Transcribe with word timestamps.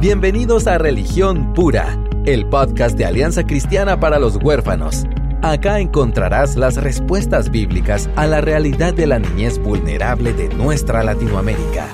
Bienvenidos 0.00 0.66
a 0.66 0.78
Religión 0.78 1.52
Pura, 1.52 2.02
el 2.24 2.48
podcast 2.48 2.96
de 2.96 3.04
Alianza 3.04 3.44
Cristiana 3.44 4.00
para 4.00 4.18
los 4.18 4.42
Huérfanos. 4.42 5.04
Acá 5.42 5.78
encontrarás 5.78 6.56
las 6.56 6.82
respuestas 6.82 7.50
bíblicas 7.50 8.08
a 8.16 8.26
la 8.26 8.40
realidad 8.40 8.94
de 8.94 9.06
la 9.06 9.18
niñez 9.18 9.58
vulnerable 9.58 10.32
de 10.32 10.48
nuestra 10.54 11.04
Latinoamérica. 11.04 11.86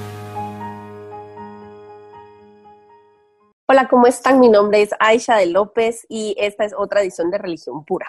Hola, 3.66 3.88
¿cómo 3.88 4.06
están? 4.06 4.38
Mi 4.38 4.50
nombre 4.50 4.82
es 4.82 4.90
Aisha 5.00 5.38
de 5.38 5.46
López 5.46 6.06
y 6.08 6.36
esta 6.38 6.64
es 6.64 6.74
otra 6.78 7.00
edición 7.00 7.32
de 7.32 7.38
Religión 7.38 7.84
Pura. 7.84 8.06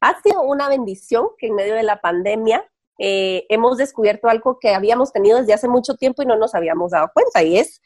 Ha 0.00 0.22
sido 0.22 0.42
una 0.42 0.68
bendición 0.68 1.30
que 1.38 1.48
en 1.48 1.56
medio 1.56 1.74
de 1.74 1.82
la 1.82 2.00
pandemia 2.00 2.64
eh, 3.00 3.46
hemos 3.48 3.78
descubierto 3.78 4.28
algo 4.28 4.60
que 4.60 4.72
habíamos 4.72 5.12
tenido 5.12 5.38
desde 5.38 5.54
hace 5.54 5.66
mucho 5.66 5.96
tiempo 5.96 6.22
y 6.22 6.26
no 6.26 6.36
nos 6.36 6.54
habíamos 6.54 6.92
dado 6.92 7.10
cuenta 7.12 7.42
y 7.42 7.58
es 7.58 7.80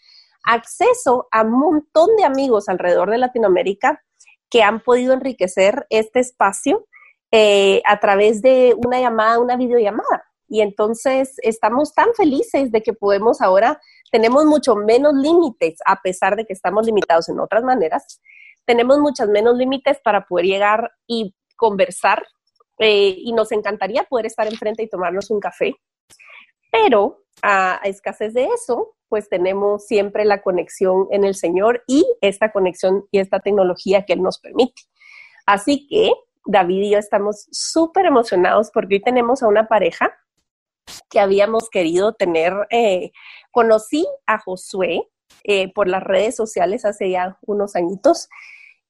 acceso 0.44 1.28
a 1.30 1.42
un 1.42 1.58
montón 1.58 2.16
de 2.16 2.24
amigos 2.24 2.68
alrededor 2.68 3.10
de 3.10 3.18
Latinoamérica 3.18 4.02
que 4.50 4.62
han 4.62 4.80
podido 4.80 5.12
enriquecer 5.12 5.86
este 5.90 6.20
espacio 6.20 6.86
eh, 7.30 7.82
a 7.84 8.00
través 8.00 8.40
de 8.40 8.74
una 8.84 9.00
llamada, 9.00 9.38
una 9.38 9.56
videollamada. 9.56 10.24
Y 10.48 10.62
entonces 10.62 11.34
estamos 11.42 11.92
tan 11.92 12.14
felices 12.14 12.72
de 12.72 12.82
que 12.82 12.94
podemos 12.94 13.42
ahora, 13.42 13.78
tenemos 14.10 14.46
mucho 14.46 14.74
menos 14.76 15.12
límites, 15.14 15.78
a 15.84 16.00
pesar 16.00 16.36
de 16.36 16.46
que 16.46 16.54
estamos 16.54 16.86
limitados 16.86 17.28
en 17.28 17.38
otras 17.38 17.62
maneras, 17.62 18.20
tenemos 18.64 18.98
muchos 18.98 19.28
menos 19.28 19.56
límites 19.56 19.98
para 20.02 20.26
poder 20.26 20.46
llegar 20.46 20.90
y 21.06 21.34
conversar. 21.56 22.24
Eh, 22.78 23.16
y 23.18 23.32
nos 23.32 23.50
encantaría 23.50 24.04
poder 24.04 24.26
estar 24.26 24.46
enfrente 24.46 24.84
y 24.84 24.88
tomarnos 24.88 25.30
un 25.30 25.40
café. 25.40 25.74
Pero 26.70 27.24
a 27.42 27.80
escasez 27.84 28.34
de 28.34 28.44
eso, 28.46 28.94
pues 29.08 29.28
tenemos 29.28 29.86
siempre 29.86 30.24
la 30.24 30.42
conexión 30.42 31.06
en 31.10 31.24
el 31.24 31.34
Señor 31.34 31.82
y 31.86 32.06
esta 32.20 32.52
conexión 32.52 33.06
y 33.10 33.18
esta 33.18 33.40
tecnología 33.40 34.04
que 34.04 34.12
Él 34.12 34.22
nos 34.22 34.38
permite. 34.38 34.82
Así 35.46 35.86
que 35.88 36.12
David 36.44 36.82
y 36.82 36.90
yo 36.90 36.98
estamos 36.98 37.46
súper 37.50 38.06
emocionados 38.06 38.70
porque 38.72 38.96
hoy 38.96 39.02
tenemos 39.02 39.42
a 39.42 39.48
una 39.48 39.68
pareja 39.68 40.12
que 41.10 41.20
habíamos 41.20 41.68
querido 41.70 42.12
tener. 42.14 42.52
Eh, 42.70 43.12
conocí 43.50 44.06
a 44.26 44.38
Josué 44.38 45.08
eh, 45.44 45.72
por 45.72 45.88
las 45.88 46.02
redes 46.02 46.36
sociales 46.36 46.84
hace 46.84 47.10
ya 47.10 47.38
unos 47.46 47.76
añitos 47.76 48.28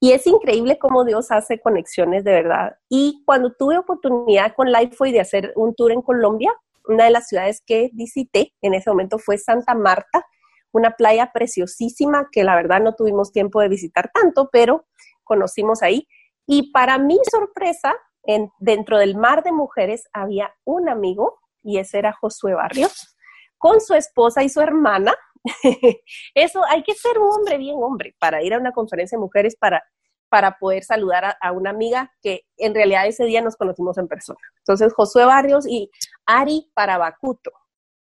y 0.00 0.12
es 0.12 0.26
increíble 0.26 0.78
cómo 0.78 1.04
Dios 1.04 1.30
hace 1.30 1.60
conexiones 1.60 2.22
de 2.22 2.32
verdad. 2.32 2.76
Y 2.88 3.22
cuando 3.26 3.52
tuve 3.52 3.78
oportunidad 3.78 4.54
con 4.54 4.70
Lifeway 4.70 5.12
de 5.12 5.20
hacer 5.20 5.52
un 5.56 5.74
tour 5.74 5.90
en 5.90 6.02
Colombia, 6.02 6.52
una 6.88 7.04
de 7.04 7.10
las 7.10 7.28
ciudades 7.28 7.62
que 7.64 7.90
visité 7.92 8.54
en 8.62 8.74
ese 8.74 8.90
momento 8.90 9.18
fue 9.18 9.38
Santa 9.38 9.74
Marta, 9.74 10.26
una 10.72 10.92
playa 10.92 11.30
preciosísima 11.32 12.28
que 12.32 12.44
la 12.44 12.56
verdad 12.56 12.80
no 12.80 12.94
tuvimos 12.94 13.30
tiempo 13.30 13.60
de 13.60 13.68
visitar 13.68 14.10
tanto, 14.12 14.48
pero 14.50 14.86
conocimos 15.22 15.82
ahí. 15.82 16.08
Y 16.46 16.72
para 16.72 16.98
mi 16.98 17.18
sorpresa, 17.30 17.94
en, 18.24 18.50
dentro 18.58 18.98
del 18.98 19.16
mar 19.16 19.42
de 19.42 19.52
mujeres 19.52 20.04
había 20.12 20.54
un 20.64 20.88
amigo 20.88 21.38
y 21.62 21.78
ese 21.78 21.98
era 21.98 22.12
Josué 22.12 22.54
Barrios, 22.54 23.16
con 23.58 23.80
su 23.80 23.94
esposa 23.94 24.42
y 24.42 24.48
su 24.48 24.60
hermana. 24.60 25.14
Eso 26.34 26.62
hay 26.68 26.82
que 26.82 26.94
ser 26.94 27.18
un 27.18 27.30
hombre 27.30 27.58
bien 27.58 27.76
hombre 27.82 28.14
para 28.18 28.42
ir 28.42 28.54
a 28.54 28.58
una 28.58 28.72
conferencia 28.72 29.16
de 29.16 29.20
mujeres 29.20 29.56
para 29.56 29.82
para 30.28 30.58
poder 30.58 30.84
saludar 30.84 31.36
a, 31.40 31.52
una 31.52 31.70
amiga 31.70 32.12
que 32.22 32.46
en 32.56 32.74
realidad 32.74 33.06
ese 33.06 33.24
día 33.24 33.40
nos 33.40 33.56
conocimos 33.56 33.98
en 33.98 34.08
persona. 34.08 34.40
Entonces, 34.58 34.92
Josué 34.92 35.24
Barrios 35.24 35.66
y 35.66 35.90
Ari 36.26 36.70
Parabacuto. 36.74 37.52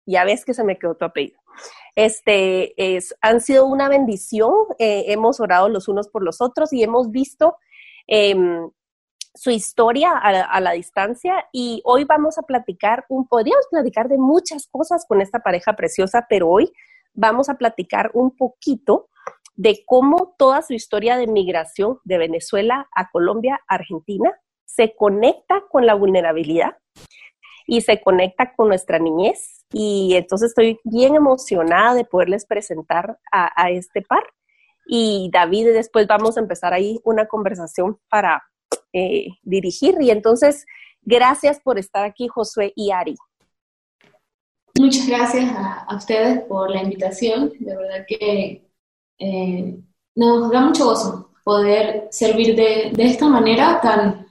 Ya 0.05 0.25
ves 0.25 0.45
que 0.45 0.53
se 0.53 0.63
me 0.63 0.77
quedó 0.77 0.95
tu 0.95 1.05
apellido. 1.05 1.39
Este, 1.95 2.95
es, 2.95 3.15
han 3.21 3.41
sido 3.41 3.65
una 3.65 3.89
bendición. 3.89 4.53
Eh, 4.79 5.05
hemos 5.07 5.39
orado 5.39 5.69
los 5.69 5.87
unos 5.87 6.07
por 6.09 6.23
los 6.23 6.41
otros 6.41 6.73
y 6.73 6.83
hemos 6.83 7.11
visto 7.11 7.57
em, 8.07 8.69
su 9.33 9.49
historia 9.49 10.11
a, 10.11 10.59
la 10.59 10.71
distancia 10.71 11.47
y 11.51 11.81
hoy 11.85 12.03
vamos 12.03 12.37
a 12.37 12.43
platicar, 12.43 13.05
un, 13.09 13.27
podríamos 13.27 13.65
platicar 13.71 14.07
de 14.07 14.17
muchas 14.17 14.67
cosas 14.67 15.05
con 15.07 15.21
esta 15.21 15.39
pareja 15.39 15.73
preciosa, 15.73 16.27
pero 16.29 16.49
hoy 16.49 16.71
vamos 17.13 17.49
a 17.49 17.55
platicar 17.55 18.11
un 18.13 18.35
poquito 18.35 19.09
de 19.55 19.83
cómo 19.85 20.35
toda 20.37 20.61
su 20.61 20.73
historia 20.73 21.17
de 21.17 21.27
migración 21.27 21.99
de 22.03 22.17
Venezuela 22.17 22.87
a 22.95 23.09
Colombia, 23.09 23.61
Argentina, 23.67 24.31
se 24.65 24.95
conecta 24.95 25.63
con 25.69 25.85
la 25.85 25.93
vulnerabilidad 25.93 26.77
y 27.67 27.81
se 27.81 28.01
conecta 28.01 28.53
con 28.55 28.67
nuestra 28.67 28.99
niñez. 28.99 29.65
Y 29.71 30.15
entonces 30.15 30.49
estoy 30.49 30.79
bien 30.83 31.15
emocionada 31.15 31.93
de 31.93 32.05
poderles 32.05 32.45
presentar 32.45 33.19
a, 33.31 33.69
este 33.69 34.01
par. 34.01 34.23
Y 34.85 35.29
David, 35.31 35.67
después 35.73 36.07
vamos 36.07 36.37
a 36.37 36.41
empezar 36.41 36.73
ahí 36.73 36.99
una 37.03 37.27
conversación 37.27 37.97
para 38.09 38.43
eh, 38.91 39.27
dirigir. 39.43 39.95
Y 40.01 40.11
entonces, 40.11 40.65
gracias 41.01 41.59
por 41.59 41.79
estar 41.79 42.03
aquí, 42.03 42.27
Josué 42.27 42.73
y 42.75 42.91
Ari. 42.91 43.15
Muchas 44.79 45.07
gracias 45.07 45.51
a, 45.55 45.83
a 45.83 45.95
ustedes 45.95 46.41
por 46.41 46.69
la 46.71 46.81
invitación. 46.81 47.53
De 47.59 47.75
verdad 47.75 48.05
que 48.07 48.72
eh, 49.23 49.79
nos 50.15 50.51
da 50.51 50.61
mucho 50.61 50.85
gozo 50.85 51.29
poder 51.43 52.07
servir 52.11 52.55
de, 52.55 52.91
de, 52.93 53.05
esta 53.05 53.27
manera 53.27 53.79
tan 53.81 54.27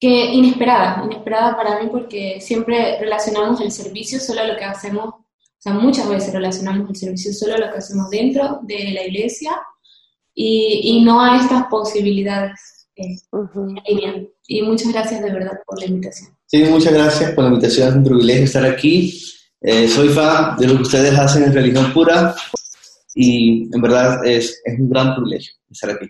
que 0.00 0.32
inesperada, 0.32 1.04
inesperada 1.04 1.56
para 1.56 1.82
mí 1.82 1.88
porque 1.90 2.40
siempre 2.40 2.98
relacionamos 2.98 3.60
el 3.60 3.70
servicio 3.70 4.18
solo 4.18 4.40
a 4.40 4.46
lo 4.46 4.56
que 4.56 4.64
hacemos, 4.64 5.08
o 5.08 5.58
sea, 5.58 5.72
muchas 5.74 6.08
veces 6.08 6.32
relacionamos 6.32 6.88
el 6.88 6.96
servicio 6.96 7.32
solo 7.32 7.54
a 7.54 7.58
lo 7.58 7.70
que 7.70 7.78
hacemos 7.78 8.10
dentro 8.10 8.60
de 8.62 8.92
la 8.92 9.06
iglesia 9.06 9.52
y, 10.34 10.80
y 10.82 11.04
no 11.04 11.20
a 11.20 11.36
estas 11.36 11.66
posibilidades 11.66 12.88
eh, 12.96 13.16
Y 14.46 14.62
muchas 14.62 14.92
gracias 14.92 15.22
de 15.22 15.32
verdad 15.32 15.58
por 15.66 15.78
la 15.80 15.86
invitación. 15.86 16.30
Sí, 16.46 16.64
muchas 16.64 16.92
gracias 16.92 17.32
por 17.32 17.44
la 17.44 17.50
invitación, 17.50 17.88
es 17.88 17.94
un 17.94 18.04
privilegio 18.04 18.44
estar 18.44 18.64
aquí. 18.64 19.20
Eh, 19.60 19.88
soy 19.88 20.08
fan 20.08 20.56
de 20.58 20.66
lo 20.66 20.76
que 20.76 20.82
ustedes 20.82 21.18
hacen 21.18 21.44
en 21.44 21.52
Religión 21.52 21.92
Pura 21.92 22.34
y 23.14 23.74
en 23.74 23.80
verdad 23.80 24.24
es, 24.24 24.60
es 24.64 24.78
un 24.78 24.90
gran 24.90 25.14
privilegio 25.14 25.52
estar 25.70 25.90
aquí. 25.90 26.06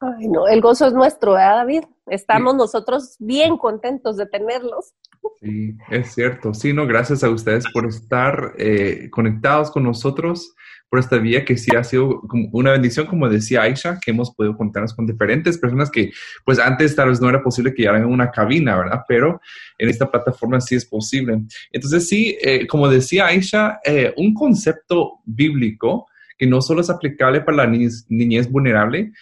Ay, 0.00 0.28
no, 0.28 0.48
el 0.48 0.60
gozo 0.60 0.86
es 0.86 0.92
nuestro, 0.92 1.36
¿eh, 1.36 1.42
David? 1.42 1.84
Estamos 2.06 2.54
nosotros 2.54 3.16
bien 3.18 3.56
contentos 3.56 4.16
de 4.16 4.26
tenerlos. 4.26 4.92
Sí, 5.40 5.76
es 5.90 6.12
cierto. 6.12 6.52
Sí, 6.52 6.72
no, 6.72 6.86
gracias 6.86 7.22
a 7.22 7.30
ustedes 7.30 7.64
por 7.72 7.86
estar 7.86 8.54
eh, 8.58 9.08
conectados 9.10 9.70
con 9.70 9.84
nosotros 9.84 10.54
por 10.92 10.98
esta 10.98 11.16
vía 11.16 11.42
que 11.42 11.56
sí 11.56 11.74
ha 11.74 11.82
sido 11.82 12.20
una 12.52 12.72
bendición, 12.72 13.06
como 13.06 13.26
decía 13.26 13.62
Aisha, 13.62 13.98
que 13.98 14.10
hemos 14.10 14.30
podido 14.30 14.54
contarnos 14.54 14.92
con 14.92 15.06
diferentes 15.06 15.56
personas 15.56 15.90
que 15.90 16.12
pues 16.44 16.58
antes 16.58 16.94
tal 16.94 17.08
vez 17.08 17.18
no 17.18 17.30
era 17.30 17.42
posible 17.42 17.72
que 17.72 17.80
llegaran 17.80 18.02
en 18.02 18.10
una 18.10 18.30
cabina, 18.30 18.76
¿verdad? 18.76 19.00
Pero 19.08 19.40
en 19.78 19.88
esta 19.88 20.10
plataforma 20.10 20.60
sí 20.60 20.74
es 20.74 20.84
posible. 20.84 21.44
Entonces 21.72 22.06
sí, 22.06 22.36
eh, 22.42 22.66
como 22.66 22.90
decía 22.90 23.24
Aisha, 23.24 23.80
eh, 23.82 24.12
un 24.18 24.34
concepto 24.34 25.20
bíblico 25.24 26.08
que 26.36 26.46
no 26.46 26.60
solo 26.60 26.82
es 26.82 26.90
aplicable 26.90 27.40
para 27.40 27.64
la 27.64 27.66
niñez, 27.68 28.50
vulnerable, 28.50 29.12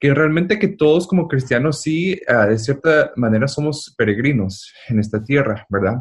que 0.00 0.12
realmente 0.12 0.58
que 0.58 0.66
todos 0.66 1.06
como 1.06 1.28
cristianos 1.28 1.80
sí, 1.80 2.20
ah, 2.26 2.46
de 2.46 2.58
cierta 2.58 3.12
manera 3.14 3.46
somos 3.46 3.94
peregrinos 3.96 4.74
en 4.88 4.98
esta 4.98 5.22
tierra, 5.22 5.64
¿verdad? 5.68 5.98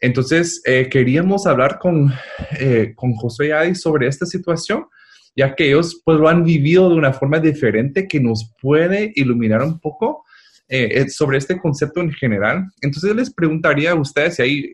Entonces, 0.00 0.62
eh, 0.64 0.88
queríamos 0.90 1.46
hablar 1.46 1.78
con, 1.78 2.12
eh, 2.58 2.92
con 2.94 3.14
José 3.14 3.48
y 3.48 3.50
Adi 3.50 3.74
sobre 3.74 4.06
esta 4.06 4.26
situación, 4.26 4.86
ya 5.34 5.54
que 5.54 5.68
ellos 5.68 6.00
pues 6.04 6.18
lo 6.18 6.28
han 6.28 6.44
vivido 6.44 6.88
de 6.88 6.96
una 6.96 7.12
forma 7.12 7.38
diferente 7.38 8.06
que 8.06 8.20
nos 8.20 8.54
puede 8.60 9.12
iluminar 9.14 9.62
un 9.62 9.80
poco 9.80 10.24
eh, 10.68 11.08
sobre 11.08 11.38
este 11.38 11.58
concepto 11.58 12.00
en 12.00 12.12
general. 12.12 12.66
Entonces, 12.80 13.14
les 13.14 13.32
preguntaría 13.32 13.92
a 13.92 14.00
ustedes 14.00 14.36
si 14.36 14.42
ahí 14.42 14.72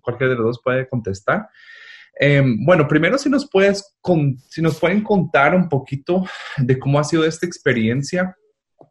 cualquiera 0.00 0.32
de 0.32 0.38
los 0.38 0.46
dos 0.46 0.60
puede 0.62 0.88
contestar. 0.88 1.48
Em, 2.18 2.64
bueno, 2.64 2.88
primero 2.88 3.18
si 3.18 3.28
nos, 3.28 3.48
puedes 3.48 3.84
si 4.48 4.62
nos 4.62 4.80
pueden 4.80 5.02
contar 5.02 5.54
un 5.54 5.68
poquito 5.68 6.24
de 6.56 6.78
cómo 6.78 6.98
ha 6.98 7.04
sido 7.04 7.26
esta 7.26 7.44
experiencia 7.44 8.34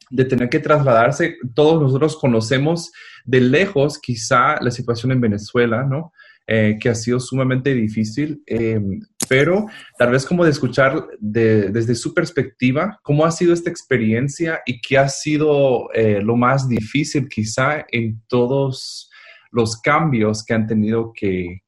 de 0.10 0.26
tener 0.26 0.50
que 0.50 0.60
trasladarse. 0.60 1.38
Todos 1.54 1.82
nosotros 1.82 2.18
conocemos 2.18 2.92
de 3.24 3.42
lejos 3.42 4.00
quizá 4.00 4.62
la 4.62 4.72
situación 4.72 5.12
en 5.12 5.22
Venezuela, 5.22 5.84
¿no? 5.84 6.12
Eh, 6.48 6.78
que 6.80 6.90
ha 6.90 6.96
sido 6.96 7.20
sumamente 7.20 7.74
difícil, 7.74 8.44
eh, 8.46 8.80
pero 9.28 9.66
tal 9.98 10.12
vez 10.12 10.28
como 10.28 10.44
de 10.44 10.52
escuchar 10.52 11.08
desde 11.20 11.96
su 11.96 12.14
perspectiva, 12.14 13.00
cómo 13.02 13.26
ha 13.26 13.32
sido 13.32 13.52
esta 13.52 13.72
experiencia 13.72 14.62
y 14.64 14.80
qué 14.80 15.00
ha 15.00 15.10
sido 15.10 15.92
eh, 15.92 16.22
lo 16.22 16.36
más 16.36 16.70
difícil 16.70 17.28
quizá 17.28 17.84
en 17.92 18.22
todos 18.28 19.10
los 19.50 19.82
cambios 19.82 20.46
que 20.46 20.54
han 20.54 20.68
tenido 20.68 21.12
que, 21.16 21.64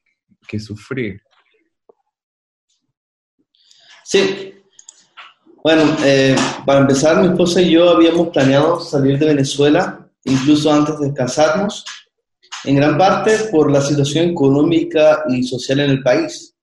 que 0.48 0.60
sufrir. 0.60 1.24
Sí, 4.04 4.54
bueno, 5.68 5.84
eh, 6.06 6.34
para 6.66 6.80
empezar, 6.80 7.20
mi 7.20 7.28
esposa 7.28 7.62
y 7.62 7.72
yo 7.72 7.90
habíamos 7.90 8.30
planeado 8.30 8.80
salir 8.80 9.20
de 9.20 9.26
Venezuela, 9.26 10.10
incluso 10.24 10.72
antes 10.72 10.98
de 10.98 11.14
casarnos, 11.14 11.84
en 12.64 12.78
gran 12.78 12.98
parte 12.98 13.38
por 13.52 13.70
la 13.70 13.82
situación 13.82 14.30
económica 14.30 15.26
y 15.28 15.44
social 15.44 15.82
en 15.82 15.90
el 15.90 16.04
país. 16.04 16.56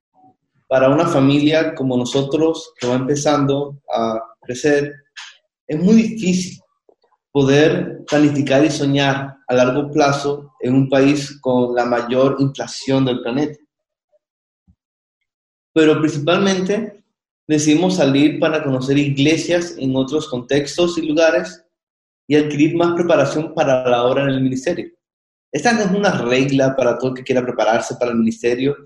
para 0.67 0.89
una 0.89 1.07
familia 1.07 1.75
como 1.75 1.99
nosotros 1.99 2.73
que 2.81 2.87
va 2.87 2.95
empezando 2.95 3.79
a 3.95 4.19
crecer, 4.41 4.95
es 5.67 5.79
muy 5.79 5.97
difícil 5.97 6.59
poder 7.31 8.05
planificar 8.09 8.65
y 8.65 8.71
soñar 8.71 9.37
a 9.47 9.55
largo 9.55 9.91
plazo 9.91 10.55
en 10.61 10.75
un 10.75 10.89
país 10.89 11.39
con 11.43 11.75
la 11.75 11.85
mayor 11.85 12.37
inflación 12.39 13.05
del 13.05 13.21
planeta. 13.21 13.59
Pero 15.75 16.01
principalmente 16.01 17.04
decidimos 17.47 17.97
salir 17.97 18.39
para 18.39 18.63
conocer 18.63 18.99
iglesias 18.99 19.75
en 19.79 19.95
otros 19.97 20.29
contextos 20.29 20.99
y 20.99 21.07
lugares 21.07 21.65
y 22.27 22.37
adquirir 22.37 22.77
más 22.77 22.95
preparación 22.95 23.55
para 23.55 23.89
la 23.89 24.05
obra 24.05 24.23
en 24.23 24.31
el 24.31 24.41
ministerio. 24.41 24.91
Esta 25.53 25.73
no 25.73 25.81
es 25.81 25.91
una 25.91 26.11
regla 26.11 26.75
para 26.75 26.99
todo 26.99 27.11
el 27.11 27.17
que 27.17 27.23
quiera 27.23 27.43
prepararse 27.43 27.95
para 27.97 28.11
el 28.11 28.19
ministerio, 28.19 28.77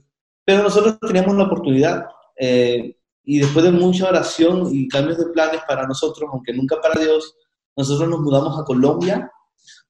pero 0.44 0.62
nosotros 0.62 0.98
teníamos 1.00 1.36
la 1.36 1.44
oportunidad 1.44 2.06
eh, 2.38 2.96
y 3.24 3.38
después 3.38 3.64
de 3.64 3.70
mucha 3.70 4.08
oración 4.08 4.68
y 4.72 4.88
cambios 4.88 5.18
de 5.18 5.26
planes 5.26 5.60
para 5.66 5.86
nosotros, 5.86 6.28
aunque 6.32 6.52
nunca 6.52 6.80
para 6.80 7.00
Dios, 7.00 7.34
nosotros 7.76 8.08
nos 8.08 8.20
mudamos 8.20 8.58
a 8.58 8.64
Colombia, 8.64 9.30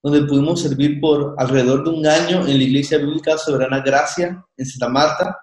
donde 0.03 0.23
pudimos 0.23 0.61
servir 0.61 1.01
por 1.01 1.35
alrededor 1.39 1.85
de 1.85 1.91
un 1.91 2.07
año 2.07 2.47
en 2.47 2.59
la 2.59 2.65
Iglesia 2.65 2.99
Bíblica 2.99 3.39
Soberana 3.39 3.81
Gracia 3.81 4.45
en 4.57 4.67
Santa 4.67 4.89
Marta. 4.89 5.39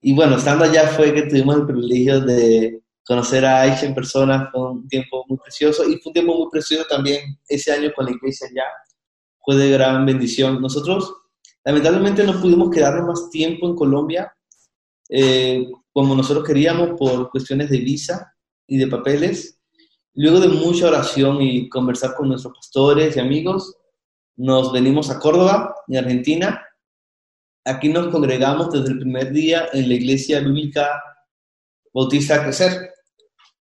Y 0.00 0.14
bueno, 0.14 0.36
estando 0.36 0.64
allá 0.64 0.88
fue 0.88 1.12
que 1.12 1.22
tuvimos 1.22 1.56
el 1.56 1.66
privilegio 1.66 2.20
de 2.20 2.82
conocer 3.04 3.44
a 3.44 3.62
Aisha 3.62 3.86
en 3.86 3.94
persona, 3.94 4.48
fue 4.52 4.70
un 4.70 4.88
tiempo 4.88 5.24
muy 5.28 5.38
precioso 5.38 5.84
y 5.84 5.98
fue 5.98 6.10
un 6.10 6.14
tiempo 6.14 6.34
muy 6.36 6.50
precioso 6.50 6.84
también 6.88 7.38
ese 7.48 7.72
año 7.72 7.90
con 7.94 8.06
la 8.06 8.12
iglesia 8.12 8.46
allá, 8.48 8.64
fue 9.44 9.56
de 9.56 9.70
gran 9.70 10.06
bendición. 10.06 10.60
Nosotros 10.60 11.12
lamentablemente 11.64 12.24
no 12.24 12.40
pudimos 12.40 12.70
quedarnos 12.70 13.06
más 13.06 13.30
tiempo 13.30 13.66
en 13.66 13.74
Colombia 13.74 14.32
eh, 15.12 15.68
como 15.92 16.14
nosotros 16.14 16.46
queríamos 16.46 16.90
por 16.96 17.30
cuestiones 17.30 17.68
de 17.68 17.78
visa 17.78 18.32
y 18.66 18.78
de 18.78 18.86
papeles. 18.86 19.58
Luego 20.14 20.40
de 20.40 20.48
mucha 20.48 20.86
oración 20.86 21.42
y 21.42 21.68
conversar 21.68 22.14
con 22.14 22.28
nuestros 22.28 22.54
pastores 22.54 23.16
y 23.16 23.20
amigos, 23.20 23.76
nos 24.36 24.72
venimos 24.72 25.10
a 25.10 25.18
Córdoba, 25.18 25.74
en 25.88 25.98
Argentina. 25.98 26.62
Aquí 27.64 27.90
nos 27.90 28.08
congregamos 28.08 28.72
desde 28.72 28.92
el 28.92 29.00
primer 29.00 29.32
día 29.32 29.68
en 29.72 29.86
la 29.86 29.94
iglesia 29.94 30.40
bíblica 30.40 31.02
Bautista 31.92 32.42
Crecer, 32.42 32.90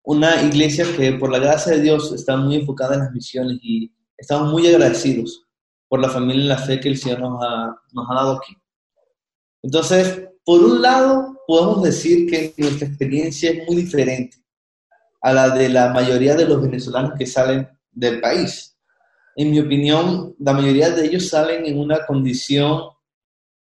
una 0.04 0.42
iglesia 0.44 0.86
que 0.98 1.14
por 1.14 1.32
la 1.32 1.40
gracia 1.40 1.74
de 1.74 1.82
Dios 1.82 2.12
está 2.12 2.36
muy 2.36 2.56
enfocada 2.56 2.96
en 2.96 3.02
las 3.02 3.12
misiones 3.14 3.58
y 3.62 3.94
estamos 4.18 4.52
muy 4.52 4.68
agradecidos 4.68 5.46
por 5.88 6.02
la 6.02 6.10
familia 6.10 6.44
y 6.44 6.48
la 6.48 6.58
fe 6.58 6.80
que 6.82 6.90
el 6.90 6.98
Señor 6.98 7.22
nos 7.22 7.42
ha, 7.42 7.74
nos 7.94 8.06
ha 8.10 8.16
dado 8.16 8.34
aquí. 8.34 8.54
Entonces, 9.64 10.28
por 10.44 10.62
un 10.62 10.82
lado, 10.82 11.42
podemos 11.48 11.82
decir 11.82 12.30
que 12.30 12.54
nuestra 12.58 12.88
experiencia 12.88 13.52
es 13.52 13.66
muy 13.66 13.78
diferente 13.78 14.38
a 15.22 15.32
la 15.32 15.50
de 15.52 15.70
la 15.70 15.94
mayoría 15.94 16.36
de 16.36 16.46
los 16.46 16.62
venezolanos 16.62 17.14
que 17.18 17.26
salen 17.26 17.68
del 17.92 18.20
país. 18.20 18.78
En 19.38 19.52
mi 19.52 19.60
opinión, 19.60 20.36
la 20.40 20.52
mayoría 20.52 20.90
de 20.90 21.06
ellos 21.06 21.30
salen 21.30 21.66
en 21.66 21.80
una 21.80 22.06
condición 22.06 22.95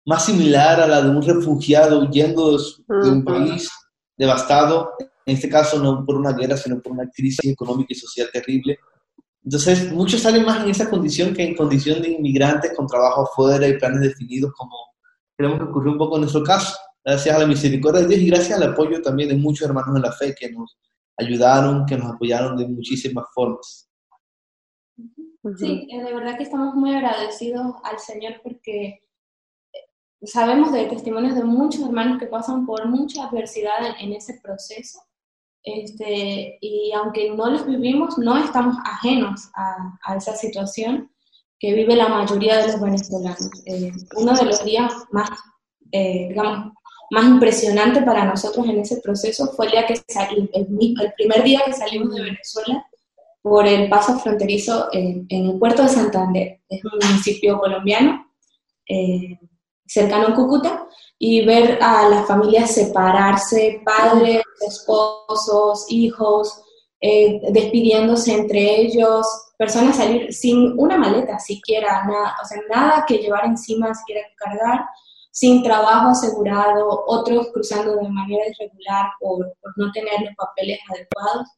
más 0.07 0.25
similar 0.25 0.81
a 0.81 0.87
la 0.87 1.03
de 1.03 1.11
un 1.11 1.23
refugiado 1.23 2.01
huyendo 2.01 2.57
de, 2.57 3.11
un 3.11 3.25
país 3.25 3.69
devastado, 4.17 4.91
en 5.27 5.35
este 5.35 5.49
caso 5.49 5.79
no 5.79 6.05
por 6.05 6.17
una 6.17 6.33
guerra, 6.33 6.57
sino 6.57 6.81
por 6.81 6.93
una 6.93 7.09
crisis 7.09 7.51
económica 7.51 7.89
y 7.91 7.95
social 7.95 8.29
terrible. 8.33 8.79
Entonces, 9.45 9.91
muchos 9.93 10.21
salen 10.21 10.45
más 10.45 10.63
en 10.63 10.71
esa 10.71 10.91
condición 10.91 11.33
que 11.33 11.43
en 11.43 11.55
condición 11.55 12.03
de 12.03 12.11
inmigrantes 12.11 12.73
con 12.77 12.87
trabajo 12.87 13.23
afuera 13.23 13.67
y 13.67 13.79
planes 13.79 14.01
definidos 14.01 14.53
como 14.57 14.77
creemos 15.37 15.59
que 15.59 15.65
ocurrió 15.65 15.93
un 15.93 15.99
poco 15.99 16.17
en 16.17 16.23
nuestro 16.23 16.43
caso. 16.43 16.77
Gracias 17.03 17.35
a 17.35 17.39
la 17.39 17.47
misericordia 17.47 18.03
de 18.03 18.09
Dios 18.09 18.21
y 18.21 18.27
gracias 18.27 18.61
al 18.61 18.73
apoyo 18.73 19.01
también 19.01 19.31
de 19.31 19.37
muchos 19.37 19.67
hermanos 19.67 19.97
en 19.97 20.03
la 20.03 20.13
fe 20.13 20.35
que 20.39 20.51
nos 20.51 20.77
ayudaron, 21.17 21.87
que 21.87 21.97
nos 21.97 22.13
apoyaron 22.13 22.57
de 22.57 22.69
muchísimas 22.69 23.25
formas. 23.35 23.89
Sí, 25.57 25.89
eh, 25.91 26.03
de 26.03 26.15
verdad 26.15 26.37
que 26.37 26.43
estamos 26.43 26.75
muy 26.75 26.95
agradecidos 26.95 27.77
al 27.85 27.99
Señor 27.99 28.41
porque 28.43 29.01
sabemos 30.23 30.73
de 30.73 30.87
testimonios 30.87 31.35
de 31.35 31.45
muchos 31.45 31.83
hermanos 31.83 32.19
que 32.19 32.27
pasan 32.27 32.67
por 32.67 32.87
mucha 32.89 33.25
adversidad 33.25 33.97
en, 33.99 34.13
ese 34.13 34.41
proceso. 34.43 35.01
Este, 35.63 36.59
y 36.61 36.93
aunque 36.93 37.31
no 37.31 37.51
los 37.51 37.67
vivimos, 37.67 38.19
no 38.19 38.39
estamos 38.39 38.77
ajenos 38.85 39.51
a, 39.55 39.99
a 40.05 40.17
esa 40.17 40.35
situación 40.35 41.11
que 41.61 41.75
vive 41.75 41.95
la 41.95 42.09
mayoría 42.09 42.57
de 42.57 42.73
los 42.73 42.81
venezolanos. 42.81 43.51
Eh, 43.67 43.93
uno 44.17 44.33
de 44.33 44.45
los 44.47 44.65
días 44.65 44.93
más, 45.13 45.29
eh, 45.93 46.29
digamos, 46.31 46.73
más 47.11 47.25
impresionante 47.25 48.03
para 48.03 48.25
nosotros 48.25 48.67
en 48.67 48.81
ese 48.81 49.01
proceso 49.01 49.53
fue 49.53 49.67
el, 49.67 49.73
día 49.73 49.87
que 49.87 49.95
el, 49.95 50.51
el, 50.55 51.13
primer 51.17 51.43
día 51.43 51.61
que 51.65 51.73
salimos 51.73 52.15
de 52.15 52.23
Venezuela 52.23 52.87
por 53.43 53.67
el 53.67 53.89
paso 53.91 54.19
fronterizo 54.19 54.89
en, 54.93 55.27
el 55.29 55.59
puerto 55.59 55.83
de 55.83 55.89
Santander, 55.89 56.61
es 56.69 56.85
un 56.85 56.93
municipio 57.07 57.59
colombiano 57.59 58.27
eh, 58.89 59.39
cercano 59.91 60.29
a 60.29 60.35
Cúcuta, 60.35 60.87
y 61.19 61.45
ver 61.45 61.79
a 61.83 62.09
las 62.09 62.27
familias 62.27 62.73
separarse, 62.73 63.83
padres, 63.85 64.43
esposos, 64.67 65.85
hijos, 65.89 66.63
despidiéndose 67.01 68.33
entre 68.33 68.81
ellos, 68.81 69.27
personas 69.59 69.97
salir 69.97 70.33
sin 70.33 70.79
una 70.79 70.97
maleta 70.97 71.39
siquiera, 71.39 72.05
nada, 72.07 72.37
o 72.43 72.47
sea, 72.47 72.61
nada 72.71 73.05
que 73.07 73.19
llevar 73.19 73.45
encima, 73.47 73.95
siquiera 73.95 74.23
que 74.23 74.35
cargar, 74.37 74.87
sin 75.31 75.63
trabajo 75.63 76.11
asegurado, 76.11 77.05
otros 77.07 77.49
cruzando 77.53 77.97
de 77.97 78.09
manera 78.09 78.45
irregular 78.49 79.07
por, 79.21 79.55
por 79.61 79.73
no 79.77 79.93
tener 79.93 80.21
los 80.21 80.35
papeles 80.37 80.79
adecuados 80.89 81.49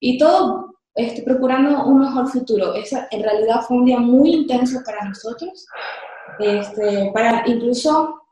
y 0.00 0.16
todo 0.16 0.74
este, 0.94 1.22
procurando 1.22 1.84
un 1.84 2.00
mejor 2.00 2.28
futuro. 2.28 2.74
Esa 2.74 3.08
en 3.10 3.22
realidad 3.22 3.62
fue 3.66 3.76
un 3.78 3.84
día 3.84 3.98
muy 3.98 4.32
intenso 4.32 4.80
para 4.84 5.04
nosotros, 5.04 5.66
este, 6.38 7.10
para 7.12 7.42
incluso 7.46 8.22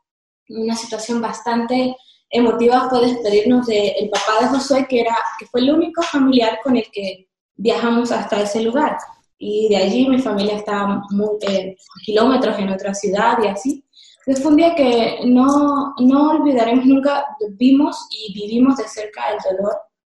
una 0.49 0.75
situación 0.75 1.21
bastante 1.21 1.97
emotiva 2.31 2.89
fue 2.89 3.06
despedirnos 3.06 3.67
del 3.67 4.11
papá 4.11 4.41
de 4.41 4.49
Josué, 4.49 4.87
que, 4.89 5.00
era, 5.00 5.17
que 5.39 5.47
fue 5.47 5.61
el 5.61 5.73
único 5.73 6.03
familiar 6.03 6.61
con 6.62 6.77
el 6.77 6.91
que 6.93 7.29
viajamos 7.56 8.12
hasta 8.12 8.43
ese 8.43 8.62
lugar 8.62 8.97
y 9.39 9.69
de 9.69 9.77
allí 9.77 10.09
mi 10.09 10.19
familia 10.19 10.56
está 10.56 11.00
muy, 11.11 11.29
eh, 11.43 11.77
kilómetros 12.05 12.59
en 12.59 12.71
otra 12.71 12.93
ciudad 12.93 13.39
y 13.43 13.47
así. 13.47 13.85
Entonces 14.19 14.43
fue 14.43 14.51
un 14.51 14.59
día 14.59 14.75
que 14.75 15.21
no, 15.25 15.94
no 16.01 16.31
olvidaremos 16.33 16.85
nunca, 16.85 17.25
vimos 17.53 18.09
y 18.11 18.35
vivimos 18.35 18.77
de 18.77 18.89
cerca 18.89 19.31
el 19.31 19.56
dolor 19.56 19.77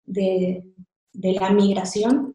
de, 0.07 0.65
de 1.13 1.33
la 1.33 1.51
migración. 1.51 2.35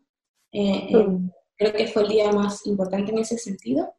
Eh, 0.52 0.90
eh, 0.92 1.08
creo 1.56 1.74
que 1.74 1.88
fue 1.88 2.04
el 2.04 2.10
día 2.10 2.32
más 2.32 2.68
importante 2.68 3.12
en 3.12 3.20
ese 3.20 3.38
sentido. 3.38 3.92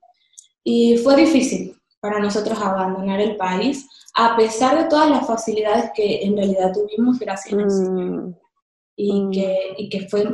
Y 0.64 0.96
fue 0.98 1.14
difícil 1.16 1.78
para 2.00 2.18
nosotros 2.18 2.58
abandonar 2.58 3.20
el 3.20 3.36
país, 3.36 3.88
a 4.16 4.36
pesar 4.36 4.82
de 4.82 4.88
todas 4.88 5.10
las 5.10 5.26
facilidades 5.26 5.90
que 5.94 6.22
en 6.22 6.36
realidad 6.36 6.72
tuvimos 6.72 7.18
gracias 7.18 7.54
a 7.54 7.90
mm. 7.90 8.34
Y, 8.96 9.22
mm. 9.22 9.30
que, 9.30 9.74
y 9.78 9.88
que 9.88 10.08
fue 10.08 10.26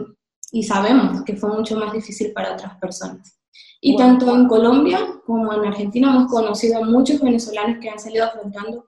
y 0.53 0.63
sabemos 0.63 1.23
que 1.23 1.37
fue 1.37 1.51
mucho 1.51 1.77
más 1.77 1.93
difícil 1.93 2.33
para 2.33 2.53
otras 2.53 2.77
personas. 2.79 3.39
Y 3.81 3.97
tanto 3.97 4.35
en 4.35 4.47
Colombia 4.47 5.21
como 5.25 5.53
en 5.53 5.65
Argentina 5.65 6.11
hemos 6.11 6.31
conocido 6.31 6.83
a 6.83 6.85
muchos 6.85 7.21
venezolanos 7.21 7.79
que 7.81 7.89
han 7.89 7.99
salido 7.99 8.27
afrontando 8.27 8.87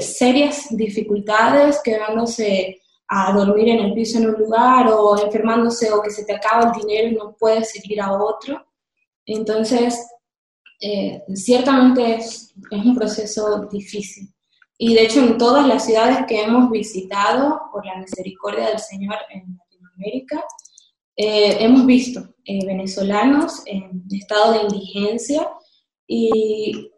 serias 0.00 0.66
dificultades, 0.70 1.80
quedándose 1.82 2.80
a 3.08 3.32
dormir 3.32 3.68
en 3.68 3.80
el 3.80 3.94
piso 3.94 4.18
en 4.18 4.28
un 4.28 4.34
lugar 4.34 4.88
o 4.88 5.18
enfermándose 5.18 5.90
o 5.92 6.02
que 6.02 6.10
se 6.10 6.24
te 6.24 6.34
acaba 6.34 6.66
el 6.70 6.80
dinero 6.80 7.08
y 7.08 7.14
no 7.14 7.36
puedes 7.38 7.70
seguir 7.70 8.00
a 8.02 8.12
otro. 8.12 8.66
Entonces, 9.24 10.06
eh, 10.80 11.22
ciertamente 11.34 12.14
es, 12.14 12.54
es 12.70 12.84
un 12.84 12.94
proceso 12.94 13.66
difícil. 13.70 14.32
Y 14.78 14.94
de 14.94 15.02
hecho 15.02 15.20
en 15.20 15.38
todas 15.38 15.66
las 15.66 15.84
ciudades 15.84 16.24
que 16.28 16.42
hemos 16.42 16.70
visitado, 16.70 17.60
por 17.72 17.84
la 17.84 17.96
misericordia 17.96 18.68
del 18.68 18.78
Señor 18.78 19.16
en 19.30 19.56
Latinoamérica, 19.56 20.44
eh, 21.16 21.56
hemos 21.64 21.84
visto 21.84 22.20
eh, 22.44 22.64
venezolanos 22.64 23.62
en 23.66 24.04
estado 24.08 24.52
de 24.52 24.62
indigencia 24.62 25.50
y, 26.06 26.92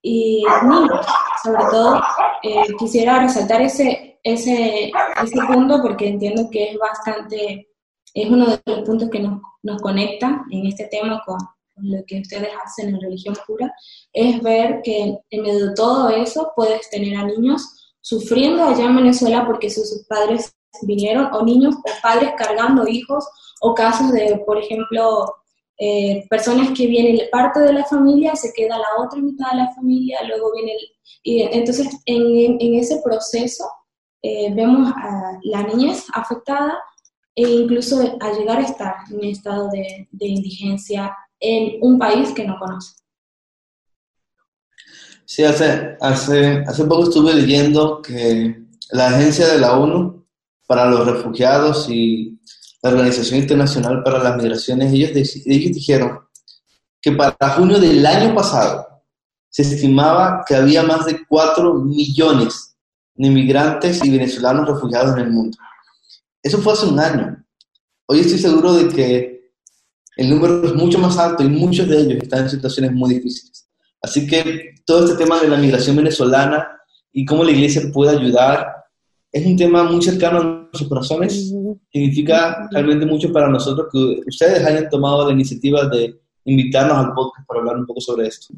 y 0.00 0.44
niños, 0.62 1.04
sobre 1.42 1.64
todo. 1.68 2.00
Eh, 2.44 2.62
quisiera 2.78 3.18
resaltar 3.18 3.60
ese, 3.62 4.20
ese, 4.22 4.92
ese 5.22 5.40
punto 5.52 5.82
porque 5.82 6.06
entiendo 6.06 6.48
que 6.48 6.70
es 6.70 6.78
bastante, 6.78 7.70
es 8.14 8.30
uno 8.30 8.46
de 8.46 8.62
los 8.66 8.82
puntos 8.82 9.10
que 9.10 9.18
nos, 9.18 9.40
nos 9.64 9.82
conecta 9.82 10.44
en 10.52 10.66
este 10.66 10.86
tema 10.86 11.20
con, 11.26 11.38
lo 11.76 12.04
que 12.06 12.20
ustedes 12.20 12.48
hacen 12.64 12.90
en 12.90 13.00
religión 13.00 13.34
pura, 13.46 13.72
es 14.12 14.40
ver 14.42 14.80
que 14.82 15.16
en 15.30 15.42
medio 15.42 15.68
de 15.68 15.74
todo 15.74 16.08
eso 16.10 16.52
puedes 16.54 16.88
tener 16.90 17.16
a 17.16 17.24
niños 17.24 17.94
sufriendo 18.00 18.62
allá 18.64 18.84
en 18.84 18.96
Venezuela 18.96 19.44
porque 19.46 19.70
sus 19.70 20.04
padres 20.08 20.54
vinieron, 20.82 21.32
o 21.32 21.44
niños 21.44 21.74
o 21.76 22.02
padres 22.02 22.32
cargando 22.36 22.86
hijos, 22.86 23.24
o 23.60 23.74
casos 23.74 24.12
de, 24.12 24.42
por 24.44 24.58
ejemplo, 24.58 25.32
eh, 25.78 26.24
personas 26.28 26.70
que 26.76 26.86
vienen 26.86 27.20
parte 27.30 27.60
de 27.60 27.72
la 27.72 27.84
familia, 27.84 28.36
se 28.36 28.52
queda 28.52 28.78
la 28.78 29.04
otra 29.04 29.20
mitad 29.20 29.50
de 29.52 29.58
la 29.58 29.72
familia, 29.74 30.22
luego 30.26 30.52
viene 30.52 30.72
el... 30.72 30.78
Y 31.22 31.42
entonces, 31.42 31.88
en, 32.06 32.60
en 32.60 32.74
ese 32.74 33.00
proceso, 33.02 33.64
vemos 34.54 34.90
a 34.96 35.38
la 35.42 35.62
niñez 35.62 36.06
afectada 36.14 36.78
e 37.34 37.42
incluso 37.42 38.00
a 38.20 38.32
llegar 38.32 38.58
a 38.58 38.62
estar 38.64 38.94
en 39.10 39.24
estado 39.24 39.68
de, 39.70 40.08
de 40.10 40.26
indigencia 40.26 41.14
en 41.44 41.78
un 41.80 41.98
país 41.98 42.32
que 42.32 42.46
no 42.46 42.58
conoce. 42.58 42.94
Sí, 45.26 45.44
hace, 45.44 45.96
hace, 46.00 46.64
hace 46.66 46.84
poco 46.84 47.04
estuve 47.04 47.34
leyendo 47.34 48.02
que 48.02 48.62
la 48.90 49.08
Agencia 49.08 49.46
de 49.48 49.58
la 49.58 49.78
ONU 49.78 50.26
para 50.66 50.86
los 50.86 51.06
Refugiados 51.06 51.88
y 51.88 52.38
la 52.82 52.90
Organización 52.90 53.40
Internacional 53.40 54.02
para 54.02 54.22
las 54.22 54.36
Migraciones, 54.36 54.92
ellos, 54.92 55.10
ellos 55.46 55.72
dijeron 55.72 56.20
que 57.00 57.12
para 57.12 57.50
junio 57.56 57.78
del 57.78 58.04
año 58.04 58.34
pasado 58.34 59.02
se 59.48 59.62
estimaba 59.62 60.44
que 60.46 60.54
había 60.54 60.82
más 60.82 61.06
de 61.06 61.24
4 61.26 61.74
millones 61.74 62.76
de 63.14 63.28
inmigrantes 63.28 64.04
y 64.04 64.10
venezolanos 64.10 64.68
refugiados 64.68 65.16
en 65.16 65.22
el 65.22 65.30
mundo. 65.30 65.56
Eso 66.42 66.58
fue 66.58 66.72
hace 66.72 66.86
un 66.86 66.98
año. 66.98 67.44
Hoy 68.06 68.20
estoy 68.20 68.38
seguro 68.38 68.74
de 68.74 68.88
que 68.88 69.33
el 70.16 70.30
número 70.30 70.64
es 70.64 70.74
mucho 70.74 70.98
más 70.98 71.18
alto 71.18 71.42
y 71.42 71.48
muchos 71.48 71.88
de 71.88 72.00
ellos 72.00 72.22
están 72.22 72.44
en 72.44 72.50
situaciones 72.50 72.92
muy 72.92 73.14
difíciles. 73.14 73.68
Así 74.00 74.26
que 74.26 74.74
todo 74.84 75.06
este 75.06 75.24
tema 75.24 75.40
de 75.40 75.48
la 75.48 75.56
migración 75.56 75.96
venezolana 75.96 76.68
y 77.12 77.24
cómo 77.24 77.44
la 77.44 77.52
iglesia 77.52 77.82
puede 77.92 78.16
ayudar 78.16 78.66
es 79.32 79.44
un 79.44 79.56
tema 79.56 79.82
muy 79.82 80.00
cercano 80.02 80.40
a 80.40 80.44
nuestros 80.44 80.88
corazones. 80.88 81.52
Significa 81.92 82.68
realmente 82.70 83.06
mucho 83.06 83.32
para 83.32 83.48
nosotros 83.48 83.88
que 83.92 84.20
ustedes 84.26 84.64
hayan 84.64 84.88
tomado 84.88 85.26
la 85.26 85.32
iniciativa 85.32 85.88
de 85.88 86.20
invitarnos 86.44 86.98
al 86.98 87.12
podcast 87.14 87.46
para 87.46 87.60
hablar 87.60 87.78
un 87.78 87.86
poco 87.86 88.00
sobre 88.00 88.28
esto. 88.28 88.54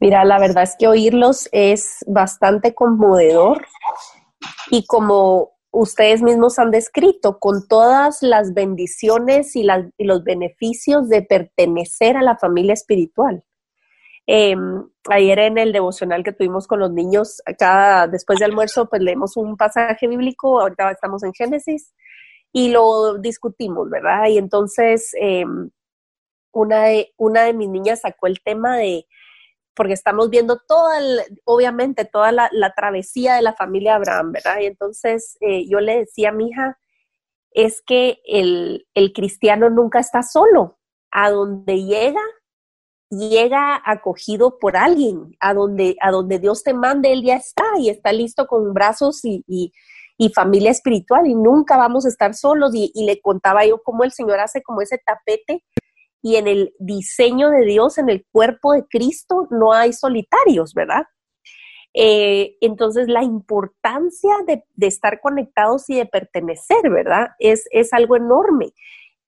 Mira, 0.00 0.24
la 0.24 0.38
verdad 0.38 0.62
es 0.62 0.76
que 0.78 0.86
oírlos 0.86 1.48
es 1.50 2.04
bastante 2.06 2.74
conmovedor 2.74 3.64
y 4.70 4.84
como 4.86 5.57
ustedes 5.80 6.22
mismos 6.22 6.58
han 6.58 6.72
descrito, 6.72 7.38
con 7.38 7.68
todas 7.68 8.20
las 8.20 8.52
bendiciones 8.52 9.54
y, 9.54 9.64
y 9.96 10.04
los 10.04 10.24
beneficios 10.24 11.08
de 11.08 11.22
pertenecer 11.22 12.16
a 12.16 12.22
la 12.22 12.36
familia 12.36 12.72
espiritual. 12.72 13.44
Em, 14.26 14.84
ayer 15.08 15.38
en 15.38 15.56
el 15.56 15.72
devocional 15.72 16.24
que 16.24 16.32
tuvimos 16.32 16.66
con 16.66 16.80
los 16.80 16.90
niños, 16.90 17.40
acá 17.46 18.08
después 18.08 18.40
de 18.40 18.46
almuerzo, 18.46 18.88
pues 18.88 19.02
leemos 19.02 19.36
un 19.36 19.56
pasaje 19.56 20.08
bíblico, 20.08 20.60
ahorita 20.60 20.90
estamos 20.90 21.22
en 21.22 21.32
Génesis, 21.32 21.94
y 22.52 22.70
lo 22.70 23.16
discutimos, 23.18 23.88
¿verdad? 23.88 24.26
Y 24.26 24.38
entonces 24.38 25.12
em, 25.20 25.70
una, 26.52 26.82
de, 26.86 27.14
una 27.16 27.44
de 27.44 27.54
mis 27.54 27.68
niñas 27.68 28.00
sacó 28.00 28.26
el 28.26 28.40
tema 28.42 28.76
de, 28.76 29.06
porque 29.78 29.92
estamos 29.92 30.28
viendo 30.28 30.58
toda, 30.66 30.98
obviamente, 31.44 32.04
toda 32.04 32.32
la, 32.32 32.74
travesía 32.76 33.36
de 33.36 33.42
la 33.42 33.54
familia 33.54 33.94
Abraham, 33.94 34.32
¿verdad? 34.32 34.58
Y 34.60 34.66
entonces 34.66 35.38
eh, 35.40 35.68
yo 35.68 35.78
le 35.78 36.00
decía 36.00 36.30
a 36.30 36.32
mi 36.32 36.48
hija, 36.48 36.76
es 37.52 37.80
que 37.80 38.18
el, 38.26 38.88
el 38.94 39.12
cristiano 39.12 39.70
nunca 39.70 40.00
está 40.00 40.24
solo. 40.24 40.78
A 41.12 41.30
donde 41.30 41.84
llega, 41.84 42.20
llega 43.08 43.80
acogido 43.84 44.58
por 44.58 44.76
alguien, 44.76 45.36
a 45.38 45.54
donde, 45.54 45.96
a 46.00 46.10
donde 46.10 46.40
Dios 46.40 46.64
te 46.64 46.74
mande, 46.74 47.12
Él 47.12 47.22
ya 47.22 47.36
está 47.36 47.62
y 47.78 47.88
está 47.88 48.12
listo 48.12 48.48
con 48.48 48.74
brazos 48.74 49.24
y, 49.24 49.44
y, 49.46 49.72
familia 50.34 50.72
espiritual 50.72 51.28
y 51.28 51.36
nunca 51.36 51.76
vamos 51.76 52.04
a 52.04 52.08
estar 52.08 52.34
solos. 52.34 52.74
Y, 52.74 52.90
y, 52.96 53.06
le 53.06 53.20
contaba 53.20 53.64
yo 53.64 53.80
cómo 53.84 54.02
el 54.02 54.10
Señor 54.10 54.40
hace 54.40 54.60
como 54.60 54.82
ese 54.82 54.98
tapete 54.98 55.64
y 56.22 56.36
en 56.36 56.48
el 56.48 56.74
diseño 56.78 57.50
de 57.50 57.64
Dios, 57.64 57.98
en 57.98 58.08
el 58.08 58.26
cuerpo 58.32 58.72
de 58.72 58.84
Cristo, 58.88 59.46
no 59.50 59.72
hay 59.72 59.92
solitarios, 59.92 60.74
¿verdad? 60.74 61.04
Eh, 61.94 62.56
entonces, 62.60 63.08
la 63.08 63.22
importancia 63.22 64.32
de, 64.46 64.64
estar 64.86 65.20
conectados 65.20 65.88
y 65.90 65.96
de 65.96 66.06
pertenecer, 66.06 66.90
¿verdad? 66.90 67.28
Es, 67.38 67.64
es 67.70 67.92
algo 67.92 68.16
enorme. 68.16 68.72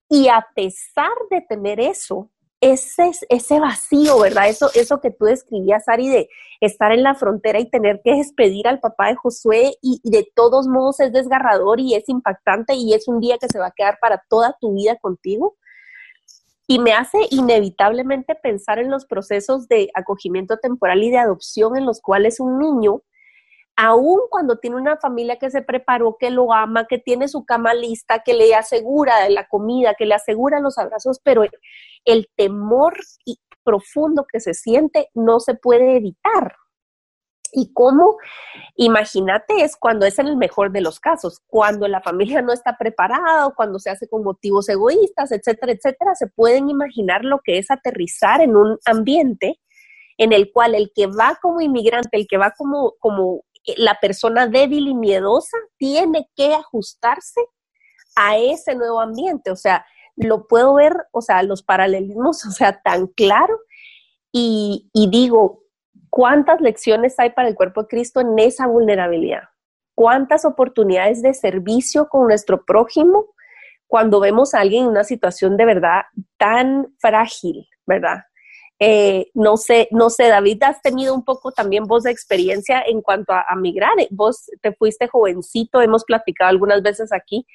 Y 0.08 0.28
a 0.28 0.46
pesar 0.54 1.12
de 1.30 1.40
tener 1.40 1.80
eso, 1.80 2.30
ese, 2.60 3.10
ese 3.28 3.58
vacío, 3.58 4.18
¿verdad? 4.18 4.48
Eso, 4.48 4.70
eso 4.74 5.00
que 5.00 5.10
tú 5.10 5.24
describías, 5.24 5.88
Ari, 5.88 6.08
de 6.08 6.28
estar 6.60 6.92
en 6.92 7.02
la 7.02 7.14
frontera 7.14 7.58
y 7.58 7.70
tener 7.70 8.02
que 8.04 8.14
despedir 8.14 8.68
al 8.68 8.80
papá 8.80 9.08
de 9.08 9.16
Josué 9.16 9.72
y, 9.80 10.00
de 10.04 10.30
todos 10.34 10.68
modos 10.68 11.00
es 11.00 11.12
desgarrador 11.12 11.80
y 11.80 11.94
es 11.94 12.08
impactante 12.08 12.74
y 12.74 12.92
es 12.92 13.08
un 13.08 13.20
día 13.20 13.38
que 13.38 13.48
se 13.48 13.58
va 13.58 13.68
a 13.68 13.74
quedar 13.74 13.98
para 14.00 14.22
toda 14.28 14.56
tu 14.60 14.74
vida 14.74 14.96
contigo. 14.96 15.56
Y 16.70 16.78
me 16.78 16.92
hace 16.92 17.18
inevitablemente 17.30 18.36
pensar 18.36 18.78
en 18.78 18.92
los 18.92 19.04
procesos 19.04 19.66
de 19.66 19.90
acogimiento 19.92 20.56
temporal 20.58 21.02
y 21.02 21.10
de 21.10 21.18
adopción 21.18 21.76
en 21.76 21.84
los 21.84 22.00
cuales 22.00 22.38
un 22.38 22.60
niño 22.60 23.02
aun 23.74 24.20
cuando 24.30 24.56
tiene 24.56 24.76
una 24.76 24.96
familia 24.96 25.36
que 25.36 25.50
se 25.50 25.62
preparó, 25.62 26.16
que 26.16 26.30
lo 26.30 26.52
ama, 26.52 26.86
que 26.86 26.98
tiene 26.98 27.26
su 27.26 27.44
cama 27.44 27.74
lista, 27.74 28.20
que 28.20 28.34
le 28.34 28.54
asegura 28.54 29.28
la 29.30 29.48
comida, 29.48 29.96
que 29.98 30.06
le 30.06 30.14
asegura 30.14 30.60
los 30.60 30.78
abrazos, 30.78 31.18
pero 31.24 31.42
el 32.04 32.28
temor 32.36 32.94
profundo 33.64 34.24
que 34.32 34.38
se 34.38 34.54
siente 34.54 35.08
no 35.12 35.40
se 35.40 35.56
puede 35.56 35.96
evitar. 35.96 36.54
¿Y 37.52 37.72
cómo? 37.72 38.16
Imagínate, 38.76 39.62
es 39.62 39.76
cuando 39.76 40.06
es 40.06 40.18
en 40.18 40.28
el 40.28 40.36
mejor 40.36 40.72
de 40.72 40.80
los 40.80 41.00
casos, 41.00 41.40
cuando 41.46 41.88
la 41.88 42.00
familia 42.00 42.42
no 42.42 42.52
está 42.52 42.76
preparada 42.78 43.46
o 43.46 43.54
cuando 43.54 43.78
se 43.78 43.90
hace 43.90 44.08
con 44.08 44.22
motivos 44.22 44.68
egoístas, 44.68 45.32
etcétera, 45.32 45.72
etcétera, 45.72 46.14
se 46.14 46.26
pueden 46.28 46.70
imaginar 46.70 47.24
lo 47.24 47.40
que 47.44 47.58
es 47.58 47.70
aterrizar 47.70 48.40
en 48.40 48.56
un 48.56 48.78
ambiente 48.84 49.60
en 50.18 50.32
el 50.32 50.52
cual 50.52 50.74
el 50.74 50.92
que 50.94 51.06
va 51.06 51.38
como 51.40 51.60
inmigrante, 51.60 52.16
el 52.16 52.26
que 52.28 52.36
va 52.36 52.52
como, 52.52 52.94
como 52.98 53.42
eh, 53.66 53.74
la 53.78 53.98
persona 54.00 54.46
débil 54.46 54.88
y 54.88 54.94
miedosa 54.94 55.56
tiene 55.78 56.28
que 56.36 56.54
ajustarse 56.54 57.40
a 58.16 58.36
ese 58.36 58.74
nuevo 58.74 59.00
ambiente. 59.00 59.50
O 59.50 59.56
sea, 59.56 59.86
lo 60.16 60.46
puedo 60.46 60.74
ver, 60.74 60.94
o 61.12 61.22
sea, 61.22 61.42
los 61.42 61.62
paralelismos, 61.62 62.44
o 62.46 62.50
sea, 62.50 62.80
tan 62.82 63.06
claro. 63.08 63.58
Y, 64.32 64.90
digo, 65.10 65.64
¿cuántas 66.10 66.60
lecciones 66.60 67.18
hay 67.18 67.30
para 67.30 67.48
el 67.48 67.54
cuerpo 67.54 67.82
de 67.82 67.88
Cristo 67.88 68.20
en 68.20 68.38
esa 68.38 68.66
vulnerabilidad? 68.66 69.44
¿Cuántas 69.94 70.44
oportunidades 70.44 71.22
de 71.22 71.34
servicio 71.34 72.08
con 72.08 72.26
nuestro 72.26 72.64
prójimo 72.64 73.26
cuando 73.86 74.20
vemos 74.20 74.54
a 74.54 74.60
alguien 74.60 74.84
en 74.84 74.90
una 74.90 75.04
situación 75.04 75.56
de 75.56 75.64
verdad 75.64 76.02
tan 76.36 76.94
frágil, 76.98 77.68
verdad? 77.86 78.24
Eh, 78.82 79.30
no 79.34 79.58
sé, 79.58 79.88
no 79.90 80.08
sé, 80.08 80.28
David, 80.28 80.62
has 80.62 80.80
tenido 80.80 81.14
un 81.14 81.22
poco 81.22 81.52
también 81.52 81.84
vos 81.84 82.04
de 82.04 82.10
experiencia 82.10 82.82
en 82.86 83.02
cuanto 83.02 83.34
a, 83.34 83.44
migrar. 83.54 83.92
Vos 84.10 84.50
te 84.62 84.72
fuiste 84.72 85.06
jovencito, 85.06 85.82
hemos 85.82 86.04
platicado 86.04 86.48
algunas 86.48 86.82
veces 86.82 87.12
aquí 87.12 87.46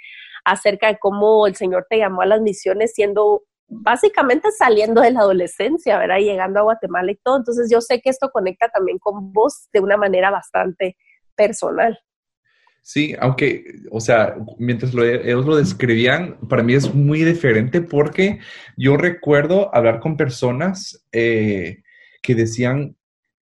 acerca 0.44 0.88
de 0.88 1.00
cómo 1.00 1.48
el 1.48 1.56
Señor 1.56 1.88
te 1.90 1.98
llamó 1.98 2.22
a 2.22 2.28
las 2.28 2.42
misiones 2.42 2.94
siendo 2.94 3.42
básicamente 3.68 4.52
saliendo 4.52 5.02
de 5.02 5.12
la 5.12 5.22
adolescencia, 5.22 5.98
¿verdad? 5.98 6.20
llegando 6.20 6.60
a 6.60 6.64
Guatemala 6.64 7.12
y 7.12 7.16
todo. 7.16 7.38
Entonces 7.38 7.70
yo 7.72 7.82
sé 7.82 8.02
que 8.02 8.10
esto 8.10 8.30
conecta 8.32 8.70
también 8.70 9.00
con 9.00 9.34
vos 9.34 9.68
de 9.74 9.80
una 9.80 9.98
manera 9.98 10.32
bastante 10.32 10.98
personal. 11.36 12.00
Sí, 12.82 13.16
aunque, 13.20 13.66
o 13.90 14.00
sea, 14.00 14.36
mientras 14.60 14.94
lo, 14.94 15.04
ellos 15.04 15.46
lo 15.48 15.56
describían, 15.56 16.38
para 16.48 16.62
mí 16.62 16.76
es 16.76 16.94
muy 16.94 17.24
diferente 17.24 17.82
porque 17.82 18.40
yo 18.78 18.96
recuerdo 18.96 19.74
hablar 19.74 20.00
con 20.00 20.18
personas 20.18 21.04
eh, 21.12 21.82
que 22.22 22.36
decían, 22.36 22.96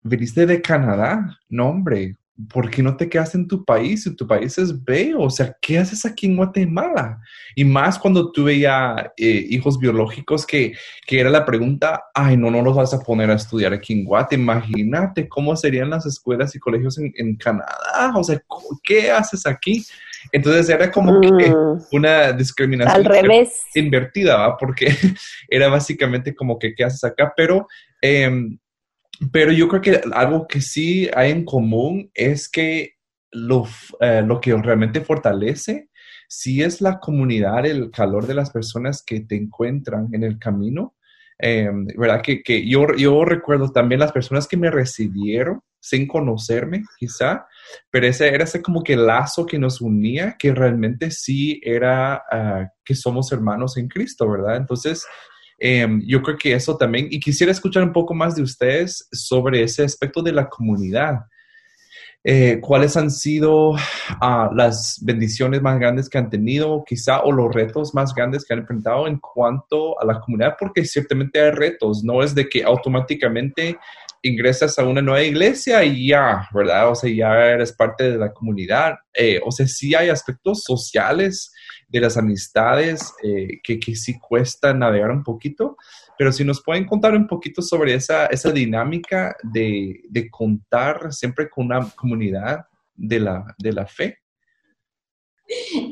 ¿veniste 0.02 0.44
de 0.44 0.60
Canadá? 0.60 1.38
No, 1.48 1.68
hombre, 1.68 2.16
¿por 2.52 2.70
qué 2.70 2.82
no 2.82 2.96
te 2.96 3.08
quedas 3.08 3.34
en 3.34 3.48
tu 3.48 3.64
país? 3.64 4.04
Si 4.04 4.14
tu 4.14 4.26
país 4.26 4.56
es 4.58 4.84
bello, 4.84 5.20
o 5.20 5.30
sea, 5.30 5.56
¿qué 5.60 5.78
haces 5.78 6.06
aquí 6.06 6.26
en 6.26 6.36
Guatemala? 6.36 7.20
Y 7.56 7.64
más 7.64 7.98
cuando 7.98 8.30
tuve 8.30 8.60
ya 8.60 9.12
eh, 9.16 9.46
hijos 9.48 9.78
biológicos 9.78 10.46
que, 10.46 10.72
que, 11.06 11.20
era 11.20 11.30
la 11.30 11.44
pregunta, 11.44 12.04
ay, 12.14 12.36
no, 12.36 12.50
no 12.50 12.62
los 12.62 12.76
vas 12.76 12.94
a 12.94 13.00
poner 13.00 13.30
a 13.30 13.34
estudiar 13.34 13.72
aquí 13.72 13.92
en 13.92 14.04
Guatemala, 14.04 14.64
imagínate 14.66 15.28
cómo 15.28 15.56
serían 15.56 15.90
las 15.90 16.06
escuelas 16.06 16.54
y 16.54 16.60
colegios 16.60 16.98
en, 16.98 17.12
en 17.16 17.36
Canadá, 17.36 18.12
o 18.14 18.22
sea, 18.22 18.40
¿qué 18.84 19.10
haces 19.10 19.44
aquí? 19.44 19.84
Entonces 20.30 20.68
era 20.68 20.90
como 20.90 21.20
que 21.20 21.50
mm. 21.50 21.86
una 21.92 22.32
discriminación 22.32 22.96
Al 22.96 23.04
revés. 23.04 23.62
invertida, 23.74 24.36
¿va? 24.36 24.56
Porque 24.56 24.86
era 25.48 25.68
básicamente 25.68 26.34
como 26.34 26.58
que, 26.58 26.74
¿qué 26.74 26.84
haces 26.84 27.02
acá? 27.04 27.32
Pero... 27.36 27.66
Eh, 28.00 28.30
pero 29.32 29.52
yo 29.52 29.68
creo 29.68 29.82
que 29.82 30.00
algo 30.12 30.46
que 30.46 30.60
sí 30.60 31.08
hay 31.14 31.30
en 31.30 31.44
común 31.44 32.10
es 32.14 32.48
que 32.48 32.94
lo, 33.30 33.66
eh, 34.00 34.22
lo 34.24 34.40
que 34.40 34.54
realmente 34.56 35.00
fortalece 35.00 35.88
sí 36.28 36.62
es 36.62 36.80
la 36.80 37.00
comunidad, 37.00 37.66
el 37.66 37.90
calor 37.90 38.26
de 38.26 38.34
las 38.34 38.50
personas 38.50 39.02
que 39.02 39.20
te 39.20 39.36
encuentran 39.36 40.08
en 40.12 40.24
el 40.24 40.38
camino. 40.38 40.94
Em, 41.40 41.86
¿Verdad? 41.96 42.20
Que, 42.20 42.42
que, 42.42 42.68
yo, 42.68 42.94
yo 42.96 43.24
recuerdo 43.24 43.70
también 43.70 44.00
las 44.00 44.10
personas 44.12 44.48
que 44.48 44.56
me 44.56 44.70
recibieron 44.72 45.60
sin 45.80 46.08
conocerme, 46.08 46.82
quizá, 46.98 47.46
pero 47.90 48.08
ese 48.08 48.26
era 48.26 48.42
ese 48.44 48.60
como 48.60 48.82
que 48.82 48.96
lazo 48.96 49.46
que 49.46 49.58
nos 49.58 49.80
unía, 49.80 50.34
que 50.36 50.52
realmente 50.52 51.12
sí 51.12 51.60
era 51.62 52.22
ah, 52.30 52.68
que 52.84 52.96
somos 52.96 53.30
hermanos 53.30 53.76
en 53.76 53.86
Cristo, 53.86 54.28
¿verdad? 54.28 54.56
Entonces, 54.56 55.06
Em, 55.58 56.02
yo 56.06 56.22
creo 56.22 56.38
que 56.38 56.52
eso 56.54 56.76
también, 56.76 57.08
y 57.10 57.18
quisiera 57.18 57.50
escuchar 57.52 57.82
un 57.82 57.92
poco 57.92 58.14
más 58.14 58.36
de 58.36 58.42
ustedes 58.42 59.08
sobre 59.12 59.62
ese 59.62 59.82
aspecto 59.84 60.22
de 60.22 60.32
la 60.32 60.48
comunidad. 60.48 61.20
eh, 62.24 62.58
cuáles 62.60 62.96
han 62.96 63.10
sido 63.10 63.74
ah, 64.20 64.50
las 64.54 64.98
bendiciones 65.02 65.62
más 65.62 65.78
grandes 65.78 66.08
que 66.08 66.18
han 66.18 66.28
tenido, 66.28 66.84
quizá, 66.86 67.20
o 67.20 67.32
los 67.32 67.54
retos 67.54 67.94
más 67.94 68.12
grandes 68.14 68.44
que 68.44 68.52
han 68.52 68.60
enfrentado 68.60 69.06
en 69.06 69.18
cuanto 69.18 69.98
a 70.00 70.04
la 70.04 70.20
comunidad, 70.20 70.56
porque 70.58 70.84
ciertamente 70.84 71.40
hay 71.40 71.52
retos, 71.52 72.02
no 72.04 72.22
es 72.22 72.34
de 72.34 72.48
que 72.48 72.64
automáticamente 72.64 73.78
ingresas 74.22 74.78
a 74.78 74.84
una 74.84 75.02
nueva 75.02 75.22
iglesia 75.22 75.84
y 75.84 76.08
ya, 76.08 76.48
¿verdad? 76.52 76.90
O 76.90 76.94
sea, 76.94 77.10
ya 77.10 77.32
eres 77.46 77.72
parte 77.72 78.10
de 78.10 78.18
la 78.18 78.32
comunidad. 78.32 78.94
Eh, 79.14 79.40
o 79.44 79.50
sea, 79.50 79.66
sí 79.66 79.94
hay 79.94 80.08
aspectos 80.08 80.62
sociales 80.64 81.52
de 81.88 82.00
las 82.00 82.16
amistades 82.16 83.12
eh, 83.22 83.60
que, 83.62 83.78
que 83.78 83.94
sí 83.94 84.18
cuesta 84.18 84.74
navegar 84.74 85.10
un 85.10 85.24
poquito, 85.24 85.76
pero 86.18 86.32
si 86.32 86.44
nos 86.44 86.62
pueden 86.62 86.84
contar 86.84 87.14
un 87.14 87.26
poquito 87.26 87.62
sobre 87.62 87.94
esa, 87.94 88.26
esa 88.26 88.52
dinámica 88.52 89.36
de, 89.42 90.02
de 90.08 90.30
contar 90.30 91.12
siempre 91.12 91.48
con 91.48 91.66
una 91.66 91.88
comunidad 91.90 92.66
de 92.94 93.20
la, 93.20 93.54
de 93.56 93.72
la 93.72 93.86
fe. 93.86 94.18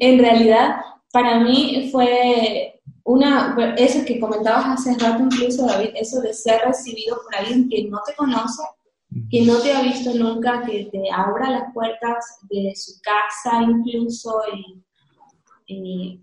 En 0.00 0.18
realidad, 0.18 0.76
para 1.12 1.40
mí 1.40 1.88
fue 1.90 2.75
una, 3.04 3.56
eso 3.76 4.04
que 4.04 4.18
comentabas 4.18 4.80
hace 4.80 4.98
rato 4.98 5.22
incluso, 5.22 5.66
David, 5.66 5.90
eso 5.94 6.20
de 6.20 6.32
ser 6.32 6.62
recibido 6.66 7.18
por 7.22 7.36
alguien 7.36 7.68
que 7.68 7.84
no 7.84 8.00
te 8.04 8.14
conoce, 8.14 8.62
que 9.30 9.42
no 9.42 9.58
te 9.58 9.72
ha 9.72 9.82
visto 9.82 10.12
nunca, 10.14 10.62
que 10.66 10.88
te 10.90 11.10
abra 11.12 11.50
las 11.50 11.72
puertas 11.72 12.38
de 12.50 12.72
su 12.74 13.00
casa 13.00 13.62
incluso, 13.62 14.40
y, 15.68 16.20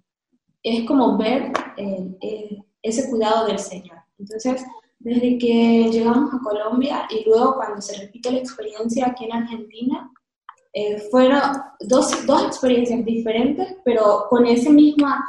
es 0.62 0.88
como 0.88 1.18
ver 1.18 1.52
eh, 1.76 2.18
eh, 2.22 2.58
ese 2.82 3.10
cuidado 3.10 3.48
del 3.48 3.60
Señor. 3.60 3.98
Entonces, 4.18 4.64
desde 5.00 5.38
que 5.38 5.90
llegamos 5.92 6.34
a 6.34 6.40
Colombia 6.40 7.06
y 7.10 7.28
luego 7.28 7.56
cuando 7.56 7.82
se 7.82 7.98
repite 7.98 8.32
la 8.32 8.40
experiencia 8.40 9.08
aquí 9.08 9.26
en 9.26 9.34
Argentina, 9.34 10.10
eh, 10.72 10.98
fueron 11.12 11.42
dos, 11.82 12.26
dos, 12.26 12.44
experiencias 12.46 13.04
diferentes, 13.06 13.76
pero 13.84 14.26
con 14.30 14.46
ese 14.46 14.70
misma, 14.70 15.24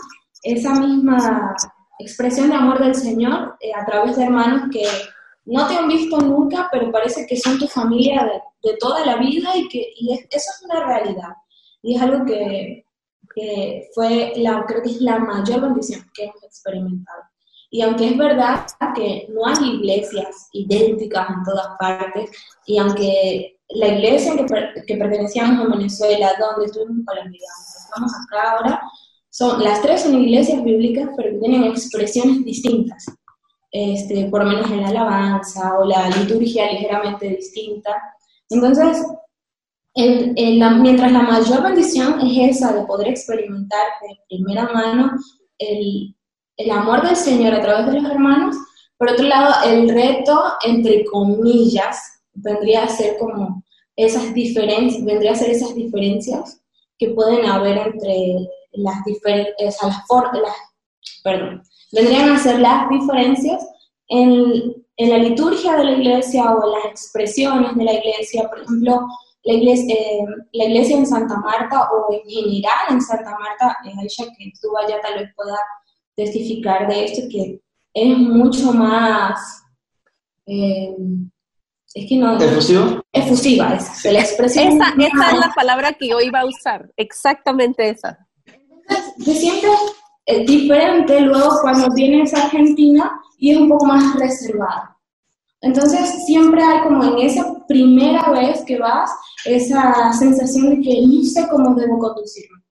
esa 0.44 0.74
misma 0.74 1.56
expresión 1.98 2.50
de 2.50 2.56
amor 2.56 2.78
del 2.78 2.94
Señor 2.94 3.56
eh, 3.60 3.72
a 3.74 3.84
través 3.84 4.16
de 4.16 4.24
hermanos 4.24 4.68
que 4.70 4.86
no 5.46 5.66
te 5.66 5.76
han 5.76 5.88
visto 5.88 6.18
nunca, 6.18 6.68
pero 6.70 6.90
parece 6.90 7.26
que 7.26 7.36
son 7.36 7.58
tu 7.58 7.66
familia 7.66 8.24
de, 8.24 8.70
de 8.70 8.76
toda 8.78 9.04
la 9.04 9.16
vida 9.16 9.56
y 9.56 9.68
que 9.68 9.92
y 9.96 10.12
eso 10.14 10.26
es 10.30 10.62
una 10.64 10.86
realidad. 10.86 11.34
Y 11.82 11.96
es 11.96 12.02
algo 12.02 12.24
que, 12.24 12.86
que 13.34 13.88
fue, 13.94 14.32
la, 14.36 14.64
creo 14.66 14.82
que 14.82 14.90
es 14.90 15.00
la 15.00 15.18
mayor 15.18 15.60
bendición 15.60 16.04
que 16.14 16.24
hemos 16.24 16.42
experimentado. 16.44 17.22
Y 17.70 17.82
aunque 17.82 18.08
es 18.08 18.16
verdad 18.16 18.66
que 18.94 19.26
no 19.30 19.46
hay 19.46 19.76
iglesias 19.76 20.48
idénticas 20.52 21.28
en 21.28 21.42
todas 21.42 21.68
partes, 21.78 22.30
y 22.66 22.78
aunque 22.78 23.58
la 23.70 23.88
iglesia 23.88 24.36
que, 24.36 24.84
que 24.86 24.96
pertenecíamos 24.96 25.66
a 25.66 25.76
Venezuela, 25.76 26.32
donde 26.38 26.66
estuvimos 26.66 27.04
colombianos, 27.04 27.76
estamos 27.84 28.12
acá 28.14 28.52
ahora, 28.52 28.80
son, 29.34 29.64
las 29.64 29.82
tres 29.82 30.02
son 30.02 30.14
iglesias 30.22 30.62
bíblicas, 30.62 31.08
pero 31.16 31.30
que 31.32 31.38
tienen 31.38 31.64
expresiones 31.64 32.44
distintas. 32.44 33.04
Este, 33.72 34.26
por 34.26 34.44
lo 34.44 34.50
menos 34.50 34.70
en 34.70 34.82
la 34.82 34.90
alabanza 34.90 35.76
o 35.76 35.84
la 35.84 36.08
liturgia 36.08 36.70
ligeramente 36.70 37.28
distinta. 37.30 38.00
Entonces, 38.48 39.04
mientras 39.96 41.10
la 41.10 41.22
mayor 41.22 41.64
bendición 41.64 42.20
es 42.20 42.56
esa 42.56 42.74
de 42.74 42.86
poder 42.86 43.08
experimentar 43.08 43.84
de 44.02 44.20
primera 44.28 44.68
mano 44.72 45.10
el, 45.58 46.14
el 46.56 46.70
amor 46.70 47.04
del 47.04 47.16
Señor 47.16 47.54
a 47.54 47.60
través 47.60 47.86
de 47.86 48.00
los 48.00 48.08
hermanos, 48.12 48.54
por 48.96 49.10
otro 49.10 49.26
lado, 49.26 49.52
el 49.68 49.88
reto, 49.88 50.40
entre 50.64 51.04
comillas, 51.06 52.22
vendría 52.34 52.84
a 52.84 52.88
ser 52.88 53.18
como 53.18 53.64
esas 53.96 54.32
diferencias, 54.32 55.04
vendría 55.04 55.32
a 55.32 55.36
ser 55.36 55.50
esas 55.50 55.74
diferencias 55.74 56.60
que 56.96 57.08
pueden 57.08 57.46
haber 57.46 57.78
entre 57.78 58.48
las 58.74 59.04
diferentes, 59.04 59.54
las, 59.82 59.82
las, 59.82 60.56
perdón, 61.22 61.62
vendrían 61.92 62.30
a 62.30 62.38
ser 62.38 62.60
las 62.60 62.88
diferencias 62.88 63.66
en, 64.08 64.74
en, 64.96 65.10
la 65.10 65.18
liturgia 65.18 65.76
de 65.76 65.84
la 65.84 65.92
iglesia 65.92 66.52
o 66.52 66.64
en 66.64 66.72
las 66.72 66.84
expresiones 66.86 67.74
de 67.76 67.84
la 67.84 67.94
iglesia, 67.94 68.48
por 68.48 68.60
ejemplo, 68.60 69.06
la 69.44 69.52
iglesia, 69.52 69.94
eh, 69.94 70.24
la 70.52 70.64
iglesia 70.64 70.96
en 70.96 71.06
Santa 71.06 71.36
Marta 71.38 71.88
o 71.90 72.12
en 72.12 72.28
general 72.28 72.86
en 72.90 73.00
Santa 73.00 73.30
Marta, 73.38 73.76
ella 73.84 74.32
que 74.36 74.48
estuvo 74.48 74.78
allá 74.78 75.00
tal 75.02 75.20
vez 75.20 75.30
pueda 75.36 75.58
testificar 76.16 76.88
de 76.88 77.04
esto, 77.04 77.22
que 77.30 77.60
es 77.92 78.18
mucho 78.18 78.72
más... 78.72 79.62
Eh, 80.46 80.94
es 81.94 82.08
que 82.08 82.16
no... 82.16 82.36
¿Efusiva? 82.38 83.02
Efusiva, 83.12 83.74
esa, 83.74 84.10
la 84.10 84.20
expresión. 84.20 84.66
Esa, 84.66 84.88
esa 84.98 85.30
es 85.30 85.38
la 85.38 85.52
palabra 85.54 85.92
que 85.92 86.08
yo 86.08 86.20
iba 86.20 86.40
a 86.40 86.46
usar, 86.46 86.90
exactamente 86.96 87.88
esa. 87.88 88.26
Entonces, 88.88 89.24
te 89.24 89.34
sientes 89.34 89.70
eh, 90.26 90.44
diferente 90.46 91.20
luego 91.20 91.58
cuando 91.60 91.88
vienes 91.94 92.32
a 92.34 92.44
Argentina 92.44 93.20
y 93.38 93.52
es 93.52 93.58
un 93.58 93.68
poco 93.68 93.86
más 93.86 94.18
reservada. 94.18 94.96
Entonces, 95.60 96.24
siempre 96.26 96.62
hay 96.62 96.82
como 96.82 97.04
en 97.04 97.26
esa 97.26 97.54
primera 97.66 98.30
vez 98.30 98.62
que 98.66 98.78
vas, 98.78 99.10
esa 99.44 100.12
sensación 100.12 100.70
de 100.70 100.80
que 100.82 101.06
no 101.06 101.22
sé 101.22 101.46
cómo 101.48 101.74
debo 101.74 101.98
conducirme. 101.98 102.62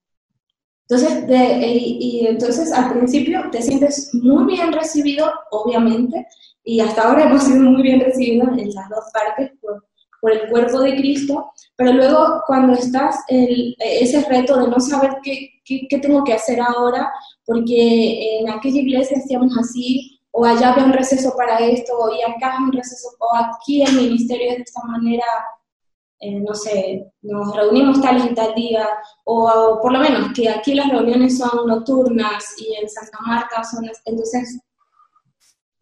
Entonces, 0.88 1.26
y, 1.30 2.28
entonces 2.28 2.72
al 2.72 2.92
principio 2.92 3.42
te 3.52 3.62
sientes 3.62 4.10
muy 4.14 4.46
bien 4.46 4.72
recibido, 4.72 5.32
obviamente, 5.52 6.28
y 6.64 6.80
hasta 6.82 7.04
ahora 7.04 7.24
hemos 7.24 7.44
sido 7.44 7.62
muy 7.62 7.82
bien 7.82 8.00
recibidos 8.00 8.50
en 8.58 8.74
las 8.74 8.90
dos 8.90 9.06
partes 9.14 9.52
por, 9.60 9.86
por 10.22 10.32
el 10.32 10.50
cuerpo 10.50 10.82
de 10.82 10.96
Cristo, 10.96 11.52
pero 11.76 11.94
luego 11.94 12.44
cuando 12.46 12.74
estás 12.74 13.24
en 13.28 13.74
ese 13.80 14.24
reto 14.30 14.58
de 14.60 14.68
no 14.68 14.80
saber 14.80 15.18
qué, 15.24 15.53
qué, 15.64 15.88
qué, 15.90 15.98
tengo 16.00 16.24
que 16.24 16.34
hacer 16.34 16.60
ahora, 16.62 17.12
porque 17.46 18.40
en 18.40 18.50
aquella 18.50 18.82
iglesia 18.82 19.18
hacíamos 19.18 19.58
así, 19.58 20.20
o 20.32 20.46
allá 20.46 20.74
había 20.74 20.86
un 20.86 20.94
receso 20.94 21.34
para 21.38 21.60
esto, 21.60 21.94
y 22.18 22.22
acá 22.32 22.58
un 22.60 22.72
receso, 22.72 23.10
o 23.20 23.36
aquí 23.36 23.84
el 23.84 23.94
ministerio 23.94 24.52
de 24.52 24.64
esta 24.64 24.82
manera, 24.86 25.26
eh, 26.20 26.40
no 26.40 26.54
sé, 26.56 27.12
nos 27.22 27.56
reunimos 27.56 28.02
tal 28.02 28.32
y 28.32 28.34
tal 28.34 28.56
día, 28.56 28.88
o, 29.26 29.80
por 29.82 29.92
lo 29.92 30.00
menos 30.00 30.32
que 30.34 30.50
aquí 30.50 30.74
las 30.74 30.90
reuniones 30.90 31.38
son 31.38 31.68
nocturnas 31.68 32.46
y 32.58 32.76
en 32.76 32.90
Santa 32.90 33.18
Marta 33.28 33.64
son... 33.64 33.86
Entonces, 34.06 34.60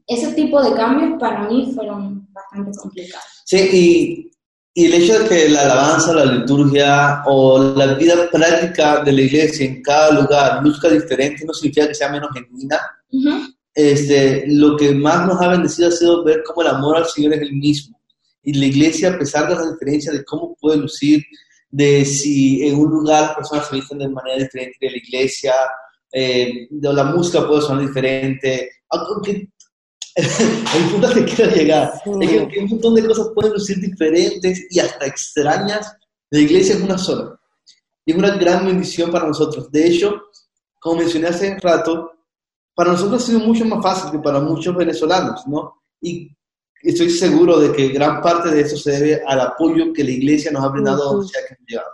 ese 0.07 0.33
tipo 0.33 0.61
de 0.61 0.73
cambios 0.73 1.19
para 1.19 1.47
mí 1.47 1.71
fueron 1.73 2.27
bastante 2.33 2.71
complicados. 2.77 3.43
Sí, 3.45 3.69
y, 3.71 4.30
y 4.73 4.85
el 4.85 4.93
hecho 4.93 5.19
de 5.19 5.27
que 5.27 5.49
la 5.49 5.63
alabanza, 5.63 6.13
la 6.13 6.25
liturgia 6.25 7.23
o 7.25 7.73
la 7.75 7.93
vida 7.95 8.29
práctica 8.31 9.03
de 9.03 9.11
la 9.11 9.21
iglesia 9.21 9.65
en 9.65 9.81
cada 9.81 10.11
lugar 10.11 10.63
luzca 10.63 10.89
diferente 10.89 11.45
no 11.45 11.53
significa 11.53 11.87
que 11.87 11.95
sea 11.95 12.09
menos 12.09 12.29
genuina. 12.33 12.79
este, 13.73 14.45
lo 14.47 14.77
que 14.77 14.93
más 14.93 15.27
nos 15.27 15.41
ha 15.41 15.49
bendecido 15.49 15.89
ha 15.89 15.91
sido 15.91 16.23
ver 16.23 16.43
cómo 16.45 16.61
el 16.61 16.75
amor 16.75 16.97
al 16.97 17.05
Señor 17.05 17.33
es 17.33 17.41
el 17.41 17.53
mismo 17.53 18.01
y 18.43 18.53
la 18.53 18.65
iglesia, 18.65 19.09
a 19.09 19.19
pesar 19.19 19.47
de 19.47 19.55
las 19.55 19.71
diferencias 19.71 20.15
de 20.15 20.23
cómo 20.23 20.55
puede 20.59 20.77
lucir, 20.77 21.23
de 21.69 22.03
si 22.05 22.67
en 22.67 22.75
un 22.75 22.89
lugar 22.89 23.21
las 23.21 23.35
personas 23.35 23.67
se 23.67 23.75
visten 23.75 23.99
de 23.99 24.09
manera 24.09 24.43
diferente 24.43 24.77
de 24.81 24.91
la 24.91 24.97
iglesia, 24.97 25.53
eh, 26.11 26.67
de 26.69 26.93
la 26.93 27.05
música 27.05 27.47
puede 27.47 27.61
sonar 27.61 27.85
diferente, 27.85 28.69
aunque 28.89 29.49
el 30.15 30.89
punto 30.91 31.07
al 31.07 31.13
que 31.13 31.25
quiero 31.25 31.51
llegar 31.51 31.93
es 31.95 32.47
que, 32.47 32.59
un 32.59 32.69
montón 32.69 32.95
de 32.95 33.07
cosas 33.07 33.29
pueden 33.33 33.53
lucir 33.53 33.79
diferentes 33.79 34.67
y 34.69 34.79
hasta 34.79 35.05
extrañas. 35.05 35.95
La 36.29 36.39
iglesia 36.39 36.75
es 36.75 36.81
una 36.81 36.97
sola. 36.97 37.39
Y 38.05 38.11
es 38.11 38.17
una 38.17 38.35
gran 38.35 38.65
bendición 38.65 39.11
para 39.11 39.27
nosotros. 39.27 39.71
De 39.71 39.87
hecho, 39.87 40.21
como 40.79 40.97
mencioné 40.97 41.27
hace 41.27 41.57
rato, 41.59 42.11
para 42.73 42.91
nosotros 42.91 43.23
ha 43.23 43.25
sido 43.25 43.39
mucho 43.39 43.65
más 43.65 43.81
fácil 43.81 44.11
que 44.11 44.19
para 44.19 44.39
muchos 44.39 44.75
venezolanos, 44.75 45.45
¿no? 45.47 45.81
Y 46.01 46.35
estoy 46.81 47.09
seguro 47.09 47.59
de 47.59 47.71
que 47.71 47.89
gran 47.89 48.21
parte 48.21 48.49
de 48.49 48.61
eso 48.61 48.75
se 48.75 48.91
debe 48.91 49.21
al 49.25 49.39
apoyo 49.39 49.93
que 49.93 50.03
la 50.03 50.11
iglesia 50.11 50.51
nos 50.51 50.63
ha 50.63 50.69
brindado 50.69 51.13
donde 51.13 51.27
sea 51.27 51.41
que 51.47 51.53
hemos 51.53 51.67
llegado. 51.67 51.91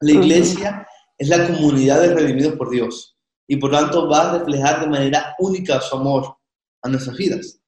La 0.00 0.12
iglesia 0.12 0.86
es 1.18 1.28
la 1.28 1.46
comunidad 1.46 2.00
de 2.00 2.14
redimidos 2.14 2.54
por 2.54 2.70
Dios 2.70 3.16
y 3.46 3.56
por 3.56 3.72
tanto 3.72 4.08
va 4.08 4.30
a 4.30 4.38
reflejar 4.38 4.80
de 4.80 4.86
manera 4.86 5.34
única 5.38 5.80
su 5.80 5.96
amor 5.96 6.37
a 6.82 6.88
nuestras 6.88 7.16
vidas. 7.16 7.60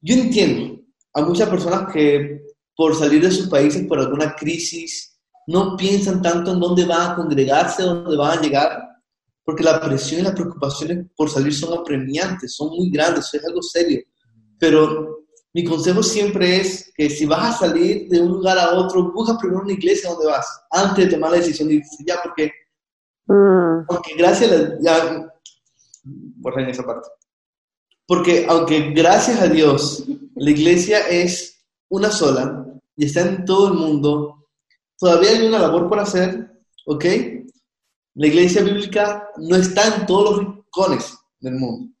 Yo 0.00 0.14
entiendo 0.14 0.80
a 1.14 1.22
muchas 1.22 1.48
personas 1.48 1.92
que 1.92 2.42
por 2.76 2.94
salir 2.94 3.22
de 3.22 3.30
sus 3.30 3.48
países 3.48 3.86
por 3.86 3.98
alguna 3.98 4.34
crisis 4.34 5.18
no 5.46 5.76
piensan 5.76 6.20
tanto 6.20 6.52
en 6.52 6.60
dónde 6.60 6.84
van 6.84 7.12
a 7.12 7.16
congregarse, 7.16 7.82
dónde 7.82 8.16
van 8.16 8.38
a 8.38 8.42
llegar, 8.42 8.82
porque 9.44 9.62
la 9.62 9.80
presión 9.80 10.20
y 10.20 10.24
las 10.24 10.34
preocupaciones 10.34 11.06
por 11.16 11.30
salir 11.30 11.54
son 11.54 11.78
apremiantes, 11.78 12.54
son 12.54 12.68
muy 12.70 12.90
grandes, 12.90 13.32
es 13.32 13.44
algo 13.44 13.62
serio. 13.62 14.02
Pero 14.58 15.26
mi 15.54 15.64
consejo 15.64 16.02
siempre 16.02 16.56
es 16.56 16.92
que 16.94 17.08
si 17.08 17.24
vas 17.24 17.54
a 17.54 17.66
salir 17.66 18.08
de 18.08 18.20
un 18.20 18.28
lugar 18.32 18.58
a 18.58 18.74
otro, 18.74 19.12
busca 19.12 19.38
primero 19.38 19.62
una 19.62 19.72
iglesia 19.72 20.10
donde 20.10 20.26
vas, 20.26 20.46
antes 20.70 21.06
de 21.06 21.10
tomar 21.12 21.30
la 21.30 21.38
decisión 21.38 21.68
de 21.68 21.76
irse 21.76 22.04
ya, 22.06 22.16
porque, 22.22 22.50
mm. 23.26 23.86
porque 23.86 24.14
gracias 24.18 24.52
a 24.52 24.78
ya, 24.82 25.30
en 26.04 26.68
esa 26.68 26.84
parte. 26.84 27.08
Porque 28.06 28.46
aunque 28.48 28.90
gracias 28.92 29.40
a 29.40 29.48
Dios 29.48 30.04
la 30.36 30.50
iglesia 30.50 31.00
es 31.08 31.58
una 31.88 32.10
sola, 32.10 32.66
y 32.96 33.04
está 33.04 33.22
en 33.22 33.44
todo 33.44 33.68
el 33.68 33.74
mundo, 33.74 34.46
todavía 34.98 35.30
hay 35.30 35.46
una 35.46 35.58
labor 35.58 35.88
por 35.88 35.98
hacer, 35.98 36.62
¿ok? 36.86 37.04
La 38.14 38.26
iglesia 38.26 38.62
bíblica 38.62 39.28
no 39.36 39.56
está 39.56 39.94
en 39.94 40.06
todos 40.06 40.30
los 40.30 40.38
rincones 40.38 41.14
del 41.40 41.54
mundo. 41.54 41.92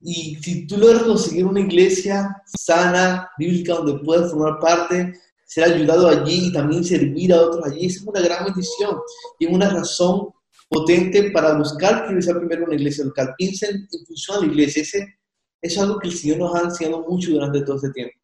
Y 0.00 0.36
si 0.36 0.66
tú 0.66 0.76
logras 0.76 1.04
conseguir 1.04 1.46
una 1.46 1.60
iglesia 1.60 2.42
sana, 2.44 3.30
bíblica, 3.38 3.74
donde 3.74 4.04
puedas 4.04 4.30
formar 4.30 4.58
parte, 4.58 5.14
ser 5.46 5.64
ayudado 5.64 6.08
allí 6.08 6.48
y 6.48 6.52
también 6.52 6.84
servir 6.84 7.32
a 7.32 7.40
otros 7.40 7.64
allí, 7.64 7.86
es 7.86 8.02
una 8.02 8.20
gran 8.20 8.44
bendición 8.46 8.98
y 9.38 9.46
una 9.46 9.70
razón 9.70 10.28
potente 10.72 11.30
para 11.30 11.54
buscar 11.54 12.06
priorizar 12.06 12.38
primero 12.38 12.64
una 12.64 12.74
iglesia 12.74 13.04
local. 13.04 13.34
Piensen 13.36 13.88
en 13.92 14.06
función 14.06 14.38
a 14.38 14.40
la 14.40 14.46
iglesia. 14.46 14.82
Ese, 14.82 15.18
es 15.60 15.78
algo 15.78 15.98
que 15.98 16.08
el 16.08 16.14
Señor 16.14 16.38
nos 16.38 16.54
ha 16.54 16.60
enseñado 16.60 17.04
mucho 17.08 17.32
durante 17.32 17.62
todo 17.62 17.76
este 17.76 17.90
tiempo. 17.90 18.18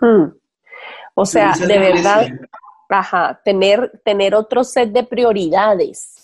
Hmm. 0.00 0.38
O 1.14 1.26
sea, 1.26 1.52
de 1.52 1.78
verdad, 1.78 2.28
ajá, 2.88 3.40
tener, 3.44 4.00
tener 4.04 4.34
otro 4.34 4.64
set 4.64 4.90
de 4.92 5.04
prioridades 5.04 6.22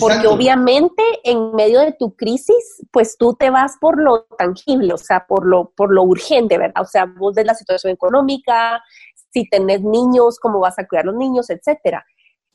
porque 0.00 0.26
obviamente 0.26 1.02
en 1.22 1.54
medio 1.54 1.80
de 1.80 1.92
tu 1.92 2.16
crisis, 2.16 2.82
pues 2.90 3.16
tú 3.16 3.34
te 3.34 3.50
vas 3.50 3.76
por 3.80 4.02
lo 4.02 4.24
tangible, 4.36 4.92
o 4.92 4.98
sea, 4.98 5.24
por 5.26 5.46
lo, 5.46 5.70
por 5.70 5.92
lo 5.92 6.02
urgente, 6.02 6.58
¿verdad? 6.58 6.82
O 6.82 6.86
sea, 6.86 7.06
vos 7.06 7.34
ves 7.34 7.46
la 7.46 7.54
situación 7.54 7.92
económica, 7.92 8.82
si 9.32 9.48
tenés 9.48 9.82
niños, 9.82 10.40
cómo 10.40 10.58
vas 10.58 10.78
a 10.78 10.86
cuidar 10.88 11.04
a 11.04 11.06
los 11.06 11.16
niños, 11.16 11.48
etcétera. 11.48 12.04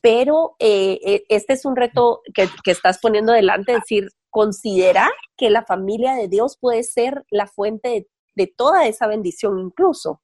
Pero 0.00 0.56
eh, 0.58 0.98
eh, 1.04 1.24
este 1.28 1.52
es 1.52 1.64
un 1.64 1.76
reto 1.76 2.22
que, 2.34 2.48
estás 2.70 2.98
poniendo 3.00 3.32
delante, 3.32 3.72
es 3.72 3.80
decir, 3.80 4.08
considera 4.30 5.10
que 5.36 5.50
la 5.50 5.64
familia 5.64 6.14
de 6.14 6.28
Dios 6.28 6.56
puede 6.58 6.82
ser 6.82 7.24
la 7.30 7.46
fuente 7.46 8.08
de, 8.34 8.46
toda 8.56 8.86
esa 8.86 9.06
bendición 9.06 9.58
incluso. 9.58 10.22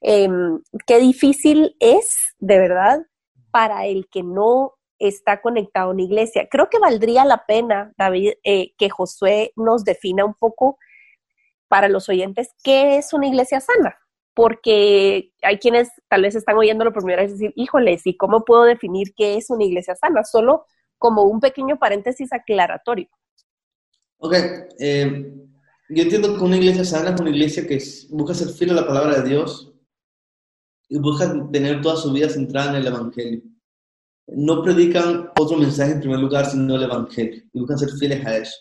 Em, 0.00 0.60
qué 0.84 0.98
difícil 0.98 1.76
es, 1.78 2.34
de 2.38 2.58
verdad, 2.58 3.06
para 3.52 3.86
el 3.86 4.08
que 4.08 4.24
no 4.24 4.74
está 4.98 5.40
conectado 5.40 5.88
a 5.88 5.92
una 5.92 6.02
iglesia. 6.02 6.48
Creo 6.50 6.68
que 6.68 6.78
valdría 6.78 7.24
la 7.24 7.44
pena, 7.46 7.92
David, 7.96 8.32
eh, 8.42 8.72
que 8.78 8.90
Josué 8.90 9.52
nos 9.56 9.84
defina 9.84 10.24
un 10.24 10.34
poco 10.34 10.78
para 11.68 11.88
los 11.88 12.08
oyentes 12.08 12.54
qué 12.62 12.96
es 12.96 13.12
una 13.12 13.26
iglesia 13.26 13.60
sana, 13.60 13.98
porque 14.34 15.32
hay 15.42 15.58
quienes 15.58 15.90
tal 16.08 16.22
vez 16.22 16.34
están 16.34 16.56
oyéndolo 16.56 16.92
por 16.92 17.02
primera 17.02 17.22
vez 17.22 17.30
y 17.30 17.34
decir, 17.34 17.52
híjoles, 17.56 18.06
¿y 18.06 18.16
cómo 18.16 18.44
puedo 18.44 18.64
definir 18.64 19.14
qué 19.16 19.36
es 19.36 19.50
una 19.50 19.64
iglesia 19.64 19.94
sana? 19.94 20.24
Solo 20.24 20.66
como 20.98 21.24
un 21.24 21.40
pequeño 21.40 21.78
paréntesis 21.78 22.32
aclaratorio. 22.32 23.08
Ok, 24.18 24.34
eh, 24.78 25.34
yo 25.88 26.02
entiendo 26.02 26.36
que 26.36 26.44
una 26.44 26.56
iglesia 26.56 26.84
sana 26.84 27.10
es 27.10 27.20
una 27.20 27.30
iglesia 27.30 27.66
que 27.66 27.78
busca 28.10 28.34
ser 28.34 28.48
fiel 28.48 28.70
a 28.70 28.82
la 28.82 28.86
palabra 28.86 29.20
de 29.20 29.28
Dios 29.28 29.74
y 30.88 30.98
busca 30.98 31.32
tener 31.50 31.80
toda 31.80 31.96
su 31.96 32.12
vida 32.12 32.28
centrada 32.28 32.70
en 32.70 32.76
el 32.76 32.86
Evangelio 32.86 33.42
no 34.28 34.62
predican 34.62 35.30
otro 35.38 35.56
mensaje 35.56 35.92
en 35.92 36.00
primer 36.00 36.20
lugar, 36.20 36.46
sino 36.46 36.76
el 36.76 36.84
Evangelio, 36.84 37.42
y 37.52 37.58
buscan 37.58 37.78
ser 37.78 37.90
fieles 37.90 38.24
a 38.24 38.36
eso. 38.36 38.56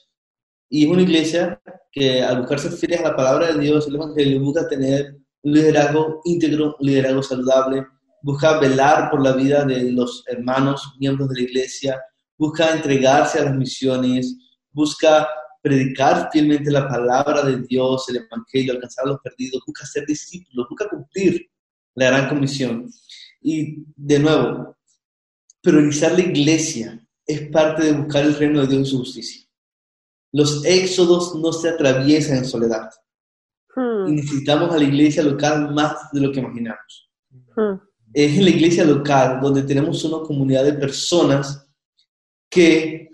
Y 0.70 0.86
es 0.86 0.92
una 0.92 1.02
iglesia 1.02 1.62
que 1.92 2.22
al 2.22 2.40
buscar 2.40 2.60
ser 2.60 2.72
fieles 2.72 3.00
a 3.02 3.10
la 3.10 3.16
palabra 3.16 3.54
de 3.54 3.60
Dios, 3.60 3.88
el 3.88 3.96
Evangelio, 3.96 4.42
busca 4.42 4.68
tener 4.68 5.18
liderazgo 5.44 6.22
íntegro, 6.26 6.76
un 6.80 6.88
liderazgo 6.88 7.24
saludable, 7.24 7.86
busca 8.22 8.60
velar 8.60 9.10
por 9.10 9.22
la 9.22 9.34
vida 9.34 9.66
de 9.66 9.92
los 9.92 10.24
hermanos, 10.28 10.96
miembros 11.00 11.30
de 11.30 11.36
la 11.36 11.42
iglesia, 11.42 12.02
busca 12.38 12.72
entregarse 12.72 13.40
a 13.40 13.46
las 13.46 13.56
misiones, 13.56 14.38
busca 14.72 15.28
predicar 15.62 16.30
fielmente 16.32 16.72
la 16.72 16.88
palabra 16.88 17.44
de 17.44 17.62
Dios, 17.62 18.10
el 18.10 18.18
Evangelio, 18.18 18.74
alcanzar 18.74 19.06
a 19.06 19.10
los 19.10 19.20
perdidos, 19.22 19.62
busca 19.66 19.86
ser 19.86 20.06
discípulos, 20.06 20.68
busca 20.70 20.90
cumplir 20.90 21.50
la 21.96 22.08
gran 22.08 22.30
comisión. 22.30 22.92
Y 23.42 23.84
de 23.96 24.20
nuevo, 24.20 24.78
priorizar 25.62 26.14
la 26.14 26.22
iglesia 26.22 27.08
es 27.26 27.50
parte 27.50 27.86
de 27.86 27.94
buscar 27.94 28.26
el 28.26 28.36
reino 28.36 28.62
de 28.62 28.68
Dios 28.68 28.90
su 28.90 29.00
justicia. 29.00 29.48
Los 30.32 30.66
éxodos 30.66 31.36
no 31.36 31.52
se 31.52 31.70
atraviesan 31.70 32.38
en 32.38 32.46
soledad. 32.46 32.90
Hmm. 33.76 34.08
Y 34.08 34.12
necesitamos 34.14 34.74
a 34.74 34.78
la 34.78 34.84
iglesia 34.84 35.24
local 35.24 35.74
más 35.74 36.12
de 36.12 36.22
lo 36.22 36.32
que 36.32 36.40
imaginamos. 36.40 37.10
Hmm. 37.56 37.76
Es 38.14 38.38
en 38.38 38.44
la 38.44 38.50
iglesia 38.50 38.84
local 38.84 39.40
donde 39.42 39.64
tenemos 39.64 40.04
una 40.04 40.26
comunidad 40.26 40.66
de 40.66 40.74
personas 40.74 41.66
que 42.50 43.10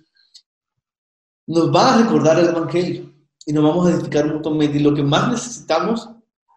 nos 1.45 1.71
van 1.71 1.93
a 1.93 2.03
recordar 2.03 2.39
el 2.39 2.49
Evangelio 2.49 3.13
y 3.45 3.53
nos 3.53 3.63
vamos 3.63 3.87
a 3.87 3.91
edificar 3.91 4.31
mutuamente. 4.31 4.77
Y 4.77 4.81
lo 4.81 4.93
que 4.93 5.03
más 5.03 5.31
necesitamos, 5.31 6.09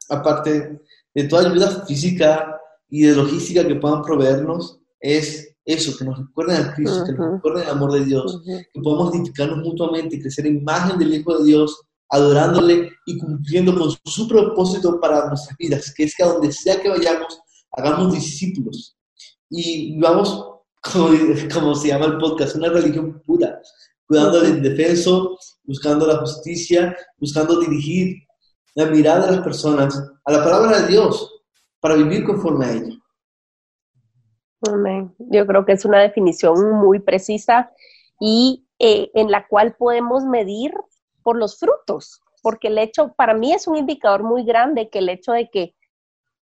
aparte 0.08 0.80
de 1.14 1.24
toda 1.24 1.48
ayuda 1.48 1.84
física 1.86 2.60
y 2.88 3.02
de 3.02 3.14
logística 3.14 3.66
que 3.66 3.76
puedan 3.76 4.02
proveernos, 4.02 4.80
es 4.98 5.56
eso, 5.64 5.96
que 5.96 6.04
nos 6.04 6.18
recuerden 6.18 6.62
a 6.62 6.74
Cristo, 6.74 7.04
que 7.04 7.12
nos 7.12 7.34
recuerden 7.34 7.64
el 7.64 7.70
amor 7.70 7.92
de 7.92 8.04
Dios, 8.04 8.42
que 8.44 8.80
podamos 8.80 9.14
edificarnos 9.14 9.58
mutuamente 9.58 10.16
y 10.16 10.20
crecer 10.20 10.46
en 10.46 10.56
imagen 10.58 10.98
del 10.98 11.14
Hijo 11.14 11.38
de 11.38 11.44
Dios, 11.44 11.80
adorándole 12.10 12.90
y 13.06 13.18
cumpliendo 13.18 13.74
con 13.74 13.90
su 14.04 14.28
propósito 14.28 15.00
para 15.00 15.28
nuestras 15.28 15.56
vidas, 15.56 15.94
que 15.94 16.04
es 16.04 16.14
que 16.14 16.24
a 16.24 16.26
donde 16.26 16.52
sea 16.52 16.80
que 16.80 16.88
vayamos, 16.88 17.40
hagamos 17.72 18.12
discípulos 18.12 18.96
y 19.48 19.98
vamos, 19.98 20.46
como, 21.54 21.74
se 21.74 21.88
llama 21.88 22.06
el 22.06 22.18
podcast, 22.18 22.56
una 22.56 22.68
religión 22.68 23.22
pura, 23.24 23.60
cuidando 24.06 24.40
del 24.40 24.56
indefenso, 24.56 25.38
buscando 25.64 26.06
la 26.06 26.18
justicia, 26.18 26.96
buscando 27.18 27.60
dirigir 27.60 28.16
la 28.74 28.86
mirada 28.86 29.26
de 29.26 29.36
las 29.36 29.44
personas 29.44 30.02
a 30.24 30.32
la 30.32 30.42
palabra 30.42 30.80
de 30.80 30.88
Dios 30.88 31.42
para 31.80 31.94
vivir 31.94 32.24
conforme 32.24 32.66
a 32.66 32.72
ella. 32.72 32.96
Yo 35.18 35.46
creo 35.46 35.64
que 35.64 35.72
es 35.72 35.84
una 35.84 36.00
definición 36.00 36.72
muy 36.72 36.98
precisa 36.98 37.70
y 38.20 38.66
eh, 38.78 39.10
en 39.14 39.30
la 39.30 39.46
cual 39.48 39.74
podemos 39.78 40.24
medir 40.24 40.72
por 41.30 41.38
los 41.38 41.60
frutos, 41.60 42.20
porque 42.42 42.66
el 42.66 42.78
hecho, 42.78 43.14
para 43.16 43.34
mí 43.34 43.52
es 43.52 43.68
un 43.68 43.76
indicador 43.76 44.24
muy 44.24 44.42
grande 44.42 44.90
que 44.90 44.98
el 44.98 45.08
hecho 45.08 45.30
de 45.30 45.48
que 45.48 45.76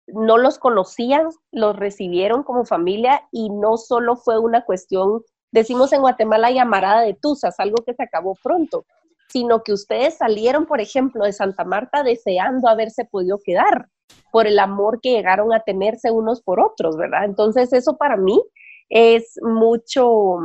no 0.06 0.36
los 0.36 0.58
conocían, 0.58 1.30
los 1.52 1.74
recibieron 1.74 2.42
como 2.42 2.66
familia 2.66 3.26
y 3.32 3.48
no 3.48 3.78
solo 3.78 4.14
fue 4.16 4.38
una 4.38 4.66
cuestión, 4.66 5.22
decimos 5.50 5.94
en 5.94 6.02
Guatemala 6.02 6.50
llamarada 6.50 7.00
de 7.00 7.14
tusas, 7.14 7.58
algo 7.60 7.82
que 7.82 7.94
se 7.94 8.02
acabó 8.02 8.36
pronto, 8.42 8.84
sino 9.30 9.62
que 9.62 9.72
ustedes 9.72 10.18
salieron, 10.18 10.66
por 10.66 10.82
ejemplo, 10.82 11.24
de 11.24 11.32
Santa 11.32 11.64
Marta 11.64 12.02
deseando 12.02 12.68
haberse 12.68 13.06
podido 13.06 13.38
quedar 13.42 13.88
por 14.30 14.46
el 14.46 14.58
amor 14.58 15.00
que 15.00 15.12
llegaron 15.12 15.54
a 15.54 15.60
tenerse 15.60 16.10
unos 16.10 16.42
por 16.42 16.60
otros, 16.60 16.98
¿verdad? 16.98 17.24
Entonces 17.24 17.72
eso 17.72 17.96
para 17.96 18.18
mí 18.18 18.38
es 18.90 19.38
mucho, 19.40 20.40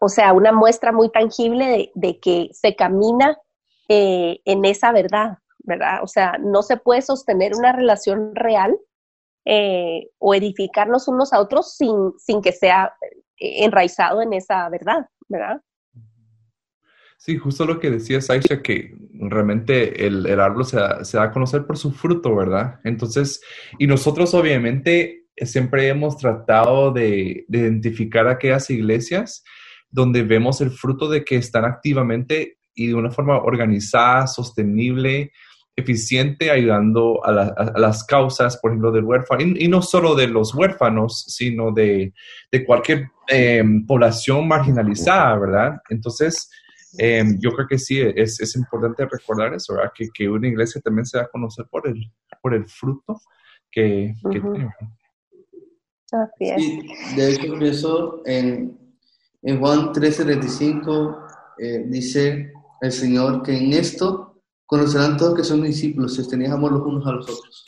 o 0.00 0.08
sea, 0.08 0.32
una 0.32 0.52
muestra 0.52 0.92
muy 0.92 1.10
tangible 1.10 1.90
de, 1.94 2.18
que 2.20 2.50
se 2.52 2.74
camina 2.74 3.38
eh, 3.88 4.40
en 4.44 4.64
esa 4.64 4.92
verdad, 4.92 5.38
¿verdad? 5.58 6.00
O 6.02 6.06
sea, 6.06 6.38
no 6.38 6.62
se 6.62 6.76
puede 6.76 7.02
sostener 7.02 7.54
una 7.54 7.72
relación 7.72 8.34
real 8.34 8.76
eh, 9.44 10.08
o 10.18 10.34
edificarnos 10.34 11.08
unos 11.08 11.32
a 11.32 11.40
otros 11.40 11.76
sin, 11.76 12.12
sin 12.18 12.40
que 12.42 12.52
sea 12.52 12.94
eh, 13.38 13.64
enraizado 13.64 14.22
en 14.22 14.32
esa 14.32 14.68
verdad, 14.68 15.06
¿verdad? 15.28 15.60
Sí, 17.24 17.38
justo 17.38 17.64
lo 17.64 17.80
que 17.80 17.90
decía 17.90 18.18
Aisha, 18.28 18.60
que 18.60 18.94
realmente 19.14 20.06
el, 20.06 20.38
árbol 20.38 20.66
se 20.66 20.76
da, 20.76 21.22
a 21.22 21.32
conocer 21.32 21.64
por 21.64 21.78
su 21.78 21.90
fruto, 21.90 22.36
¿verdad? 22.36 22.80
Entonces, 22.84 23.40
y 23.78 23.86
nosotros 23.86 24.34
obviamente 24.34 25.24
siempre 25.36 25.88
hemos 25.88 26.18
tratado 26.18 26.92
de, 26.92 27.46
identificar 27.48 28.28
aquellas 28.28 28.68
iglesias 28.68 29.42
donde 29.94 30.22
vemos 30.22 30.60
el 30.60 30.70
fruto 30.70 31.08
de 31.08 31.24
que 31.24 31.36
están 31.36 31.64
activamente 31.64 32.58
y 32.74 32.88
de 32.88 32.94
una 32.94 33.10
forma 33.10 33.38
organizada, 33.38 34.26
sostenible, 34.26 35.32
eficiente, 35.76 36.50
ayudando 36.50 37.24
a, 37.24 37.78
las 37.78 38.04
causas, 38.04 38.56
por 38.58 38.70
ejemplo, 38.70 38.92
del 38.92 39.04
huérfano, 39.04 39.42
y, 39.42 39.68
no 39.68 39.82
solo 39.82 40.14
de 40.14 40.28
los 40.28 40.54
huérfanos, 40.54 41.24
sino 41.28 41.72
de, 41.72 42.12
cualquier 42.66 43.10
eh, 43.28 43.62
población 43.86 44.46
marginalizada, 44.46 45.38
¿verdad? 45.38 45.80
Entonces, 45.88 46.48
Em, 46.98 47.38
yo 47.40 47.50
creo 47.52 47.66
que 47.66 47.78
sí, 47.78 48.00
es, 48.00 48.40
es 48.40 48.56
importante 48.56 49.06
recordar 49.06 49.54
eso, 49.54 49.74
¿verdad? 49.74 49.92
Que, 49.96 50.08
que, 50.14 50.28
una 50.28 50.48
iglesia 50.48 50.80
también 50.80 51.04
se 51.04 51.18
da 51.18 51.24
a 51.24 51.28
conocer 51.28 51.66
por 51.70 51.88
el, 51.88 52.10
por 52.40 52.54
el 52.54 52.66
fruto 52.66 53.20
que, 53.70 54.14
que 54.30 54.40
tiene. 54.40 54.70
Así 56.12 56.44
es. 56.44 56.62
Sí, 56.62 56.88
de 57.16 57.32
hecho, 57.32 57.56
eso 57.60 58.22
en, 58.26 58.78
en 59.44 59.60
Juan 59.60 59.92
13:35 59.92 61.26
eh, 61.58 61.84
dice 61.86 62.52
el 62.80 62.92
Señor 62.92 63.42
que 63.42 63.56
en 63.56 63.72
esto 63.72 64.42
conocerán 64.66 65.16
todos 65.16 65.36
que 65.36 65.44
son 65.44 65.62
discípulos, 65.62 66.16
si 66.16 66.28
tenéis 66.28 66.50
amor 66.50 66.72
los 66.72 66.82
unos 66.82 67.06
a 67.06 67.12
los 67.12 67.28
otros. 67.28 67.64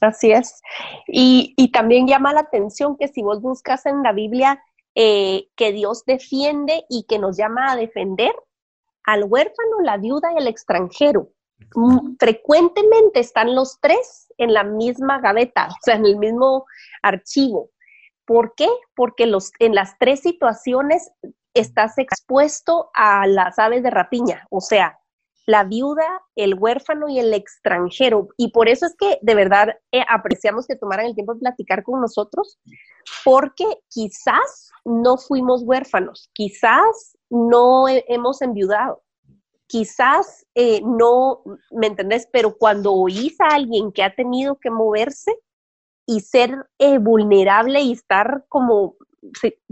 Así 0.00 0.30
es. 0.30 0.60
Y, 1.06 1.54
y 1.56 1.72
también 1.72 2.06
llama 2.06 2.32
la 2.32 2.40
atención 2.40 2.96
que 2.96 3.08
si 3.08 3.22
vos 3.22 3.40
buscas 3.40 3.86
en 3.86 4.02
la 4.02 4.12
Biblia 4.12 4.62
eh, 4.94 5.48
que 5.54 5.72
Dios 5.72 6.04
defiende 6.04 6.84
y 6.88 7.04
que 7.04 7.18
nos 7.18 7.36
llama 7.36 7.70
a 7.70 7.76
defender 7.76 8.32
al 9.04 9.24
huérfano, 9.24 9.80
la 9.82 9.96
viuda 9.96 10.32
y 10.34 10.38
el 10.38 10.48
extranjero. 10.48 11.30
mm, 11.74 12.16
frecuentemente 12.18 13.20
están 13.20 13.54
los 13.54 13.80
tres 13.80 14.32
en 14.38 14.52
la 14.52 14.64
misma 14.64 15.20
gaveta, 15.20 15.68
o 15.68 15.76
sea, 15.82 15.94
en 15.94 16.06
el 16.06 16.16
mismo 16.16 16.66
archivo. 17.02 17.70
¿Por 18.28 18.54
qué? 18.54 18.68
Porque 18.94 19.24
los, 19.24 19.52
en 19.58 19.74
las 19.74 19.96
tres 19.98 20.20
situaciones 20.20 21.10
estás 21.54 21.96
expuesto 21.96 22.90
a 22.92 23.26
las 23.26 23.58
aves 23.58 23.82
de 23.82 23.88
rapiña, 23.88 24.46
o 24.50 24.60
sea, 24.60 24.98
la 25.46 25.64
viuda, 25.64 26.06
el 26.36 26.52
huérfano 26.52 27.08
y 27.08 27.18
el 27.18 27.32
extranjero. 27.32 28.28
Y 28.36 28.50
por 28.50 28.68
eso 28.68 28.84
es 28.84 28.94
que 28.98 29.18
de 29.22 29.34
verdad 29.34 29.70
eh, 29.92 30.04
apreciamos 30.10 30.66
que 30.66 30.76
tomaran 30.76 31.06
el 31.06 31.14
tiempo 31.14 31.32
de 31.32 31.40
platicar 31.40 31.82
con 31.82 32.02
nosotros, 32.02 32.58
porque 33.24 33.64
quizás 33.88 34.72
no 34.84 35.16
fuimos 35.16 35.62
huérfanos, 35.62 36.28
quizás 36.34 37.16
no 37.30 37.86
hemos 37.88 38.42
enviudado, 38.42 39.02
quizás 39.66 40.44
eh, 40.54 40.82
no, 40.84 41.42
¿me 41.70 41.86
entendés? 41.86 42.28
Pero 42.30 42.58
cuando 42.58 42.92
oís 42.92 43.40
a 43.40 43.54
alguien 43.54 43.90
que 43.90 44.02
ha 44.02 44.14
tenido 44.14 44.56
que 44.56 44.68
moverse 44.68 45.34
y 46.08 46.20
ser 46.20 46.66
eh, 46.78 46.96
vulnerable 46.96 47.82
y 47.82 47.92
estar 47.92 48.46
como 48.48 48.96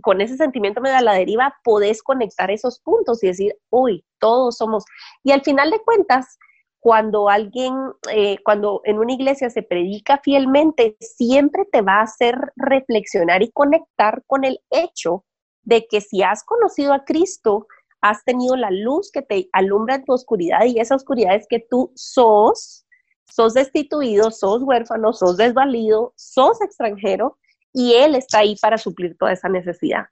con 0.02 0.20
ese 0.20 0.36
sentimiento 0.36 0.82
medio 0.82 0.98
a 0.98 1.02
la 1.02 1.14
deriva, 1.14 1.56
podés 1.64 2.02
conectar 2.02 2.50
esos 2.50 2.78
puntos 2.80 3.24
y 3.24 3.28
decir, 3.28 3.56
uy, 3.70 4.04
todos 4.18 4.58
somos. 4.58 4.84
Y 5.24 5.32
al 5.32 5.40
final 5.40 5.70
de 5.70 5.80
cuentas, 5.80 6.38
cuando 6.78 7.30
alguien, 7.30 7.74
eh, 8.12 8.36
cuando 8.44 8.82
en 8.84 8.98
una 8.98 9.14
iglesia 9.14 9.48
se 9.48 9.62
predica 9.62 10.20
fielmente, 10.22 10.96
siempre 11.00 11.64
te 11.72 11.80
va 11.80 12.00
a 12.00 12.02
hacer 12.02 12.36
reflexionar 12.56 13.42
y 13.42 13.50
conectar 13.52 14.22
con 14.26 14.44
el 14.44 14.60
hecho 14.70 15.24
de 15.62 15.86
que 15.86 16.02
si 16.02 16.22
has 16.22 16.44
conocido 16.44 16.92
a 16.92 17.04
Cristo, 17.04 17.66
has 18.02 18.22
tenido 18.24 18.56
la 18.56 18.70
luz 18.70 19.10
que 19.10 19.22
te 19.22 19.48
alumbra 19.52 19.96
en 19.96 20.04
tu 20.04 20.12
oscuridad 20.12 20.66
y 20.66 20.80
esa 20.80 20.96
oscuridad 20.96 21.34
es 21.34 21.46
que 21.48 21.66
tú 21.70 21.92
sos, 21.94 22.85
sos 23.30 23.54
destituido, 23.54 24.30
sos 24.30 24.62
huérfano, 24.62 25.12
sos 25.12 25.36
desvalido, 25.36 26.12
sos 26.16 26.60
extranjero 26.62 27.38
y 27.72 27.94
Él 27.94 28.14
está 28.14 28.38
ahí 28.38 28.56
para 28.60 28.78
suplir 28.78 29.16
toda 29.18 29.32
esa 29.32 29.48
necesidad. 29.48 30.06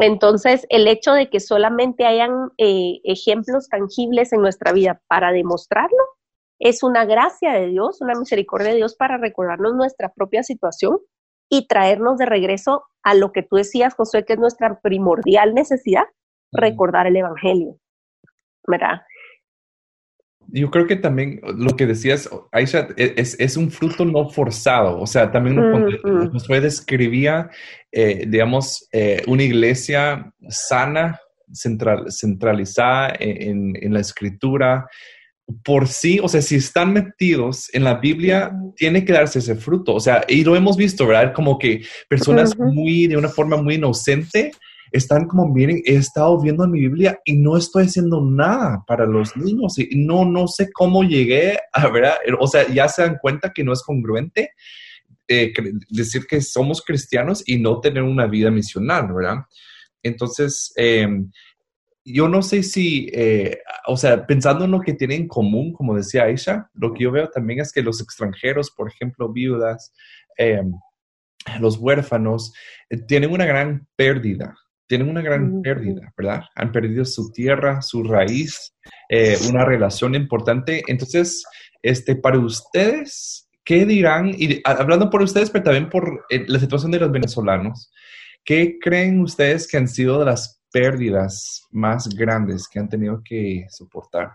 Entonces, 0.00 0.64
el 0.68 0.86
hecho 0.86 1.12
de 1.12 1.28
que 1.28 1.40
solamente 1.40 2.06
hayan 2.06 2.52
eh, 2.56 3.00
ejemplos 3.04 3.68
tangibles 3.68 4.32
en 4.32 4.40
nuestra 4.40 4.72
vida 4.72 5.00
para 5.08 5.32
demostrarlo 5.32 5.98
es 6.58 6.82
una 6.82 7.04
gracia 7.04 7.52
de 7.52 7.66
Dios, 7.66 8.00
una 8.00 8.14
misericordia 8.14 8.70
de 8.70 8.76
Dios 8.76 8.94
para 8.94 9.18
recordarnos 9.18 9.74
nuestra 9.74 10.12
propia 10.12 10.42
situación 10.42 10.98
y 11.48 11.66
traernos 11.66 12.18
de 12.18 12.26
regreso 12.26 12.84
a 13.02 13.14
lo 13.14 13.32
que 13.32 13.42
tú 13.42 13.56
decías, 13.56 13.94
Josué, 13.94 14.24
que 14.24 14.34
es 14.34 14.38
nuestra 14.38 14.80
primordial 14.80 15.54
necesidad, 15.54 16.04
recordar 16.52 17.06
el 17.06 17.16
Evangelio. 17.16 17.78
¿Verdad? 18.66 19.02
Yo 20.48 20.70
creo 20.70 20.86
que 20.86 20.96
también 20.96 21.40
lo 21.42 21.76
que 21.76 21.86
decías, 21.86 22.28
Aisha, 22.52 22.88
e, 22.96 23.14
es, 23.16 23.36
es 23.38 23.56
un 23.56 23.70
fruto 23.70 24.04
no 24.04 24.28
forzado. 24.28 25.00
O 25.00 25.06
sea, 25.06 25.30
también 25.30 25.56
nos 25.56 26.46
describía, 26.48 27.50
eh, 27.92 28.24
digamos, 28.26 28.88
eh, 28.92 29.22
una 29.26 29.42
iglesia 29.42 30.32
sana, 30.48 31.20
central, 31.52 32.06
centralizada 32.10 33.14
en, 33.18 33.74
en, 33.80 33.92
la 33.92 34.00
escritura. 34.00 34.86
Por 35.64 35.86
sí, 35.86 36.18
o 36.20 36.28
sea, 36.28 36.42
si 36.42 36.56
están 36.56 36.92
metidos 36.92 37.72
en 37.72 37.84
la 37.84 37.94
Biblia, 37.94 38.52
tiene 38.76 39.04
que 39.04 39.12
darse 39.12 39.38
ese 39.38 39.54
fruto. 39.54 39.94
O 39.94 40.00
sea, 40.00 40.24
y 40.28 40.44
lo 40.44 40.56
hemos 40.56 40.76
visto, 40.76 41.06
¿verdad? 41.06 41.32
Como 41.32 41.58
que 41.58 41.82
personas 42.08 42.58
muy, 42.58 43.06
de 43.06 43.16
una 43.16 43.28
forma 43.28 43.56
muy 43.56 43.74
inocente, 43.74 44.52
están 44.92 45.26
como, 45.26 45.48
miren, 45.48 45.82
he 45.84 45.96
estado 45.96 46.40
viendo 46.40 46.64
en 46.64 46.70
mi 46.70 46.80
Biblia 46.80 47.20
y 47.24 47.36
no 47.36 47.56
estoy 47.56 47.86
haciendo 47.86 48.20
nada 48.20 48.84
para 48.86 49.06
los 49.06 49.36
niños 49.36 49.78
y 49.78 49.88
no, 50.04 50.24
no 50.24 50.46
sé 50.48 50.70
cómo 50.72 51.02
llegué 51.02 51.58
a, 51.72 51.88
ver, 51.88 52.04
O 52.40 52.46
sea, 52.46 52.66
ya 52.68 52.88
se 52.88 53.02
dan 53.02 53.18
cuenta 53.20 53.52
que 53.52 53.64
no 53.64 53.72
es 53.72 53.82
congruente 53.82 54.50
eh, 55.28 55.52
decir 55.88 56.26
que 56.26 56.40
somos 56.40 56.82
cristianos 56.82 57.42
y 57.46 57.58
no 57.58 57.80
tener 57.80 58.02
una 58.02 58.26
vida 58.26 58.50
misional, 58.50 59.12
¿verdad? 59.12 59.38
Entonces, 60.02 60.72
em, 60.76 61.30
yo 62.04 62.28
no 62.28 62.42
sé 62.42 62.62
si, 62.62 63.10
eh, 63.12 63.58
o 63.88 63.96
sea, 63.96 64.24
pensando 64.24 64.64
en 64.64 64.70
lo 64.70 64.80
que 64.80 64.94
tienen 64.94 65.22
en 65.22 65.28
común, 65.28 65.72
como 65.72 65.96
decía 65.96 66.24
Aisha, 66.24 66.70
lo 66.74 66.92
que 66.94 67.02
yo 67.04 67.10
veo 67.10 67.28
también 67.28 67.60
es 67.60 67.72
que 67.72 67.82
los 67.82 68.00
extranjeros, 68.00 68.70
por 68.70 68.88
ejemplo, 68.88 69.32
viudas, 69.32 69.92
em, 70.38 70.72
los 71.60 71.76
huérfanos, 71.78 72.52
eh, 72.90 72.98
tienen 72.98 73.32
una 73.32 73.46
gran 73.46 73.88
pérdida 73.96 74.56
tienen 74.86 75.08
una 75.08 75.22
gran 75.22 75.62
pérdida, 75.62 76.12
¿verdad? 76.16 76.42
Han 76.54 76.72
perdido 76.72 77.04
su 77.04 77.30
tierra, 77.30 77.82
su 77.82 78.02
raíz, 78.02 78.74
eh, 79.08 79.36
una 79.48 79.64
relación 79.64 80.14
importante. 80.14 80.82
Entonces, 80.86 81.44
este, 81.82 82.16
para 82.16 82.38
ustedes, 82.38 83.48
¿qué 83.64 83.84
dirán? 83.84 84.30
Y 84.36 84.60
hablando 84.64 85.10
por 85.10 85.22
ustedes, 85.22 85.50
pero 85.50 85.64
también 85.64 85.90
por 85.90 86.24
eh, 86.30 86.44
la 86.46 86.58
situación 86.58 86.92
de 86.92 87.00
los 87.00 87.10
venezolanos, 87.10 87.90
¿qué 88.44 88.78
creen 88.80 89.20
ustedes 89.20 89.66
que 89.66 89.76
han 89.76 89.88
sido 89.88 90.18
de 90.18 90.26
las 90.26 90.62
pérdidas 90.72 91.66
más 91.70 92.08
grandes 92.08 92.68
que 92.68 92.78
han 92.78 92.88
tenido 92.88 93.22
que 93.24 93.66
soportar? 93.70 94.32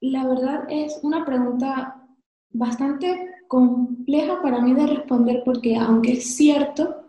La 0.00 0.26
verdad 0.26 0.64
es 0.68 0.98
una 1.02 1.24
pregunta 1.24 2.02
bastante 2.50 3.34
compleja 3.48 4.42
para 4.42 4.60
mí 4.60 4.74
de 4.74 4.86
responder 4.86 5.42
porque 5.44 5.76
aunque 5.76 6.12
es 6.12 6.36
cierto 6.36 7.05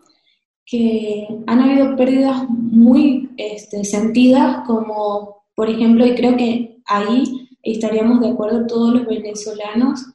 que 0.70 1.26
han 1.46 1.60
habido 1.60 1.96
pérdidas 1.96 2.48
muy 2.50 3.30
este, 3.38 3.84
sentidas, 3.84 4.66
como 4.66 5.38
por 5.54 5.70
ejemplo, 5.70 6.06
y 6.06 6.14
creo 6.14 6.36
que 6.36 6.78
ahí 6.86 7.48
estaríamos 7.62 8.20
de 8.20 8.28
acuerdo 8.28 8.66
todos 8.66 8.94
los 8.94 9.06
venezolanos, 9.06 10.06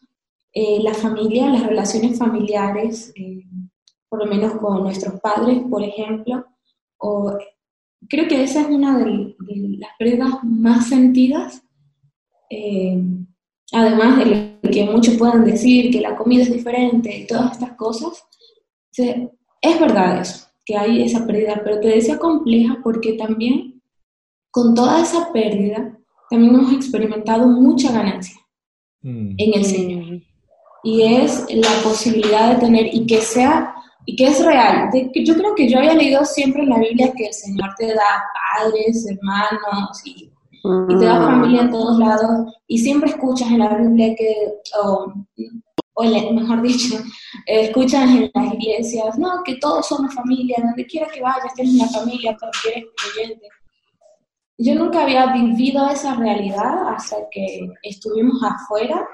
eh, 0.54 0.80
la 0.82 0.94
familia, 0.94 1.50
las 1.50 1.66
relaciones 1.66 2.18
familiares, 2.18 3.12
eh, 3.16 3.44
por 4.08 4.20
lo 4.20 4.26
menos 4.26 4.54
con 4.54 4.84
nuestros 4.84 5.20
padres, 5.20 5.60
por 5.70 5.84
ejemplo, 5.84 6.46
o, 6.98 7.36
creo 8.08 8.28
que 8.28 8.44
esa 8.44 8.62
es 8.62 8.68
una 8.68 9.00
de, 9.00 9.36
las 9.80 9.90
pérdidas 9.98 10.44
más 10.44 10.88
sentidas, 10.88 11.64
eh, 12.52 13.04
además 13.72 14.24
de 14.24 14.60
que 14.72 14.86
muchos 14.86 15.16
puedan 15.16 15.44
decir 15.44 15.92
que 15.92 16.00
la 16.00 16.16
comida 16.16 16.44
es 16.44 16.54
diferente 16.54 17.18
y 17.18 17.28
todas 17.28 17.54
estas 17.54 17.74
cosas, 17.74 18.24
es 19.64 19.80
verdad 19.80 20.20
eso, 20.20 20.46
que 20.66 20.78
hay 20.78 21.02
esa 21.02 21.26
pérdida, 21.26 21.62
pero 21.64 21.80
te 21.80 21.88
decía 21.88 22.20
compleja 22.20 22.78
porque 22.84 23.14
también 23.14 23.82
con 24.52 24.76
toda 24.76 25.02
esa 25.02 25.32
pérdida 25.32 25.98
también 26.30 26.54
hemos 26.54 26.74
experimentado 26.74 27.48
mucha 27.48 27.92
ganancia 27.92 28.36
mm. 29.02 29.36
en 29.38 29.54
el 29.54 29.66
Señor. 29.66 30.22
Y 30.84 31.02
es 31.02 31.46
la 31.50 31.82
posibilidad 31.82 32.54
de 32.54 32.60
tener, 32.60 32.94
y 32.94 33.06
que 33.08 33.22
sea, 33.22 33.74
y 34.06 34.18
que 34.18 34.26
es 34.26 34.44
real. 34.46 34.90
yo 34.94 35.36
creo 35.36 35.56
que 35.56 35.70
yo 35.70 35.78
había 35.80 35.94
leído 35.94 36.26
siempre 36.26 36.64
en 36.64 36.70
la 36.70 36.80
Biblia 36.80 37.14
que 37.16 37.28
el 37.28 37.34
Señor 37.34 37.70
te 37.78 37.88
da 37.88 38.26
padres, 38.58 39.08
hermanos, 39.10 40.02
y, 40.04 40.30
te 40.62 41.06
da 41.06 41.20
mm. 41.20 41.26
familia 41.26 41.62
en 41.62 41.72
todos 41.72 41.98
lados, 41.98 42.54
y 42.68 42.80
siempre 42.80 43.12
escuchas 43.12 43.50
en 43.50 43.60
la 43.60 43.78
Biblia 43.78 44.14
que, 44.16 44.56
o 45.96 46.04
mejor 46.04 46.62
dicho, 46.62 46.98
escuchas 47.46 48.10
en 48.10 48.32
las 48.34 48.54
iglesias, 48.54 49.18
no, 49.18 49.44
que 49.44 49.56
todos 49.56 49.88
somos 49.88 50.14
familia, 50.14 50.58
donde 50.62 50.86
quiera 50.86 51.08
que 51.08 51.22
vayas 51.22 51.54
tienes 51.56 51.76
una 51.76 51.88
familia 51.88 52.36
porque 52.40 52.80
eres 52.80 52.86
creyente. 52.96 53.48
Yo 54.58 54.76
nunca 54.76 55.04
había 55.04 55.34
vivido 55.34 55.90
esa 55.90 56.16
realidad 56.16 56.90
hasta 56.90 57.18
que 57.32 57.68
estuvimos 57.82 58.42
afuera 58.44 59.08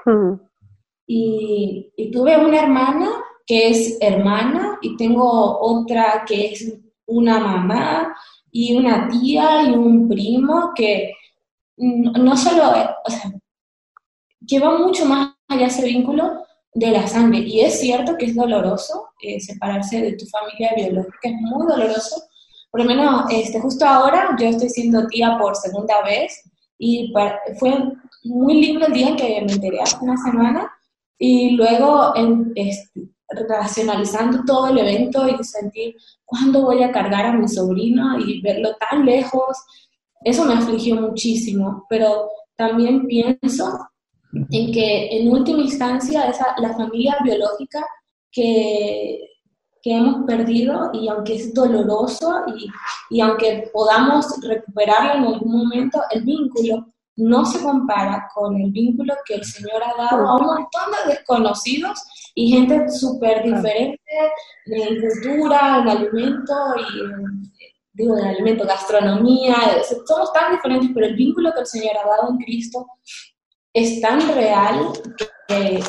y, 1.06 1.90
y, 1.96 2.10
tuve 2.10 2.36
una 2.36 2.60
hermana 2.60 3.08
que 3.46 3.70
es 3.70 3.96
hermana 4.00 4.78
y 4.82 4.96
tengo 4.96 5.58
otra 5.60 6.24
que 6.26 6.52
es 6.52 6.78
una 7.06 7.40
mamá 7.40 8.14
y 8.52 8.76
una 8.76 9.08
tía 9.08 9.62
y 9.62 9.72
un 9.72 10.08
primo 10.08 10.72
que 10.74 11.14
no 11.80 12.36
solo, 12.36 12.72
o 13.04 13.10
sea, 13.10 13.32
lleva 14.40 14.78
mucho 14.78 15.06
más 15.06 15.34
allá 15.48 15.66
ese 15.66 15.84
vínculo, 15.84 16.44
de 16.74 16.90
la 16.90 17.06
sangre. 17.06 17.40
Y 17.40 17.60
es 17.60 17.80
cierto 17.80 18.16
que 18.16 18.26
es 18.26 18.34
doloroso 18.34 19.08
eh, 19.22 19.40
separarse 19.40 20.00
de 20.00 20.12
tu 20.12 20.26
familia 20.26 20.72
biológica, 20.76 21.28
es 21.28 21.34
muy 21.40 21.66
doloroso. 21.66 22.22
Por 22.70 22.82
lo 22.82 22.86
menos 22.86 23.24
este, 23.30 23.60
justo 23.60 23.84
ahora 23.84 24.36
yo 24.38 24.46
estoy 24.46 24.68
siendo 24.68 25.06
tía 25.08 25.36
por 25.38 25.56
segunda 25.56 26.02
vez 26.02 26.42
y 26.78 27.12
fue 27.58 27.74
muy 28.24 28.60
lindo 28.60 28.86
el 28.86 28.92
día 28.92 29.08
en 29.08 29.16
que 29.16 29.42
me 29.42 29.52
enteré 29.52 29.80
hace 29.80 29.96
una 30.00 30.16
semana 30.16 30.70
y 31.18 31.50
luego 31.50 32.14
en, 32.14 32.52
este, 32.54 33.10
racionalizando 33.28 34.44
todo 34.44 34.68
el 34.68 34.78
evento 34.78 35.28
y 35.28 35.42
sentir 35.44 35.96
cuándo 36.24 36.62
voy 36.62 36.82
a 36.82 36.92
cargar 36.92 37.26
a 37.26 37.32
mi 37.32 37.48
sobrino 37.48 38.18
y 38.18 38.40
verlo 38.40 38.70
tan 38.76 39.04
lejos, 39.04 39.58
eso 40.22 40.44
me 40.44 40.54
afligió 40.54 40.96
muchísimo, 40.96 41.86
pero 41.88 42.28
también 42.56 43.06
pienso 43.06 43.89
en 44.32 44.72
que 44.72 45.08
en 45.18 45.28
última 45.28 45.62
instancia 45.62 46.28
es 46.28 46.38
la 46.58 46.74
familia 46.74 47.16
biológica 47.24 47.84
que, 48.30 49.28
que, 49.82 49.96
hemos 49.96 50.24
perdido 50.24 50.90
y 50.92 51.08
aunque 51.08 51.34
es 51.34 51.52
doloroso 51.52 52.44
y, 52.56 52.68
y, 53.16 53.20
aunque 53.20 53.70
podamos 53.72 54.26
recuperarlo 54.42 55.14
en 55.14 55.34
algún 55.34 55.52
momento, 55.64 56.00
el 56.10 56.22
vínculo 56.22 56.86
no 57.16 57.44
se 57.44 57.62
compara 57.62 58.28
con 58.34 58.56
el 58.60 58.70
vínculo 58.70 59.14
que 59.26 59.34
el 59.34 59.44
Señor 59.44 59.82
ha 59.82 60.02
dado 60.02 60.26
a 60.26 60.36
un 60.36 60.46
montón 60.46 60.82
de 61.04 61.14
desconocidos 61.14 62.02
y 62.34 62.52
gente 62.52 62.88
súper 62.88 63.42
diferente 63.42 64.00
en 64.66 65.00
cultura, 65.00 65.80
en 65.80 65.88
alimento 65.88 66.54
y 66.76 67.60
digo, 67.92 68.16
en 68.16 68.24
alimento, 68.24 68.64
gastronomía, 68.64 69.56
somos 70.06 70.32
tan 70.32 70.52
diferentes, 70.52 70.90
pero 70.94 71.06
el 71.06 71.16
vínculo 71.16 71.52
que 71.52 71.60
el 71.60 71.66
Señor 71.66 71.96
ha 71.98 72.08
dado 72.08 72.30
en 72.30 72.38
Cristo 72.38 72.86
es 73.72 74.00
tan 74.00 74.20
real 74.34 74.92
que, 75.46 75.82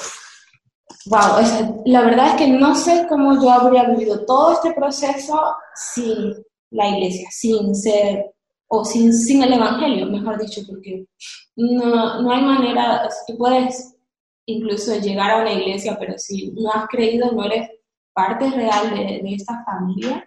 wow, 1.06 1.82
la 1.86 2.02
verdad 2.02 2.28
es 2.30 2.36
que 2.36 2.48
no 2.48 2.76
sé 2.76 3.06
cómo 3.10 3.42
yo 3.42 3.50
habría 3.50 3.86
vivido 3.86 4.26
todo 4.26 4.54
este 4.54 4.74
proceso 4.74 5.56
sin 5.76 6.36
la 6.72 6.88
iglesia, 6.90 7.28
sin 7.32 7.76
ser, 7.76 8.34
o 8.68 8.86
sin, 8.86 9.14
sin 9.14 9.44
el 9.44 9.54
Evangelio, 9.54 10.06
mejor 10.06 10.40
dicho, 10.40 10.62
porque 10.68 11.06
no, 11.56 12.22
no 12.22 12.32
hay 12.32 12.42
manera, 12.42 13.10
tú 13.28 13.38
puedes 13.38 13.96
incluso 14.46 14.96
llegar 14.98 15.32
a 15.32 15.42
una 15.42 15.54
iglesia, 15.54 15.98
pero 16.00 16.18
si 16.18 16.52
no 16.52 16.72
has 16.72 16.88
creído, 16.88 17.32
no 17.32 17.44
eres 17.46 17.70
parte 18.14 18.50
real 18.50 18.92
de, 18.92 19.22
de 19.24 19.36
esta 19.36 19.64
familia, 19.66 20.26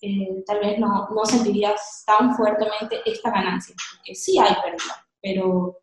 eh, 0.00 0.42
tal 0.46 0.60
vez 0.60 0.78
no, 0.78 1.08
no, 1.14 1.24
sentirías 1.24 2.04
tan 2.06 2.34
fuertemente 2.36 3.00
esta 3.06 3.30
ganancia, 3.30 3.74
porque 3.96 4.14
sí 4.14 4.38
hay 4.38 4.54
pérdida, 4.62 5.06
pero 5.22 5.78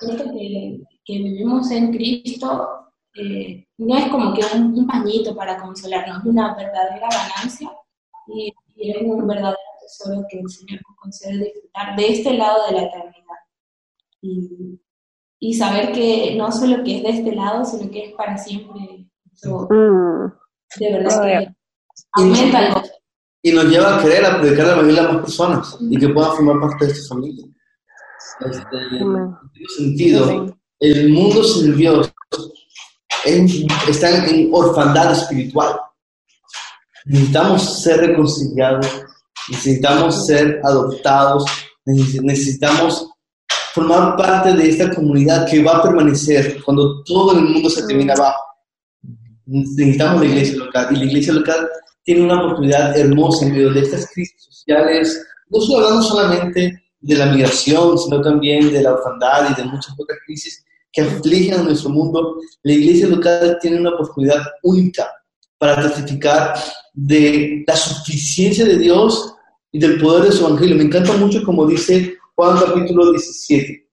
esto 0.00 0.24
que, 0.32 0.80
que 1.04 1.18
vivimos 1.18 1.70
en 1.70 1.92
Cristo 1.92 2.82
eh, 3.14 3.66
no 3.78 3.98
es 3.98 4.08
como 4.08 4.32
que 4.32 4.42
un, 4.54 4.86
pañito 4.86 5.36
para 5.36 5.60
consolarnos, 5.60 6.18
es 6.18 6.24
una 6.24 6.54
verdadera 6.54 7.08
ganancia 7.08 7.70
y, 8.28 8.54
es 8.74 8.96
un 9.02 9.26
verdadero 9.26 9.58
tesoro 9.80 10.24
que 10.28 10.40
el 10.40 10.48
Señor 10.48 10.80
nos 10.88 10.96
concede 10.96 11.44
disfrutar 11.44 11.94
de 11.94 12.08
este 12.08 12.32
lado 12.32 12.66
de 12.66 12.72
la 12.72 12.82
eternidad. 12.84 13.12
Y, 14.22 14.80
y 15.38 15.54
saber 15.54 15.92
que 15.92 16.34
no 16.36 16.50
solo 16.50 16.82
que 16.82 16.96
es 16.96 17.02
de 17.02 17.10
este 17.10 17.34
lado, 17.34 17.64
sino 17.64 17.90
que 17.90 18.06
es 18.06 18.12
para 18.14 18.38
siempre. 18.38 19.06
Mm. 19.44 20.32
De 20.78 20.92
verdad 20.92 21.22
que 21.22 21.54
aumenta 22.12 22.66
el 22.66 22.74
Y 23.42 23.52
nos 23.52 23.64
lleva 23.66 23.98
a 23.98 24.02
querer 24.02 24.24
a 24.24 24.40
predicar 24.40 24.68
la 24.68 24.82
Biblia 24.82 25.04
a 25.04 25.12
más 25.12 25.22
personas 25.22 25.76
y 25.80 25.98
que 25.98 26.08
puedan 26.08 26.32
formar 26.32 26.60
parte 26.60 26.86
de 26.86 26.92
esta 26.92 27.14
familia. 27.14 27.44
Este, 28.40 28.76
en 29.00 29.36
sentido, 29.76 30.56
el 30.80 31.10
mundo 31.10 31.44
sin 31.44 31.76
Dios 31.76 32.12
está 33.24 34.26
en 34.26 34.50
orfandad 34.52 35.12
espiritual. 35.12 35.76
Necesitamos 37.04 37.82
ser 37.82 38.00
reconciliados, 38.00 38.86
necesitamos 39.48 40.26
ser 40.26 40.60
adoptados, 40.64 41.44
necesitamos 41.84 43.08
formar 43.74 44.16
parte 44.16 44.54
de 44.54 44.68
esta 44.68 44.94
comunidad 44.94 45.48
que 45.48 45.62
va 45.62 45.78
a 45.78 45.82
permanecer 45.82 46.62
cuando 46.62 47.02
todo 47.04 47.36
el 47.36 47.44
mundo 47.44 47.70
se 47.70 47.86
termina 47.86 48.14
abajo. 48.14 48.42
Necesitamos 49.46 50.20
la 50.20 50.26
iglesia 50.28 50.58
local 50.58 50.88
y 50.90 50.96
la 50.96 51.04
iglesia 51.04 51.32
local 51.32 51.68
tiene 52.04 52.22
una 52.22 52.42
oportunidad 52.42 52.96
hermosa 52.96 53.46
en 53.46 53.52
medio 53.52 53.72
de 53.72 53.80
estas 53.80 54.08
crisis 54.12 54.44
sociales, 54.44 55.24
no 55.48 55.60
solo 55.60 55.86
hablando 55.86 56.02
solamente 56.02 56.81
de 57.02 57.16
la 57.16 57.26
migración, 57.26 57.98
sino 57.98 58.22
también 58.22 58.72
de 58.72 58.80
la 58.80 58.94
orfandad 58.94 59.50
y 59.50 59.60
de 59.60 59.68
muchas 59.68 59.94
otras 59.98 60.18
crisis 60.24 60.64
que 60.92 61.02
afligen 61.02 61.54
a 61.54 61.62
nuestro 61.62 61.90
mundo, 61.90 62.36
la 62.62 62.72
iglesia 62.72 63.08
local 63.08 63.58
tiene 63.60 63.80
una 63.80 63.94
oportunidad 63.94 64.42
única 64.62 65.10
para 65.58 65.82
testificar 65.82 66.54
de 66.92 67.64
la 67.66 67.76
suficiencia 67.76 68.64
de 68.64 68.76
Dios 68.76 69.34
y 69.72 69.78
del 69.78 69.98
poder 70.00 70.24
de 70.24 70.32
su 70.32 70.46
evangelio. 70.46 70.76
Me 70.76 70.84
encanta 70.84 71.16
mucho 71.16 71.42
como 71.44 71.66
dice 71.66 72.14
Juan 72.34 72.58
capítulo 72.58 73.10
17. 73.10 73.88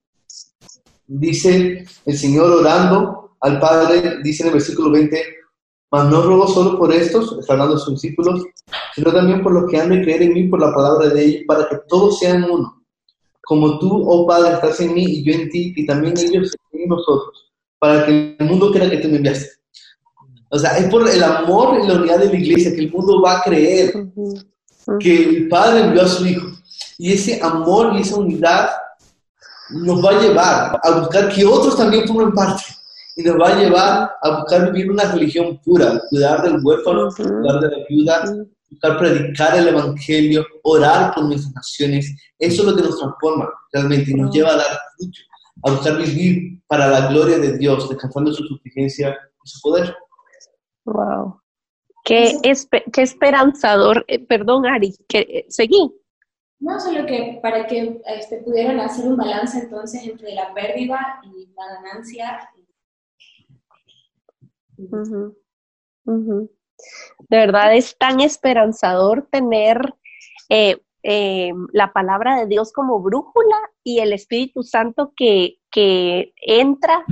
Dice 1.06 1.86
el 2.04 2.18
Señor 2.18 2.50
orando 2.52 3.36
al 3.40 3.58
Padre, 3.58 4.18
dice 4.22 4.42
en 4.42 4.48
el 4.48 4.54
versículo 4.54 4.90
20, 4.90 5.20
mas 5.90 6.08
no 6.08 6.22
ruego 6.22 6.46
solo 6.46 6.78
por 6.78 6.92
estos, 6.92 7.36
está 7.40 7.54
hablando 7.54 7.74
de 7.74 7.80
sus 7.80 7.94
discípulos, 7.94 8.44
sino 8.94 9.10
también 9.12 9.42
por 9.42 9.52
los 9.52 9.68
que 9.68 9.80
han 9.80 9.88
de 9.88 10.02
creer 10.02 10.22
en 10.22 10.34
mí 10.34 10.44
por 10.48 10.60
la 10.60 10.72
palabra 10.72 11.08
de 11.08 11.24
ellos, 11.24 11.42
para 11.48 11.68
que 11.68 11.78
todos 11.88 12.18
sean 12.18 12.44
uno 12.44 12.79
como 13.50 13.80
tú, 13.80 14.04
oh 14.06 14.28
Padre, 14.28 14.54
estás 14.54 14.78
en 14.78 14.94
mí 14.94 15.02
y 15.04 15.24
yo 15.24 15.32
en 15.32 15.50
ti, 15.50 15.74
y 15.74 15.84
también 15.84 16.16
ellos 16.16 16.54
en 16.70 16.88
nosotros, 16.88 17.50
para 17.80 18.06
que 18.06 18.36
el 18.38 18.46
mundo 18.46 18.70
crea 18.70 18.88
que 18.88 18.98
tú 18.98 19.08
me 19.08 19.16
enviaste. 19.16 19.48
O 20.50 20.56
sea, 20.56 20.78
es 20.78 20.88
por 20.88 21.08
el 21.08 21.20
amor 21.20 21.80
y 21.82 21.88
la 21.88 21.94
unidad 21.94 22.18
de 22.20 22.28
la 22.28 22.36
iglesia 22.36 22.72
que 22.72 22.82
el 22.82 22.92
mundo 22.92 23.20
va 23.20 23.38
a 23.38 23.42
creer 23.42 23.92
que 25.00 25.24
el 25.24 25.48
Padre 25.48 25.80
envió 25.80 26.02
a 26.02 26.06
su 26.06 26.24
Hijo. 26.28 26.46
Y 26.96 27.12
ese 27.12 27.40
amor 27.42 27.96
y 27.96 28.02
esa 28.02 28.20
unidad 28.20 28.70
nos 29.70 30.04
va 30.04 30.10
a 30.10 30.20
llevar 30.20 30.80
a 30.80 31.00
buscar 31.00 31.28
que 31.34 31.44
otros 31.44 31.76
también 31.76 32.06
formen 32.06 32.32
parte. 32.32 32.62
Y 33.16 33.24
nos 33.24 33.34
va 33.36 33.48
a 33.48 33.58
llevar 33.58 34.12
a 34.22 34.30
buscar 34.42 34.70
vivir 34.70 34.92
una 34.92 35.10
religión 35.10 35.60
pura, 35.64 36.00
cuidar 36.08 36.40
del 36.44 36.64
huérfano, 36.64 37.08
cuidar 37.16 37.60
de 37.62 37.68
la 37.68 37.84
viuda, 37.88 38.46
buscar 38.70 38.98
predicar 38.98 39.58
el 39.58 39.68
Evangelio, 39.68 40.46
orar 40.62 41.14
por 41.14 41.24
nuestras 41.24 41.54
naciones. 41.54 42.14
Eso 42.38 42.62
es 42.62 42.68
lo 42.68 42.76
que 42.76 42.82
nos 42.82 42.98
transforma 42.98 43.50
realmente 43.72 44.10
y 44.10 44.14
nos 44.14 44.34
lleva 44.34 44.50
a 44.50 44.56
dar 44.56 44.78
fruto, 44.96 45.18
a 45.64 45.70
buscar 45.72 45.98
vivir 45.98 46.62
para 46.66 46.88
la 46.88 47.08
gloria 47.08 47.38
de 47.38 47.58
Dios, 47.58 47.88
descansando 47.88 48.32
su 48.32 48.44
suficiencia 48.44 49.16
y 49.44 49.48
su 49.48 49.60
poder. 49.60 49.94
Wow. 50.84 51.40
Qué, 52.04 52.38
qué 52.92 53.02
esperanzador. 53.02 54.04
Eh, 54.08 54.24
perdón, 54.24 54.66
Ari, 54.66 54.96
que 55.08 55.18
eh, 55.18 55.46
seguí. 55.48 55.92
No, 56.60 56.78
solo 56.78 57.06
que 57.06 57.38
para 57.42 57.66
que 57.66 58.02
este, 58.06 58.38
pudieran 58.38 58.80
hacer 58.80 59.06
un 59.06 59.16
balance 59.16 59.58
entonces 59.58 60.04
entre 60.04 60.34
la 60.34 60.52
pérdida 60.52 61.20
y 61.24 61.48
la 61.54 61.74
ganancia. 61.74 62.50
De 67.30 67.36
verdad 67.36 67.74
es 67.76 67.96
tan 67.96 68.20
esperanzador 68.20 69.28
tener 69.30 69.94
eh, 70.48 70.78
eh, 71.04 71.52
la 71.72 71.92
palabra 71.92 72.36
de 72.36 72.46
Dios 72.46 72.72
como 72.72 73.00
brújula 73.00 73.56
y 73.84 74.00
el 74.00 74.12
Espíritu 74.12 74.64
Santo 74.64 75.12
que, 75.16 75.58
que 75.70 76.34
entra 76.36 77.04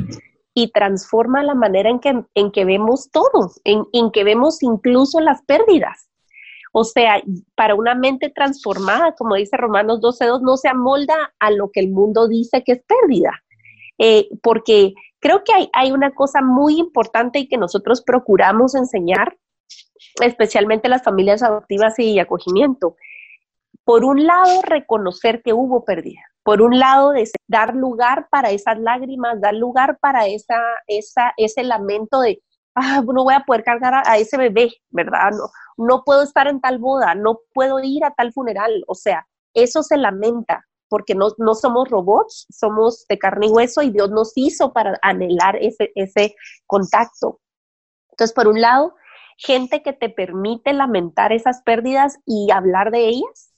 y 0.55 0.73
transforma 0.73 1.45
la 1.45 1.55
manera 1.55 1.89
en 1.89 2.01
que, 2.01 2.25
en 2.35 2.51
que 2.51 2.65
vemos 2.65 3.11
todos, 3.13 3.61
en, 3.63 3.85
en 3.93 4.11
que 4.11 4.25
vemos 4.25 4.61
incluso 4.63 5.21
las 5.21 5.41
pérdidas. 5.43 6.09
O 6.73 6.83
sea, 6.83 7.23
para 7.55 7.77
una 7.77 7.95
mente 7.95 8.29
transformada, 8.29 9.15
como 9.15 9.37
dice 9.37 9.57
Romanos 9.57 10.01
12.2, 10.01 10.41
no 10.43 10.57
se 10.57 10.69
amolda 10.69 11.33
a 11.39 11.53
lo 11.53 11.71
que 11.71 11.81
el 11.81 11.91
mundo 11.91 12.27
dice 12.27 12.65
que 12.65 12.73
es 12.73 12.83
pérdida. 12.83 13.45
Eh, 13.99 14.29
porque 14.43 14.95
creo 15.21 15.45
que 15.45 15.53
hay, 15.53 15.71
hay, 15.73 15.93
una 15.93 16.11
cosa 16.13 16.41
muy 16.43 16.79
importante 16.79 17.39
y 17.39 17.49
que 17.49 17.57
nosotros 17.57 18.03
procuramos 18.03 18.75
enseñar 18.75 19.37
especialmente 20.21 20.89
las 20.89 21.03
familias 21.03 21.43
adoptivas 21.43 21.99
y 21.99 22.19
acogimiento. 22.19 22.97
Por 23.85 24.05
un 24.05 24.27
lado, 24.27 24.63
reconocer 24.63 25.43
que 25.43 25.53
hubo 25.53 25.85
pérdida. 25.85 26.21
Por 26.43 26.63
un 26.63 26.79
lado, 26.79 27.13
dar 27.47 27.75
lugar 27.75 28.29
para 28.31 28.51
esas 28.51 28.79
lágrimas, 28.79 29.41
dar 29.41 29.55
lugar 29.55 29.99
para 30.01 30.27
esa, 30.27 30.61
esa, 30.87 31.33
ese 31.37 31.63
lamento 31.63 32.21
de, 32.21 32.43
ah, 32.75 33.03
no 33.03 33.25
voy 33.25 33.35
a 33.35 33.45
poder 33.45 33.65
cargar 33.65 34.03
a, 34.07 34.19
ese 34.19 34.37
bebé, 34.37 34.71
¿verdad? 34.91 35.31
No, 35.33 35.51
no 35.77 36.05
puedo 36.05 36.23
estar 36.23 36.49
en 36.49 36.61
tal 36.61 36.79
boda, 36.79 37.15
no 37.15 37.41
puedo 37.53 37.81
ir 37.83 38.05
a 38.05 38.13
tal 38.13 38.33
funeral. 38.33 38.83
O 38.87 38.95
sea, 38.95 39.27
eso 39.55 39.83
se 39.83 39.97
lamenta 39.97 40.65
porque 40.89 41.15
no, 41.15 41.29
no 41.39 41.55
somos 41.55 41.89
robots, 41.89 42.47
somos 42.51 43.07
de 43.09 43.19
carne 43.19 43.47
y 43.47 43.51
hueso 43.51 43.83
y 43.83 43.91
Dios 43.91 44.11
nos 44.11 44.33
hizo 44.35 44.73
para 44.73 44.99
anhelar 45.03 45.57
ese, 45.61 45.93
ese 45.95 46.35
contacto. 46.67 47.41
Entonces, 48.11 48.35
por 48.35 48.49
un 48.49 48.61
lado, 48.61 48.95
gente 49.39 49.83
que 49.83 49.93
te 49.93 50.11
permite 50.11 50.73
lamentar 50.73 51.33
esas 51.33 51.63
pérdidas 51.63 52.19
y 52.27 52.51
hablar 52.51 52.91
de 52.91 53.07
ellas, 53.07 53.55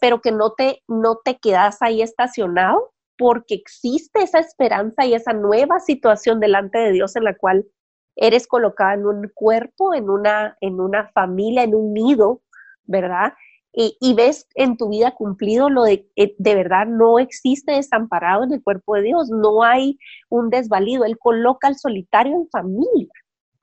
pero 0.00 0.20
que 0.20 0.30
no 0.30 0.52
te, 0.52 0.82
no 0.86 1.20
te 1.24 1.38
quedas 1.38 1.80
ahí 1.80 2.02
estacionado 2.02 2.92
porque 3.16 3.54
existe 3.54 4.22
esa 4.22 4.40
esperanza 4.40 5.06
y 5.06 5.14
esa 5.14 5.32
nueva 5.32 5.80
situación 5.80 6.38
delante 6.38 6.78
de 6.78 6.92
Dios 6.92 7.16
en 7.16 7.24
la 7.24 7.34
cual 7.34 7.66
eres 8.14 8.46
colocada 8.46 8.94
en 8.94 9.06
un 9.06 9.30
cuerpo, 9.34 9.94
en 9.94 10.10
una, 10.10 10.56
en 10.60 10.80
una 10.80 11.08
familia, 11.08 11.62
en 11.62 11.74
un 11.74 11.94
nido, 11.94 12.42
¿verdad? 12.84 13.32
Y, 13.72 13.96
y, 14.00 14.12
ves 14.12 14.46
en 14.54 14.76
tu 14.76 14.90
vida 14.90 15.12
cumplido 15.12 15.70
lo 15.70 15.84
de, 15.84 16.06
eh, 16.16 16.34
de 16.36 16.54
verdad 16.54 16.86
no 16.86 17.18
existe 17.18 17.72
desamparado 17.72 18.44
en 18.44 18.52
el 18.52 18.62
cuerpo 18.62 18.96
de 18.96 19.02
Dios, 19.02 19.30
no 19.30 19.62
hay 19.62 19.98
un 20.28 20.50
desvalido, 20.50 21.06
Él 21.06 21.18
coloca 21.18 21.68
al 21.68 21.76
solitario 21.76 22.34
en 22.34 22.50
familia. 22.50 23.08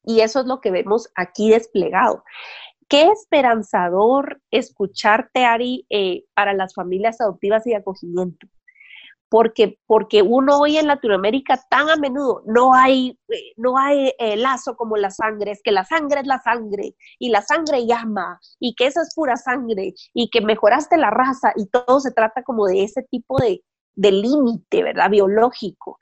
Y 0.04 0.22
eso 0.22 0.42
es 0.42 0.46
lo 0.46 0.62
que 0.62 0.72
vemos 0.72 1.10
aquí 1.16 1.52
desplegado. 1.52 2.24
Qué 2.90 3.08
esperanzador 3.08 4.42
escucharte, 4.50 5.46
Ari, 5.46 5.86
eh, 5.92 6.24
para 6.34 6.54
las 6.54 6.74
familias 6.74 7.22
adoptivas 7.22 7.66
y 7.68 7.70
de 7.70 7.76
acogimiento. 7.76 8.48
Porque, 9.30 9.78
porque 9.86 10.24
uno 10.24 10.60
hoy 10.60 10.78
en 10.78 10.88
Latinoamérica 10.88 11.64
tan 11.70 11.88
a 11.92 11.98
menudo 11.98 12.42
no 12.48 12.74
hay, 12.74 13.20
eh, 13.28 13.54
no 13.58 13.78
hay 13.78 14.12
eh, 14.18 14.36
lazo 14.38 14.76
como 14.76 14.98
la 14.98 15.12
sangre, 15.12 15.52
es 15.52 15.62
que 15.64 15.72
la 15.72 15.86
sangre 15.86 16.22
es 16.22 16.26
la 16.28 16.42
sangre 16.42 16.96
y 17.20 17.30
la 17.30 17.44
sangre 17.44 17.86
llama 17.86 18.40
y 18.60 18.74
que 18.74 18.88
esa 18.88 19.04
es 19.04 19.14
pura 19.14 19.36
sangre 19.36 19.94
y 20.16 20.32
que 20.32 20.42
mejoraste 20.42 20.98
la 20.98 21.12
raza 21.12 21.54
y 21.56 21.68
todo 21.68 22.00
se 22.00 22.12
trata 22.12 22.42
como 22.42 22.66
de 22.66 22.84
ese 22.84 23.04
tipo 23.04 23.38
de, 23.38 23.64
de 23.94 24.12
límite, 24.12 24.82
¿verdad? 24.82 25.12
Biológico. 25.12 26.00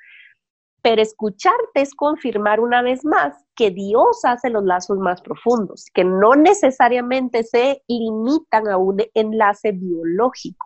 Pero 0.87 1.01
escucharte 1.01 1.81
es 1.81 1.93
confirmar 1.93 2.61
una 2.61 2.81
vez 2.81 3.03
más 3.03 3.35
que 3.57 3.71
Dios 3.71 4.23
hace 4.23 4.49
los 4.49 4.63
lazos 4.63 4.97
más 4.99 5.21
profundos, 5.21 5.83
que 5.93 6.05
no 6.05 6.33
necesariamente 6.35 7.43
se 7.43 7.83
limitan 7.89 8.69
a 8.69 8.77
un 8.77 9.03
enlace 9.13 9.73
biológico 9.73 10.65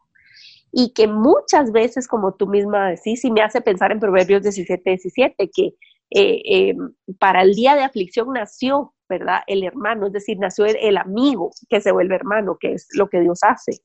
y 0.71 0.93
que 0.93 1.07
muchas 1.07 1.71
veces, 1.71 2.07
como 2.07 2.35
tú 2.35 2.45
misma 2.45 2.89
decís, 2.89 3.25
y 3.25 3.31
me 3.31 3.41
hace 3.41 3.61
pensar 3.61 3.91
en 3.91 3.99
Proverbios 3.99 4.43
17, 4.43 4.91
17, 4.91 5.49
que 5.49 5.73
eh, 6.11 6.41
eh, 6.45 6.75
para 7.17 7.41
el 7.41 7.55
día 7.55 7.73
de 7.73 7.81
aflicción 7.81 8.31
nació, 8.31 8.93
¿verdad? 9.09 9.39
El 9.47 9.63
hermano, 9.63 10.05
es 10.05 10.13
decir, 10.13 10.37
nació 10.37 10.65
el, 10.65 10.97
amigo 10.97 11.49
que 11.67 11.81
se 11.81 11.91
vuelve 11.91 12.13
hermano, 12.13 12.57
que 12.59 12.73
es 12.73 12.89
lo 12.93 13.09
que 13.09 13.21
Dios 13.21 13.39
hace. 13.41 13.81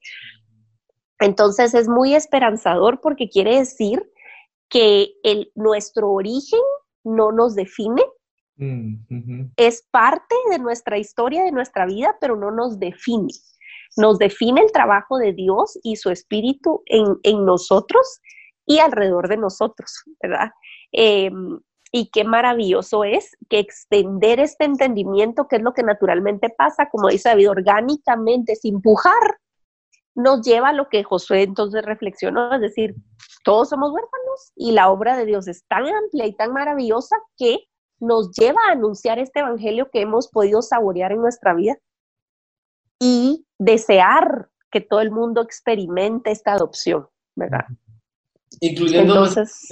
Entonces 1.18 1.72
es 1.72 1.89
muy 1.89 2.14
esperanzador 2.14 3.01
porque 3.01 3.30
quiere 3.30 3.57
decir 3.57 4.03
que 4.69 5.14
el, 5.23 5.51
nuestro 5.55 6.11
origen 6.11 6.61
no 7.05 7.33
nos 7.33 7.55
define, 7.55 8.03
mm, 8.57 9.53
es 9.57 9.87
parte 9.91 10.35
de 10.51 10.59
nuestra 10.59 10.99
historia, 10.99 11.45
de 11.45 11.53
nuestra 11.53 11.87
vida, 11.87 12.17
pero 12.21 12.37
no 12.37 12.51
nos 12.51 12.79
define. 12.79 13.33
Nos 13.97 14.19
define 14.19 14.61
el 14.61 14.73
trabajo 14.73 15.19
de 15.19 15.33
Dios 15.33 15.79
y 15.83 15.97
su 15.97 16.11
espíritu 16.11 16.83
en, 16.87 17.45
nosotros 17.45 18.21
y 18.67 18.79
alrededor 18.79 19.29
de 19.29 19.37
nosotros, 19.37 20.03
¿verdad? 20.21 20.51
Em, 20.93 21.61
y 21.93 22.11
qué 22.11 22.25
maravilloso 22.25 23.05
es 23.05 23.37
que 23.49 23.59
extender 23.59 24.41
este 24.41 24.64
entendimiento, 24.64 25.47
que 25.49 25.57
es 25.57 25.62
lo 25.62 25.73
que 25.73 25.83
naturalmente 25.83 26.51
pasa, 26.51 26.91
como 26.91 27.09
dice 27.09 27.31
David, 27.31 27.51
orgánicamente, 27.51 28.57
sin 28.57 28.77
empujar, 28.77 29.39
nos 30.17 30.41
lleva 30.41 30.71
a 30.71 30.73
lo 30.73 30.89
que 30.89 31.05
Josué 31.05 31.43
entonces 31.43 31.85
reflexionó, 31.85 32.53
es 32.55 32.61
decir, 32.61 32.97
todos 33.45 33.69
somos 33.69 33.93
huérfanos 33.93 34.53
y 34.57 34.73
la 34.73 34.91
obra 34.91 35.17
de 35.17 35.27
Dios 35.27 35.47
es 35.47 35.64
tan 35.69 35.87
amplia 35.87 36.27
y 36.27 36.35
tan 36.35 36.53
maravillosa 36.53 37.17
que 37.37 37.69
nos 38.01 38.33
lleva 38.33 38.59
a 38.69 38.73
anunciar 38.73 39.19
este 39.19 39.41
evangelio 39.41 39.89
que 39.93 40.01
hemos 40.01 40.29
podido 40.29 40.62
saborear 40.62 41.12
en 41.12 41.21
nuestra 41.21 41.55
vida 41.55 41.77
y 42.99 43.47
desear 43.59 44.49
que 44.71 44.81
todo 44.81 45.01
el 45.01 45.11
mundo 45.11 45.43
experimente 45.43 46.31
esta 46.31 46.55
adopción, 46.55 47.07
¿verdad? 47.37 47.67
Incluyendo 48.61 49.14
Entonces, 49.14 49.69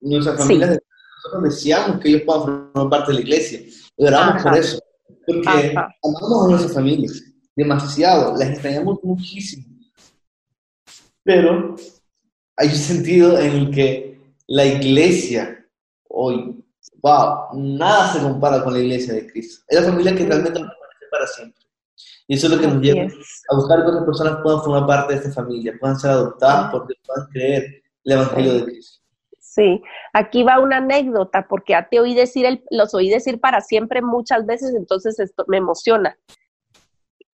nuestra 0.00 0.36
familia, 0.36 0.66
nosotros 0.66 1.42
deseamos 1.44 2.00
que 2.00 2.10
ellos 2.10 2.22
puedan 2.26 2.42
formar 2.42 2.90
parte 2.90 3.12
de 3.12 3.14
la 3.14 3.20
iglesia. 3.22 3.60
Oramos 3.96 4.42
por 4.42 4.56
eso, 4.56 4.78
porque 5.26 5.74
amamos 6.02 6.44
a 6.44 6.48
nuestras 6.50 6.74
familias 6.74 7.22
demasiado, 7.58 8.36
las 8.38 8.50
extrañamos 8.50 8.98
muchísimo. 9.02 9.66
Pero 11.28 11.76
hay 12.56 12.68
un 12.68 12.74
sentido 12.74 13.38
en 13.38 13.52
el 13.52 13.70
que 13.70 14.18
la 14.46 14.64
iglesia 14.64 15.62
hoy, 16.08 16.64
wow, 17.02 17.48
nada 17.52 18.14
se 18.14 18.22
compara 18.22 18.64
con 18.64 18.72
la 18.72 18.78
iglesia 18.78 19.12
de 19.12 19.30
Cristo. 19.30 19.62
Es 19.68 19.78
la 19.78 19.90
familia 19.90 20.16
que 20.16 20.24
realmente 20.24 20.58
nos 20.58 20.70
permanece 20.70 21.06
para 21.10 21.26
siempre. 21.26 21.62
Y 22.28 22.34
eso 22.34 22.46
es 22.46 22.54
lo 22.54 22.58
que 22.58 22.66
nos 22.66 22.80
lleva 22.80 23.12
a 23.50 23.56
buscar 23.56 23.82
que 23.82 23.90
otras 23.90 24.04
personas 24.06 24.38
puedan 24.42 24.62
formar 24.62 24.86
parte 24.86 25.12
de 25.12 25.20
esta 25.20 25.32
familia, 25.32 25.74
puedan 25.78 25.98
ser 25.98 26.12
adoptadas 26.12 26.70
porque 26.70 26.94
puedan 27.04 27.26
creer 27.28 27.82
el 28.04 28.12
Evangelio 28.12 28.54
de 28.54 28.64
Cristo. 28.64 29.02
Sí, 29.38 29.82
aquí 30.14 30.44
va 30.44 30.60
una 30.60 30.78
anécdota, 30.78 31.46
porque 31.46 31.74
a 31.74 31.90
te 31.90 32.00
oí 32.00 32.14
decir, 32.14 32.46
el, 32.46 32.64
los 32.70 32.94
oí 32.94 33.10
decir 33.10 33.38
para 33.38 33.60
siempre 33.60 34.00
muchas 34.00 34.46
veces, 34.46 34.74
entonces 34.74 35.20
esto 35.20 35.44
me 35.46 35.58
emociona. 35.58 36.18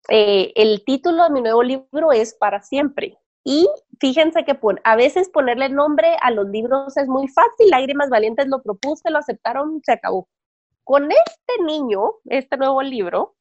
Eh, 0.09 0.53
el 0.57 0.83
título 0.85 1.23
de 1.23 1.31
mi 1.31 1.43
nuevo 1.43 1.63
libro 1.63 2.11
es 2.11 2.35
Para 2.35 2.61
siempre. 2.61 3.19
Y 3.45 3.69
fíjense 4.01 4.45
que 4.45 4.59
a 4.85 4.97
veces 4.97 5.29
ponerle 5.29 5.69
nombre 5.69 6.17
a 6.23 6.31
los 6.31 6.49
libros 6.49 6.97
es 6.97 7.07
muy 7.07 7.29
fácil. 7.29 7.69
Lágrimas 7.69 8.09
Valientes 8.09 8.49
lo 8.49 8.63
propuse, 8.63 9.11
lo 9.11 9.19
aceptaron, 9.19 9.81
se 9.85 9.93
acabó. 9.93 10.29
Con 10.83 11.11
este 11.13 11.63
niño, 11.65 12.15
este 12.25 12.57
nuevo 12.57 12.83
libro, 12.83 13.37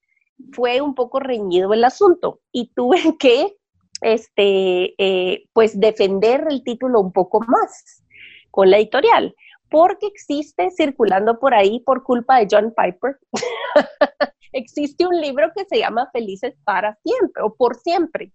fue 0.51 0.81
un 0.81 0.93
poco 0.93 1.19
reñido 1.19 1.73
el 1.73 1.85
asunto 1.85 2.41
y 2.51 2.67
tuve 2.75 3.17
que, 3.17 3.55
este, 4.01 4.93
eh, 4.97 5.45
pues, 5.53 5.79
defender 5.79 6.45
el 6.49 6.63
título 6.63 6.99
un 6.99 7.13
poco 7.13 7.39
más 7.39 8.03
con 8.51 8.69
la 8.69 8.77
editorial, 8.77 9.33
porque 9.69 10.05
existe 10.07 10.69
circulando 10.71 11.39
por 11.39 11.53
ahí 11.53 11.79
por 11.79 12.03
culpa 12.03 12.39
de 12.39 12.47
John 12.51 12.73
Piper. 12.75 13.17
existe 14.51 15.07
un 15.07 15.19
libro 15.19 15.51
que 15.55 15.65
se 15.65 15.79
llama 15.79 16.09
Felices 16.11 16.55
para 16.65 16.95
siempre 17.03 17.41
o 17.41 17.55
por 17.55 17.77
siempre 17.77 18.33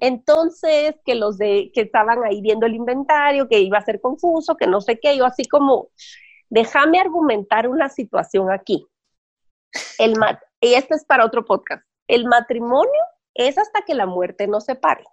entonces, 0.00 0.96
que 1.04 1.14
los 1.14 1.36
de 1.36 1.70
que 1.74 1.82
estaban 1.82 2.24
ahí 2.24 2.40
viendo 2.40 2.66
el 2.66 2.74
inventario, 2.74 3.48
que 3.48 3.60
iba 3.60 3.78
a 3.78 3.84
ser 3.84 4.00
confuso, 4.00 4.56
que 4.56 4.66
no 4.66 4.80
sé 4.80 4.98
qué, 4.98 5.16
yo 5.16 5.26
así 5.26 5.44
como, 5.46 5.90
déjame 6.48 6.98
argumentar 6.98 7.68
una 7.68 7.88
situación 7.88 8.50
aquí. 8.50 8.86
El 9.98 10.14
y 10.60 10.74
esto 10.74 10.94
es 10.94 11.04
para 11.04 11.24
otro 11.24 11.44
podcast. 11.44 11.86
El 12.08 12.26
matrimonio 12.26 13.02
es 13.34 13.56
hasta 13.58 13.82
que 13.82 13.94
la 13.94 14.06
muerte 14.06 14.48
nos 14.48 14.64
separe. 14.64 15.04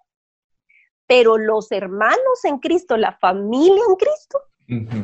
Pero 1.06 1.38
los 1.38 1.72
hermanos 1.72 2.44
en 2.44 2.58
Cristo, 2.60 2.98
la 2.98 3.14
familia 3.14 3.82
en 3.88 3.96
Cristo, 3.96 4.42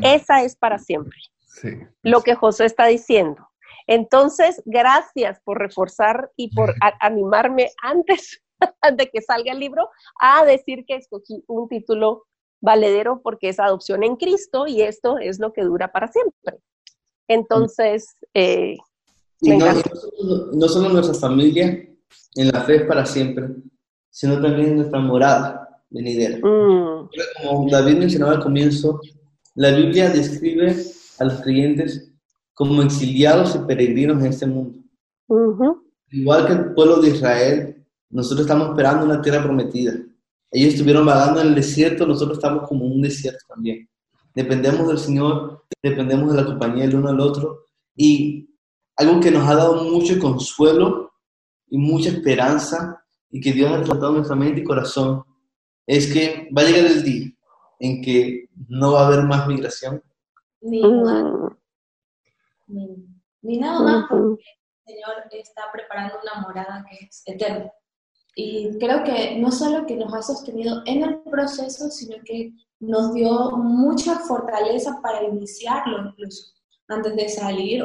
esa 0.01 0.43
es 0.43 0.55
para 0.55 0.79
siempre. 0.79 1.17
Lo 2.01 2.21
que 2.21 2.35
José 2.35 2.65
está 2.65 2.87
diciendo. 2.87 3.47
Entonces, 3.87 4.61
gracias 4.65 5.39
por 5.41 5.59
reforzar 5.59 6.31
y 6.35 6.53
por 6.53 6.73
animarme 6.99 7.69
antes 7.81 8.42
de 8.97 9.09
que 9.09 9.21
salga 9.21 9.51
el 9.51 9.59
libro 9.59 9.89
a 10.19 10.45
decir 10.45 10.85
que 10.85 10.95
escogí 10.95 11.43
un 11.47 11.67
título 11.67 12.23
valedero 12.61 13.21
porque 13.21 13.49
es 13.49 13.59
adopción 13.59 14.03
en 14.03 14.15
Cristo 14.15 14.67
y 14.67 14.81
esto 14.81 15.17
es 15.17 15.39
lo 15.39 15.51
que 15.53 15.63
dura 15.63 15.91
para 15.91 16.07
siempre. 16.07 16.59
Entonces, 17.27 18.15
eh, 18.33 18.77
no, 19.41 20.67
solo 20.67 20.89
nuestra 20.89 21.15
familia 21.15 21.65
en 22.35 22.47
la 22.51 22.61
fe 22.61 22.81
para 22.81 23.05
siempre, 23.05 23.49
sino 24.09 24.41
también 24.41 24.77
nuestra 24.77 24.99
morada 24.99 25.83
venidera. 25.89 26.37
Mm. 26.37 27.09
Como 27.45 27.69
David 27.69 27.97
mencionaba 27.97 28.33
al 28.33 28.43
comienzo, 28.43 28.99
la 29.55 29.71
Biblia 29.71 30.09
describe 30.09 30.75
a 31.19 31.25
los 31.25 31.41
creyentes 31.41 32.11
como 32.53 32.81
exiliados 32.81 33.55
y 33.55 33.59
peregrinos 33.59 34.21
en 34.21 34.27
este 34.27 34.45
mundo. 34.45 34.79
Igual 36.09 36.47
que 36.47 36.53
el 36.53 36.73
pueblo 36.73 37.01
de 37.01 37.09
Israel 37.09 37.82
nosotros 38.13 38.41
estamos 38.41 38.69
esperando 38.69 39.05
una 39.05 39.21
tierra 39.21 39.43
prometida. 39.43 39.93
Ellos 40.51 40.73
estuvieron 40.75 41.05
vagando 41.05 41.41
en 41.41 41.47
el 41.47 41.55
desierto, 41.55 42.05
nosotros 42.05 42.37
estamos 42.37 42.67
como 42.67 42.85
un 42.85 43.01
desierto 43.01 43.43
también. 43.47 43.89
Dependemos 44.35 44.87
del 44.87 44.99
Señor, 44.99 45.65
dependemos 45.81 46.31
de 46.31 46.41
la 46.41 46.45
compañía 46.45 46.85
del 46.85 46.95
uno 46.95 47.09
al 47.09 47.19
otro. 47.19 47.65
Y 47.95 48.47
algo 48.95 49.19
que 49.19 49.31
nos 49.31 49.49
ha 49.49 49.55
dado 49.55 49.83
mucho 49.83 50.19
consuelo 50.19 51.11
y 51.67 51.77
mucha 51.77 52.09
esperanza 52.09 53.03
y 53.31 53.41
que 53.41 53.51
Dios 53.51 53.71
ha 53.71 53.81
tratado 53.81 54.13
nuestra 54.13 54.35
mente 54.35 54.61
y 54.61 54.63
corazón 54.63 55.23
es 55.87 56.13
que 56.13 56.49
va 56.55 56.61
a 56.61 56.65
llegar 56.65 56.85
el 56.85 57.03
día 57.03 57.31
en 57.79 58.01
que 58.03 58.47
no 58.69 58.93
va 58.93 59.01
a 59.01 59.07
haber 59.07 59.23
más 59.23 59.47
migración. 59.47 60.03
Ni, 60.61 60.81
ni 63.41 63.57
nada 63.57 63.81
más 63.81 64.05
porque 64.07 64.43
el 64.85 64.93
Señor 64.93 65.15
está 65.31 65.63
preparando 65.73 66.13
una 66.21 66.41
morada 66.41 66.85
que 66.87 67.07
es 67.07 67.23
eterna. 67.25 67.71
Y 68.35 68.77
creo 68.79 69.03
que 69.03 69.37
no 69.37 69.51
solo 69.51 69.85
que 69.85 69.95
nos 69.95 70.13
ha 70.13 70.21
sostenido 70.21 70.81
en 70.85 71.03
el 71.03 71.21
proceso, 71.21 71.89
sino 71.89 72.17
que 72.25 72.51
nos 72.79 73.13
dio 73.13 73.51
mucha 73.51 74.19
fortaleza 74.19 74.99
para 75.01 75.23
iniciarlo 75.23 76.09
incluso. 76.09 76.51
Antes 76.87 77.15
de 77.15 77.29
salir 77.29 77.83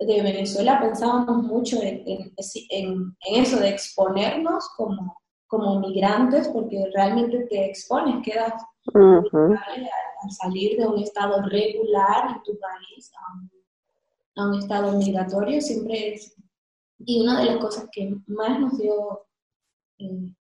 de 0.00 0.22
Venezuela 0.22 0.80
pensábamos 0.80 1.44
mucho 1.44 1.76
en, 1.82 2.32
en, 2.70 3.16
eso 3.34 3.58
de 3.58 3.68
exponernos 3.68 4.68
como, 4.76 5.16
como 5.46 5.78
migrantes, 5.80 6.48
porque 6.48 6.90
realmente 6.94 7.46
te 7.50 7.66
expones, 7.66 8.24
quedas 8.24 8.54
al, 8.94 10.30
salir 10.30 10.78
de 10.78 10.86
un 10.86 10.98
estado 10.98 11.42
regular 11.42 12.30
en 12.30 12.42
tu 12.42 12.58
país 12.58 13.10
a 14.36 14.44
un, 14.44 14.58
estado 14.58 14.96
migratorio, 14.96 15.60
siempre 15.60 16.14
es... 16.14 16.34
Y 17.02 17.22
una 17.22 17.40
de 17.40 17.46
las 17.46 17.56
cosas 17.58 17.88
que 17.92 18.14
más 18.26 18.60
nos 18.60 18.78
dio 18.78 19.22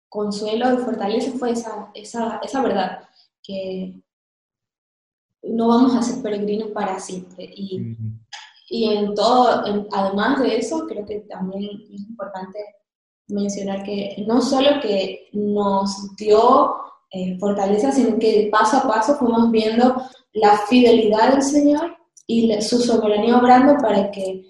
consuelo 0.09 0.73
y 0.73 0.83
fortaleza 0.83 1.31
fue 1.31 1.51
esa, 1.51 1.89
esa, 1.93 2.39
esa 2.43 2.61
verdad, 2.61 2.99
que 3.41 4.01
no 5.43 5.67
vamos 5.69 5.95
a 5.95 6.01
ser 6.01 6.21
peregrinos 6.21 6.69
para 6.71 6.99
siempre. 6.99 7.49
Y, 7.55 7.95
y 8.69 8.89
en 8.89 9.15
todo, 9.15 9.63
además 9.91 10.41
de 10.41 10.57
eso, 10.57 10.85
creo 10.87 11.05
que 11.05 11.19
también 11.21 11.69
es 11.93 12.01
importante 12.01 12.59
mencionar 13.27 13.83
que 13.83 14.23
no 14.27 14.41
solo 14.41 14.81
que 14.81 15.29
nos 15.33 16.15
dio 16.15 16.75
eh, 17.11 17.37
fortaleza, 17.39 17.91
sino 17.91 18.17
que 18.19 18.49
paso 18.51 18.77
a 18.77 18.87
paso 18.87 19.15
fuimos 19.15 19.51
viendo 19.51 19.95
la 20.33 20.57
fidelidad 20.67 21.33
del 21.33 21.41
Señor 21.41 21.97
y 22.27 22.61
su 22.61 22.79
soberanía 22.79 23.37
obrando 23.37 23.75
para 23.81 24.11
que 24.11 24.45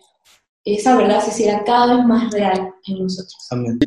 esa 0.63 0.95
verdad 0.95 1.21
se 1.21 1.31
hiciera 1.31 1.63
cada 1.63 1.95
vez 1.95 2.05
más 2.05 2.31
real 2.31 2.73
en 2.85 3.03
nosotros. 3.03 3.47
Amén. 3.49 3.79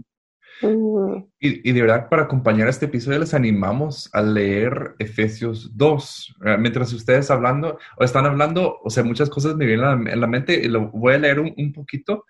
Y, 1.38 1.72
de 1.72 1.80
verdad, 1.80 2.08
para 2.08 2.22
acompañar 2.22 2.68
este 2.68 2.86
episodio, 2.86 3.18
les 3.18 3.34
animamos 3.34 4.08
a 4.12 4.22
leer 4.22 4.94
Efesios 4.98 5.76
2. 5.76 6.36
Mientras 6.58 6.92
ustedes 6.92 7.30
hablando 7.30 7.78
o 7.96 8.04
están 8.04 8.26
hablando, 8.26 8.78
o 8.82 8.90
sea, 8.90 9.04
muchas 9.04 9.28
cosas 9.30 9.56
me 9.56 9.66
vienen 9.66 10.08
en 10.08 10.20
la, 10.20 10.26
mente 10.26 10.54
y 10.54 10.68
lo 10.68 10.90
voy 10.90 11.14
a 11.14 11.18
leer 11.18 11.40
un, 11.40 11.72
poquito, 11.72 12.24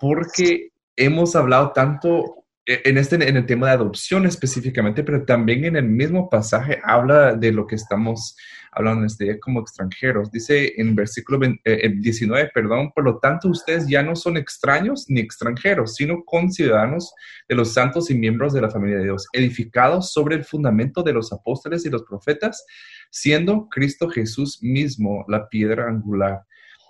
porque 0.00 0.70
hemos 0.96 1.34
hablado 1.36 1.72
tanto 1.72 2.45
en, 2.66 2.98
este, 2.98 3.14
en 3.16 3.36
el 3.36 3.46
tema 3.46 3.68
de 3.68 3.74
adopción 3.74 4.26
específicamente, 4.26 5.04
pero 5.04 5.24
también 5.24 5.64
en 5.64 5.76
el 5.76 5.84
mismo 5.84 6.28
pasaje 6.28 6.80
habla 6.84 7.34
de 7.34 7.52
lo 7.52 7.66
que 7.66 7.76
estamos 7.76 8.36
hablando 8.72 9.06
este 9.06 9.24
día 9.24 9.40
como 9.40 9.60
extranjeros. 9.60 10.30
Dice 10.30 10.74
en 10.76 10.94
versículo 10.94 11.38
19, 11.64 12.42
eh, 12.42 12.50
perdón, 12.52 12.90
por 12.92 13.04
lo 13.04 13.18
tanto 13.18 13.48
ustedes 13.48 13.88
ya 13.88 14.02
no 14.02 14.16
son 14.16 14.36
extraños 14.36 15.06
ni 15.08 15.20
extranjeros, 15.20 15.94
sino 15.94 16.24
conciudadanos 16.24 17.14
de 17.48 17.54
los 17.54 17.72
santos 17.72 18.10
y 18.10 18.14
miembros 18.14 18.52
de 18.52 18.60
la 18.60 18.70
familia 18.70 18.98
de 18.98 19.04
Dios, 19.04 19.26
edificados 19.32 20.12
sobre 20.12 20.36
el 20.36 20.44
fundamento 20.44 21.02
de 21.02 21.12
los 21.12 21.32
apóstoles 21.32 21.86
y 21.86 21.90
los 21.90 22.02
profetas, 22.02 22.64
siendo 23.10 23.68
Cristo 23.68 24.08
Jesús 24.08 24.62
mismo 24.62 25.24
la 25.28 25.48
piedra 25.48 25.88
angular 25.88 26.42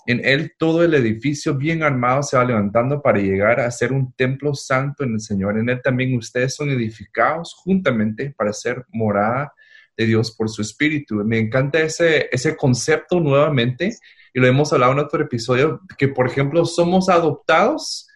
en 0.07 0.25
él 0.25 0.53
todo 0.59 0.85
el 0.85 0.95
edificio 0.95 1.55
bien 1.55 1.83
armado 1.83 2.23
se 2.23 2.37
va 2.37 2.45
levantando 2.45 3.03
para 3.03 3.19
llegar 3.19 3.61
a 3.61 3.71
ser 3.71 3.93
un 3.93 4.13
templo 4.13 4.55
santo 4.55 5.05
en 5.05 5.15
el 5.15 5.21
Señor. 5.21 5.59
En 5.59 5.69
él 5.69 5.81
también 5.83 6.17
ustedes 6.17 6.55
son 6.55 6.71
edificados 6.71 7.55
juntamente 7.55 8.35
para 8.37 8.53
ser 8.53 8.85
morada 8.89 9.53
de 9.97 10.07
Dios 10.07 10.35
por 10.37 10.49
su 10.49 10.63
espíritu. 10.63 11.17
Me 11.25 11.39
encanta 11.39 11.81
ese, 11.81 12.29
ese 12.31 12.57
concepto 12.57 13.19
nuevamente 13.21 13.97
y 14.33 14.41
lo 14.41 14.47
hemos 14.47 14.73
hablado 14.73 14.93
en 14.93 14.99
otro 15.01 15.23
episodio, 15.23 15.81
que 15.97 16.09
por 16.09 16.27
ejemplo 16.27 16.65
somos 16.67 17.09
adoptados 17.09 18.07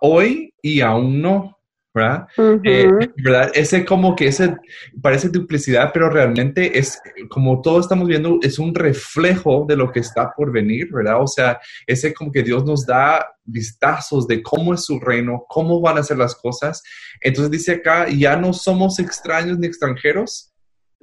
hoy 0.00 0.54
y 0.62 0.80
aún 0.80 1.20
no. 1.20 1.58
¿Verdad? 1.94 2.26
Eh, 2.64 2.90
¿verdad? 3.22 3.50
Ese 3.54 3.84
como 3.84 4.16
que 4.16 4.28
ese 4.28 4.56
parece 5.02 5.28
duplicidad, 5.28 5.90
pero 5.92 6.08
realmente 6.08 6.78
es 6.78 6.98
como 7.28 7.60
todo 7.60 7.80
estamos 7.80 8.08
viendo, 8.08 8.38
es 8.42 8.58
un 8.58 8.74
reflejo 8.74 9.66
de 9.68 9.76
lo 9.76 9.92
que 9.92 10.00
está 10.00 10.32
por 10.34 10.50
venir, 10.50 10.88
¿verdad? 10.90 11.20
O 11.20 11.26
sea, 11.26 11.60
ese 11.86 12.14
como 12.14 12.32
que 12.32 12.42
Dios 12.42 12.64
nos 12.64 12.86
da 12.86 13.26
vistazos 13.44 14.26
de 14.26 14.42
cómo 14.42 14.72
es 14.72 14.84
su 14.84 15.00
reino, 15.00 15.44
cómo 15.48 15.80
van 15.80 15.98
a 15.98 16.02
ser 16.02 16.16
las 16.16 16.34
cosas. 16.34 16.82
Entonces 17.20 17.50
dice 17.50 17.72
acá, 17.72 18.08
ya 18.08 18.36
no 18.36 18.52
somos 18.52 18.98
extraños 18.98 19.58
ni 19.58 19.66
extranjeros, 19.66 20.50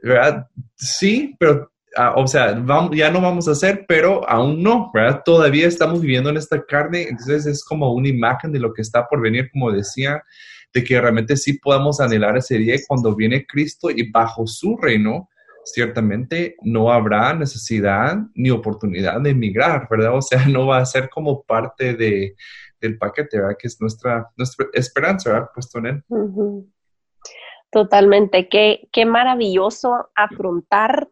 ¿verdad? 0.01 0.47
Sí, 0.75 1.35
pero 1.39 1.71
ah, 1.97 2.13
o 2.15 2.25
sea, 2.25 2.53
vamos, 2.53 2.97
ya 2.97 3.11
no 3.11 3.21
vamos 3.21 3.47
a 3.47 3.51
hacer, 3.51 3.85
pero 3.87 4.27
aún 4.27 4.63
no, 4.63 4.89
¿verdad? 4.91 5.21
Todavía 5.23 5.67
estamos 5.67 6.01
viviendo 6.01 6.31
en 6.31 6.37
esta 6.37 6.63
carne, 6.65 7.03
entonces 7.03 7.45
es 7.45 7.63
como 7.63 7.93
una 7.93 8.07
imagen 8.07 8.51
de 8.51 8.59
lo 8.59 8.73
que 8.73 8.81
está 8.81 9.05
por 9.07 9.21
venir, 9.21 9.51
como 9.51 9.71
decía 9.71 10.23
de 10.73 10.83
que 10.83 10.99
realmente 10.99 11.35
sí 11.35 11.53
podamos 11.59 11.99
anhelar 11.99 12.37
ese 12.37 12.57
día 12.57 12.75
cuando 12.87 13.15
viene 13.15 13.45
Cristo 13.45 13.89
y 13.89 14.09
bajo 14.09 14.45
su 14.45 14.77
reino, 14.77 15.29
ciertamente 15.63 16.55
no 16.61 16.91
habrá 16.91 17.33
necesidad 17.33 18.17
ni 18.35 18.49
oportunidad 18.49 19.21
de 19.21 19.31
emigrar, 19.31 19.87
¿verdad? 19.89 20.15
O 20.15 20.21
sea, 20.21 20.45
no 20.47 20.67
va 20.67 20.79
a 20.79 20.85
ser 20.85 21.09
como 21.09 21.43
parte 21.43 21.93
de, 21.93 22.35
del 22.79 22.97
paquete, 22.97 23.37
¿verdad? 23.37 23.57
Que 23.59 23.67
es 23.67 23.79
nuestra, 23.79 24.29
nuestra 24.37 24.67
esperanza, 24.73 25.31
¿verdad? 25.31 25.49
Puesto 25.53 25.79
en 25.79 25.85
él. 25.85 26.03
Totalmente, 27.71 28.49
qué, 28.49 28.89
qué 28.91 29.05
maravilloso 29.05 30.09
afrontar 30.15 31.07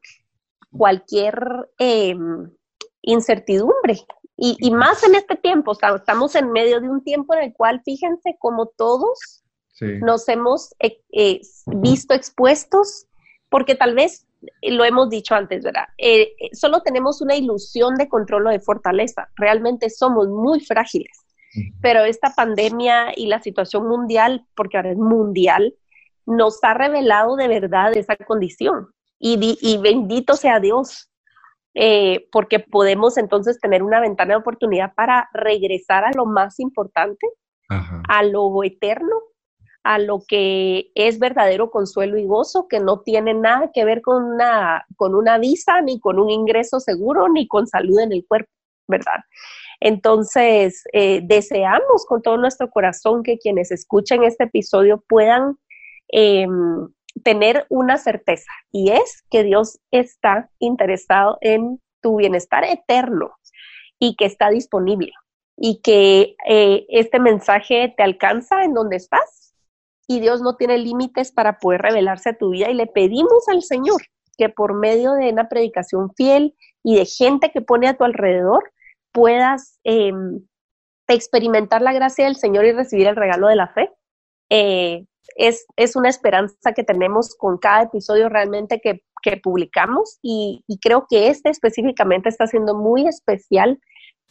cualquier 0.71 1.69
em, 1.77 2.49
incertidumbre. 3.01 3.99
Y, 4.39 4.55
y, 4.59 4.71
más 4.71 5.03
en 5.03 5.15
este 5.15 5.35
tiempo, 5.35 5.71
estamos 5.71 6.35
en 6.35 6.51
medio 6.51 6.79
de 6.79 6.89
un 6.89 7.03
tiempo 7.03 7.33
en 7.33 7.45
el 7.45 7.53
cual, 7.53 7.81
fíjense, 7.83 8.35
como 8.39 8.67
todos 8.67 9.43
nos 9.81 10.27
hemos 10.29 10.73
eh, 10.79 10.99
eh, 11.11 11.41
visto 11.67 12.13
expuestos 12.13 13.07
porque 13.49 13.75
tal 13.75 13.95
vez 13.95 14.25
eh, 14.61 14.71
lo 14.71 14.83
hemos 14.83 15.09
dicho 15.09 15.35
antes, 15.35 15.63
¿verdad? 15.63 15.85
solo 16.53 16.81
tenemos 16.81 17.21
una 17.21 17.35
ilusión 17.35 17.95
de 17.95 18.07
control 18.07 18.47
o 18.47 18.49
de 18.49 18.59
fortaleza. 18.59 19.29
Realmente 19.35 19.89
somos 19.89 20.27
muy 20.27 20.59
frágiles. 20.61 21.17
Pero 21.81 22.03
esta 22.03 22.35
pandemia 22.35 23.13
y 23.15 23.25
la 23.25 23.41
situación 23.41 23.87
mundial, 23.87 24.45
porque 24.55 24.77
ahora 24.77 24.91
es 24.91 24.97
mundial, 24.97 25.73
nos 26.27 26.63
ha 26.63 26.75
revelado 26.75 27.35
de 27.35 27.47
verdad 27.47 27.97
esa 27.97 28.15
condición. 28.15 28.89
Y, 29.17 29.77
bendito 29.81 30.35
sea 30.35 30.59
Dios, 30.59 31.09
porque 32.31 32.59
podemos 32.59 33.17
entonces 33.17 33.59
tener 33.59 33.81
una 33.81 33.99
ventana 33.99 34.35
de 34.35 34.39
oportunidad 34.39 34.93
para 34.93 35.29
regresar 35.33 36.05
a 36.05 36.11
lo 36.11 36.27
más 36.27 36.59
importante, 36.59 37.27
a 37.69 38.21
lo 38.21 38.63
eterno, 38.63 39.15
a 39.87 39.99
lo 39.99 40.21
que 40.27 40.91
es 40.95 41.17
verdadero 41.17 41.71
consuelo 41.71 42.17
y 42.17 42.25
gozo, 42.25 42.67
que 42.67 42.81
no 42.81 42.99
tiene 43.03 43.33
nada 43.33 43.71
que 43.73 43.85
ver 43.85 44.01
con 44.01 44.21
una, 44.21 44.85
con 44.97 45.15
una 45.15 45.37
visa, 45.37 45.79
ni 45.79 45.97
con 46.01 46.19
un 46.19 46.29
ingreso 46.29 46.81
seguro, 46.81 47.29
ni 47.29 47.47
con 47.47 47.67
salud 47.67 47.97
en 48.01 48.11
el 48.11 48.25
cuerpo, 48.27 48.51
¿verdad? 48.89 49.23
Entonces, 49.79 50.83
eh, 50.91 51.21
deseamos 51.23 52.05
con 52.05 52.21
todo 52.21 52.35
nuestro 52.35 52.69
corazón 52.69 53.23
que 53.23 53.37
quienes 53.37 53.71
escuchen 53.71 54.25
este 54.25 54.43
episodio 54.43 55.01
puedan 55.07 55.57
em, 56.09 56.89
tener 57.23 57.65
una 57.69 57.97
certeza, 57.97 58.51
y 58.73 58.91
es 58.91 59.23
que 59.29 59.43
Dios 59.43 59.79
está 59.91 60.49
interesado 60.59 61.37
en 61.39 61.81
tu 62.01 62.17
bienestar 62.17 62.65
eterno 62.65 63.31
y 63.99 64.17
que 64.17 64.25
está 64.25 64.49
disponible 64.49 65.13
y 65.55 65.79
que 65.81 66.35
eh, 66.45 66.85
este 66.89 67.19
mensaje 67.19 67.93
te 67.95 68.03
alcanza 68.03 68.63
en 68.63 68.73
donde 68.73 68.97
estás 68.97 69.46
y 70.07 70.19
Dios 70.21 70.41
no 70.41 70.55
tiene 70.55 70.77
límites 70.77 71.31
para 71.31 71.59
poder 71.59 71.81
revelarse 71.81 72.29
a 72.29 72.37
tu 72.37 72.51
vida 72.51 72.69
y 72.69 72.73
le 72.73 72.87
pedimos 72.87 73.47
al 73.49 73.61
Señor 73.61 74.01
que 74.37 74.49
por 74.49 74.73
medio 74.73 75.13
de 75.13 75.31
una 75.31 75.49
predicación 75.49 76.13
fiel 76.15 76.55
y 76.83 76.95
de 76.95 77.05
gente 77.05 77.51
que 77.51 77.61
pone 77.61 77.87
a 77.87 77.97
tu 77.97 78.03
alrededor 78.03 78.71
puedas 79.11 79.79
em, 79.83 80.45
experimentar 81.07 81.81
la 81.81 81.93
gracia 81.93 82.25
del 82.25 82.35
Señor 82.35 82.65
y 82.65 82.71
recibir 82.71 83.07
el 83.07 83.15
regalo 83.15 83.47
de 83.47 83.55
la 83.55 83.67
fe. 83.67 83.91
Eh, 84.49 85.05
es, 85.35 85.65
es, 85.75 85.95
una 85.95 86.09
esperanza 86.09 86.73
que 86.73 86.83
tenemos 86.83 87.35
con 87.35 87.57
cada 87.57 87.83
episodio 87.83 88.29
realmente 88.29 88.79
que, 88.79 89.03
que 89.21 89.37
publicamos 89.37 90.19
y, 90.21 90.63
y, 90.67 90.79
creo 90.79 91.05
que 91.09 91.27
este 91.27 91.49
específicamente 91.49 92.29
está 92.29 92.47
siendo 92.47 92.75
muy 92.75 93.07
especial 93.07 93.79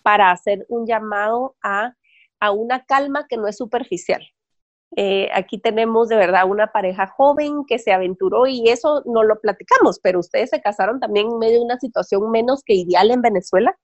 para 0.03 0.31
hacer 0.31 0.64
un 0.68 0.87
llamado 0.87 1.55
a, 1.62 1.93
a 2.41 2.51
una 2.51 2.85
calma 2.85 3.27
que 3.29 3.37
no 3.37 3.47
es 3.47 3.57
superficial, 3.57 4.22
eh, 4.95 5.28
aquí 5.34 5.59
tenemos 5.59 6.09
de 6.09 6.16
verdad 6.16 6.49
una 6.49 6.68
pareja 6.68 7.07
joven 7.09 7.64
que 7.66 7.78
se 7.78 7.93
aventuró 7.93 8.47
y 8.47 8.68
eso 8.68 9.03
no 9.05 9.24
lo 9.24 9.41
platicamos, 9.41 9.99
pero 10.01 10.20
ustedes 10.20 10.51
se 10.51 10.61
casaron 10.61 11.01
también 11.01 11.26
en 11.28 11.39
medio 11.39 11.59
de 11.59 11.64
una 11.64 11.78
situación 11.78 12.30
menos 12.30 12.62
que 12.64 12.74
ideal 12.74 13.11
en 13.11 13.22
Venezuela. 13.22 13.76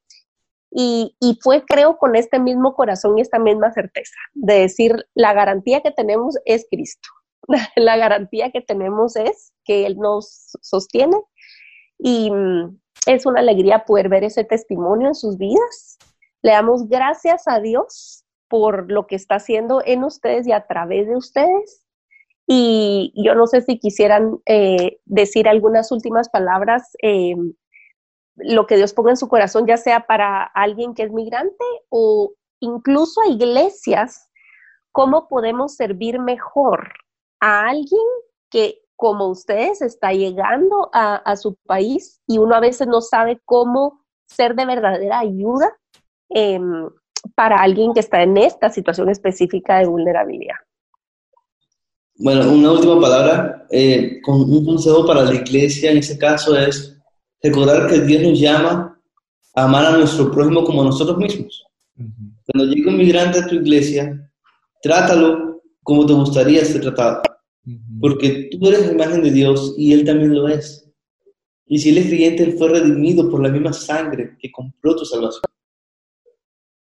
Y, 0.75 1.15
y, 1.21 1.39
fue, 1.43 1.65
creo, 1.67 1.99
con 1.99 2.17
este 2.17 2.39
mismo 2.39 2.75
corazón 2.75 3.19
y 3.19 3.21
esta 3.21 3.39
misma 3.39 3.73
certeza 3.73 4.15
de 4.33 4.61
decir, 4.61 5.07
la 5.13 5.35
garantía 5.35 5.83
que 5.83 5.91
tenemos 5.91 6.39
es 6.47 6.67
Cristo. 6.71 7.11
la 7.77 7.97
garantía 7.97 8.51
que 8.51 8.63
tenemos 8.63 9.17
es 9.17 9.53
que 9.65 9.85
Él 9.85 9.99
nos 9.99 10.57
sostiene 10.63 11.17
y 11.99 12.31
mm, 12.31 12.81
es 13.07 13.27
una 13.27 13.41
alegría 13.41 13.85
poder 13.85 14.09
ver 14.09 14.25
ese 14.25 14.45
testimonio 14.45 15.09
en 15.09 15.15
sus 15.15 15.37
vidas. 15.37 15.99
Le 16.43 16.53
damos 16.53 16.89
gracias 16.89 17.47
a 17.47 17.61
Dios 17.61 18.22
por 18.53 18.93
lo 18.93 19.07
que 19.07 19.17
está 19.17 19.37
haciendo 19.37 19.83
en 19.83 20.05
ustedes 20.05 20.47
y 20.47 20.53
a 20.53 20.67
través 20.67 21.09
de 21.09 21.17
ustedes. 21.17 21.87
Y 22.47 23.11
yo 23.17 23.35
no 23.35 23.47
sé 23.47 23.63
si 23.63 23.79
quisieran 23.79 24.41
eh, 24.45 24.99
decir 25.07 25.49
algunas 25.49 25.91
últimas 25.91 26.29
palabras, 26.29 26.91
eh, 27.03 27.35
lo 28.37 28.67
que 28.67 28.77
Dios 28.77 28.93
ponga 28.93 29.09
en 29.09 29.17
su 29.17 29.27
corazón, 29.29 29.67
ya 29.67 29.79
sea 29.79 30.07
para 30.07 30.43
alguien 30.43 30.93
que 30.93 31.05
es 31.05 31.11
migrante 31.13 31.65
o 31.89 32.35
incluso 32.61 33.23
a 33.23 33.29
iglesias, 33.29 34.29
cómo 34.93 35.29
podemos 35.29 35.75
servir 35.75 36.19
mejor 36.19 36.93
a 37.41 37.69
alguien 37.71 38.03
que 38.51 38.83
como 38.97 39.29
ustedes 39.29 39.81
está 39.81 40.13
llegando 40.13 40.91
a, 40.93 41.37
su 41.37 41.57
país 41.67 42.21
y 42.27 42.37
uno 42.37 42.55
a 42.55 42.61
veces 42.61 42.87
no 42.87 43.01
sabe 43.01 43.41
cómo 43.47 44.05
ser 44.27 44.55
de 44.57 44.67
verdadera 44.67 45.21
ayuda. 45.21 45.75
Em, 46.29 46.91
para 47.35 47.57
alguien 47.57 47.93
que 47.93 48.01
está 48.01 48.23
en 48.23 48.37
esta 48.37 48.71
situación 48.71 49.09
específica 49.09 49.79
de 49.79 49.87
vulnerabilidad. 49.87 50.57
Bueno, 52.17 52.53
una 52.53 52.73
última 52.73 53.01
palabra, 53.01 53.67
eh, 53.71 54.21
con 54.23 54.43
un 54.43 54.65
consejo 54.65 55.07
para 55.07 55.25
la 55.25 55.35
iglesia 55.35 55.91
en 55.91 55.99
ese 55.99 56.19
caso 56.19 56.57
es 56.57 56.97
recordar 57.43 57.89
que 57.89 58.01
Dios 58.01 58.23
nos 58.23 58.39
llama 58.39 59.01
a 59.55 59.65
amar 59.65 59.87
a 59.87 59.97
nuestro 59.97 60.31
prójimo 60.31 60.65
como 60.65 60.85
nosotros 60.85 61.17
mismos. 61.19 61.65
Cuando 62.47 62.73
llegue 62.73 62.89
un 62.89 62.99
migrante 62.99 63.39
a 63.39 63.47
tu 63.47 63.57
iglesia, 63.57 64.31
trátalo 64.83 65.63
como 65.83 66.07
te 66.07 66.13
gustaría 66.13 66.65
ser 66.65 66.81
tratado, 66.81 67.23
porque 68.01 68.51
tú 68.53 68.69
eres 68.69 68.87
la 68.87 68.93
imagen 68.93 69.23
de 69.23 69.31
Dios 69.31 69.75
y 69.77 69.93
Él 69.93 70.05
también 70.05 70.35
lo 70.35 70.49
es. 70.49 70.89
Y 71.67 71.79
si 71.79 71.91
Él 71.91 71.99
es 71.99 72.07
creyente, 72.07 72.45
Él 72.45 72.59
fue 72.59 72.69
redimido 72.69 73.31
por 73.31 73.43
la 73.43 73.49
misma 73.49 73.73
sangre 73.73 74.37
que 74.39 74.53
compró 74.53 74.95
tu 74.95 75.05
salvación. 75.05 75.52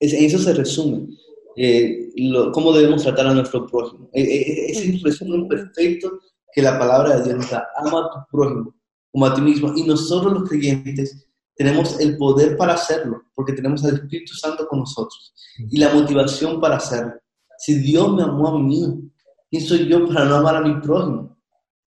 En 0.01 0.25
eso 0.25 0.39
se 0.39 0.55
resume. 0.55 1.09
eh, 1.57 2.09
cómo 2.53 2.73
debemos 2.73 3.03
tratar 3.03 3.27
a 3.27 3.35
nuestro 3.35 3.67
prójimo. 3.67 4.09
Eh, 4.13 4.23
eh, 4.23 4.71
es 4.71 4.83
el 4.83 5.03
resumen 5.03 5.47
perfecto 5.47 6.21
que 6.53 6.63
la 6.63 6.79
palabra 6.79 7.19
de 7.19 7.25
Dios 7.25 7.37
nos 7.37 7.51
da. 7.51 7.67
Ama 7.77 8.01
a 8.01 8.11
tu 8.11 8.19
prójimo 8.31 8.75
como 9.13 9.27
a 9.27 9.35
ti 9.35 9.41
mismo. 9.41 9.73
Y 9.77 9.85
nosotros 9.85 10.33
los 10.33 10.49
creyentes 10.49 11.27
tenemos 11.55 12.01
el 12.01 12.17
poder 12.17 12.57
para 12.57 12.75
hacerlo, 12.75 13.23
porque 13.35 13.53
tenemos 13.53 13.85
al 13.85 13.95
Espíritu 13.95 14.35
Santo 14.35 14.67
con 14.67 14.81
nosotros 14.81 15.35
y 15.59 15.79
la 15.79 15.93
motivación 15.93 16.61
para 16.61 16.77
hacerlo. 16.77 17.15
Si 17.59 17.75
Dios 17.75 18.15
me 18.15 18.23
amó 18.23 18.49
a 18.49 18.59
mí, 18.59 19.11
¿quién 19.51 19.63
soy 19.63 19.87
yo 19.87 20.07
para 20.07 20.25
no 20.25 20.37
amar 20.37 20.57
a 20.57 20.61
mi 20.63 20.81
prójimo? 20.81 21.37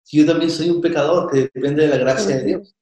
Si 0.03 0.19
yo 0.19 0.27
también 0.27 0.51
soy 0.51 0.71
un 0.71 0.81
pecador 0.81 1.29
que 1.31 1.51
depende 1.53 1.83
de 1.83 1.89
la 1.89 1.97
gracia 1.97 2.37
de 2.37 2.45
Dios. 2.45 2.77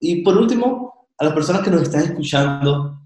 Y 0.00 0.22
por 0.22 0.38
último, 0.38 1.08
a 1.18 1.24
las 1.24 1.34
personas 1.34 1.62
que 1.62 1.70
nos 1.70 1.82
están 1.82 2.04
escuchando, 2.04 3.01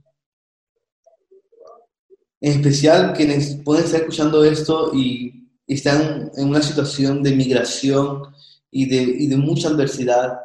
en 2.46 2.52
especial 2.52 3.12
quienes 3.12 3.56
pueden 3.64 3.84
estar 3.84 4.02
escuchando 4.02 4.44
esto 4.44 4.92
y 4.94 5.50
están 5.66 6.30
en 6.36 6.48
una 6.48 6.62
situación 6.62 7.20
de 7.20 7.34
migración 7.34 8.22
y 8.70 8.88
de, 8.88 9.02
y 9.02 9.26
de 9.26 9.36
mucha 9.36 9.66
adversidad, 9.66 10.38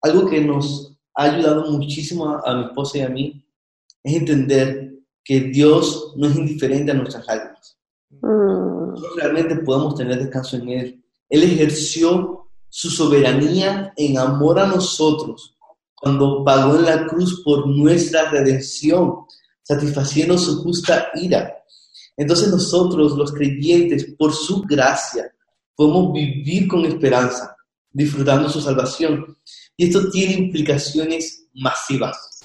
algo 0.00 0.26
que 0.26 0.40
nos 0.40 0.96
ha 1.14 1.24
ayudado 1.24 1.70
muchísimo 1.70 2.40
a, 2.42 2.54
mi 2.54 2.64
esposa 2.64 2.96
y 2.96 3.00
a 3.02 3.10
mí 3.10 3.44
es 4.02 4.14
entender 4.14 4.94
que 5.22 5.40
Dios 5.40 6.14
no 6.16 6.28
es 6.28 6.34
indiferente 6.34 6.92
a 6.92 6.94
nuestras 6.94 7.26
lágrimas. 7.26 7.78
Mm. 8.22 8.92
Nosotros 8.92 9.16
realmente 9.16 9.56
podemos 9.56 9.96
tener 9.96 10.18
descanso 10.18 10.56
en 10.56 10.68
Él. 10.70 11.04
Él 11.28 11.42
ejerció 11.42 12.48
su 12.70 12.88
soberanía 12.88 13.92
en 13.98 14.16
amor 14.16 14.58
a 14.58 14.66
nosotros 14.66 15.58
cuando 15.94 16.42
pagó 16.42 16.76
en 16.76 16.86
la 16.86 17.06
cruz 17.06 17.42
por 17.44 17.66
nuestra 17.66 18.30
redención, 18.30 19.26
satisfaciendo 19.68 20.38
su 20.38 20.62
justa 20.62 21.08
ira. 21.14 21.62
Entonces 22.16 22.48
nosotros, 22.48 23.12
los 23.18 23.32
creyentes, 23.32 24.14
por 24.18 24.32
su 24.32 24.62
gracia, 24.62 25.30
podemos 25.76 26.14
vivir 26.14 26.66
con 26.66 26.86
esperanza, 26.86 27.54
disfrutando 27.90 28.48
su 28.48 28.62
salvación. 28.62 29.36
Y 29.76 29.86
esto 29.86 30.08
tiene 30.10 30.32
implicaciones 30.34 31.48
masivas. 31.52 32.40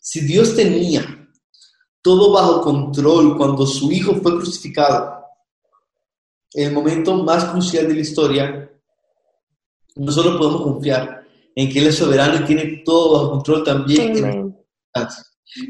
Si 0.00 0.20
Dios 0.20 0.56
tenía 0.56 1.28
todo 2.02 2.32
bajo 2.32 2.60
control 2.60 3.36
cuando 3.36 3.66
su 3.66 3.92
hijo 3.92 4.14
fue 4.16 4.36
crucificado, 4.36 5.22
en 6.54 6.68
el 6.68 6.72
momento 6.72 7.22
más 7.22 7.44
crucial 7.44 7.86
de 7.86 7.94
la 7.94 8.00
historia, 8.00 8.70
nosotros 9.94 10.36
podemos 10.38 10.62
confiar 10.62 11.24
en 11.54 11.68
que 11.70 11.78
Él 11.78 11.86
es 11.86 11.98
soberano 11.98 12.40
y 12.40 12.44
tiene 12.44 12.82
todo 12.84 13.12
bajo 13.12 13.30
control 13.30 13.62
también. 13.62 14.47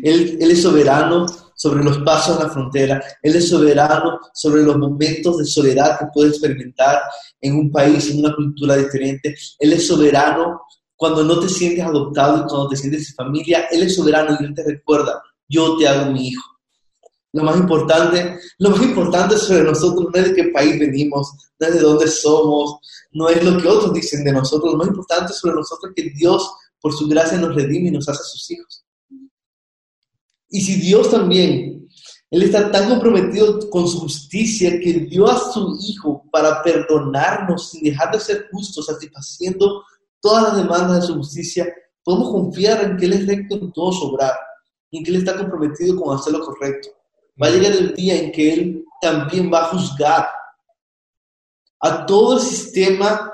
Él, 0.02 0.38
es 0.40 0.62
soberano 0.62 1.26
sobre 1.54 1.82
los 1.82 1.98
pasos 1.98 2.38
a 2.38 2.44
la 2.44 2.50
frontera. 2.50 3.02
Él 3.22 3.36
es 3.36 3.48
soberano 3.48 4.18
sobre 4.32 4.62
los 4.62 4.76
momentos 4.76 5.38
de 5.38 5.44
soledad 5.44 5.98
que 5.98 6.06
puede 6.12 6.30
experimentar 6.30 7.00
en 7.40 7.56
un 7.56 7.70
país, 7.70 8.10
en 8.10 8.20
una 8.20 8.34
cultura 8.34 8.76
diferente. 8.76 9.34
Él 9.58 9.72
es 9.72 9.86
soberano 9.86 10.60
cuando 10.96 11.24
no 11.24 11.38
te 11.38 11.48
sientes 11.48 11.84
adoptado 11.84 12.38
y 12.38 12.48
cuando 12.48 12.68
te 12.68 12.76
sientes 12.76 13.08
en 13.08 13.14
familia. 13.14 13.66
Él 13.70 13.82
es 13.82 13.96
soberano 13.96 14.36
y 14.38 14.44
Él 14.44 14.54
te 14.54 14.64
recuerda, 14.64 15.22
yo 15.48 15.76
te 15.76 15.88
hago 15.88 16.12
mi 16.12 16.28
hijo. 16.28 16.42
Lo 17.32 17.44
más 17.44 17.58
importante, 17.58 18.38
lo 18.58 18.70
más 18.70 18.82
importante 18.82 19.36
sobre 19.36 19.62
nosotros 19.62 20.08
no 20.12 20.20
es 20.20 20.28
de 20.28 20.34
qué 20.34 20.44
país 20.48 20.78
venimos, 20.78 21.30
no 21.60 21.66
es 21.66 21.74
de 21.74 21.80
dónde 21.80 22.08
somos, 22.08 22.78
no 23.12 23.28
es 23.28 23.44
lo 23.44 23.60
que 23.60 23.68
otros 23.68 23.92
dicen 23.92 24.24
de 24.24 24.32
nosotros. 24.32 24.72
Lo 24.72 24.78
más 24.78 24.88
importante 24.88 25.32
sobre 25.34 25.56
nosotros 25.56 25.92
es 25.94 26.04
que 26.04 26.10
Dios, 26.16 26.50
por 26.80 26.94
su 26.94 27.06
gracia, 27.06 27.38
nos 27.38 27.54
redime 27.54 27.88
y 27.88 27.92
nos 27.92 28.08
hace 28.08 28.22
sus 28.24 28.50
hijos. 28.50 28.84
Y 30.50 30.60
si 30.60 30.80
Dios 30.80 31.10
también, 31.10 31.88
Él 32.30 32.42
está 32.42 32.70
tan 32.70 32.88
comprometido 32.88 33.68
con 33.70 33.86
su 33.86 34.00
justicia 34.00 34.78
que 34.80 34.92
dio 35.10 35.28
a 35.28 35.38
su 35.38 35.76
Hijo 35.80 36.24
para 36.30 36.62
perdonarnos 36.62 37.70
sin 37.70 37.84
dejar 37.84 38.12
de 38.12 38.20
ser 38.20 38.48
justo, 38.50 38.82
satisfaciendo 38.82 39.84
todas 40.20 40.44
las 40.44 40.56
demandas 40.56 41.00
de 41.00 41.06
su 41.06 41.14
justicia, 41.14 41.66
podemos 42.02 42.30
confiar 42.30 42.82
en 42.84 42.96
que 42.96 43.06
Él 43.06 43.12
es 43.14 43.26
recto 43.26 43.56
en 43.56 43.72
todo 43.72 43.92
su 43.92 44.06
obrar 44.06 44.34
y 44.90 44.98
en 44.98 45.04
que 45.04 45.10
Él 45.10 45.16
está 45.18 45.36
comprometido 45.36 46.00
con 46.00 46.16
hacer 46.16 46.32
lo 46.32 46.44
correcto. 46.44 46.88
Va 47.40 47.48
a 47.48 47.50
llegar 47.50 47.72
el 47.72 47.94
día 47.94 48.16
en 48.16 48.32
que 48.32 48.52
Él 48.52 48.84
también 49.00 49.52
va 49.52 49.64
a 49.64 49.68
juzgar 49.68 50.28
a 51.80 52.06
todo 52.06 52.34
el 52.34 52.40
sistema 52.40 53.32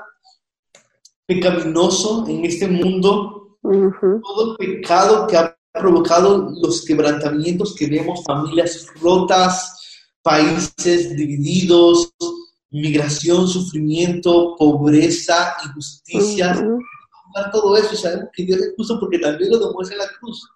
pecaminoso 1.25 2.27
en 2.27 2.45
este 2.45 2.67
mundo, 2.67 3.57
todo 3.61 4.51
el 4.51 4.57
pecado 4.57 5.25
que 5.25 5.37
ha 5.37 5.57
provocado 5.75 6.49
los 6.61 6.83
quebrantamientos 6.85 7.75
que 7.75 7.87
vemos, 7.87 8.23
familias 8.23 8.87
rotas, 9.01 9.75
países 10.21 11.15
divididos, 11.15 12.13
migración, 12.71 13.47
sufrimiento, 13.47 14.55
pobreza, 14.57 15.55
injusticia. 15.65 16.53
Todo 17.51 17.77
eso 17.77 17.95
sabemos 17.95 18.29
que 18.33 18.45
Dios 18.45 18.59
es 18.59 18.73
justo 18.77 18.99
porque 18.99 19.19
también 19.19 19.51
lo 19.51 19.67
demuestra 19.67 19.97
en 19.97 20.03
la 20.03 20.11
cruz. 20.19 20.49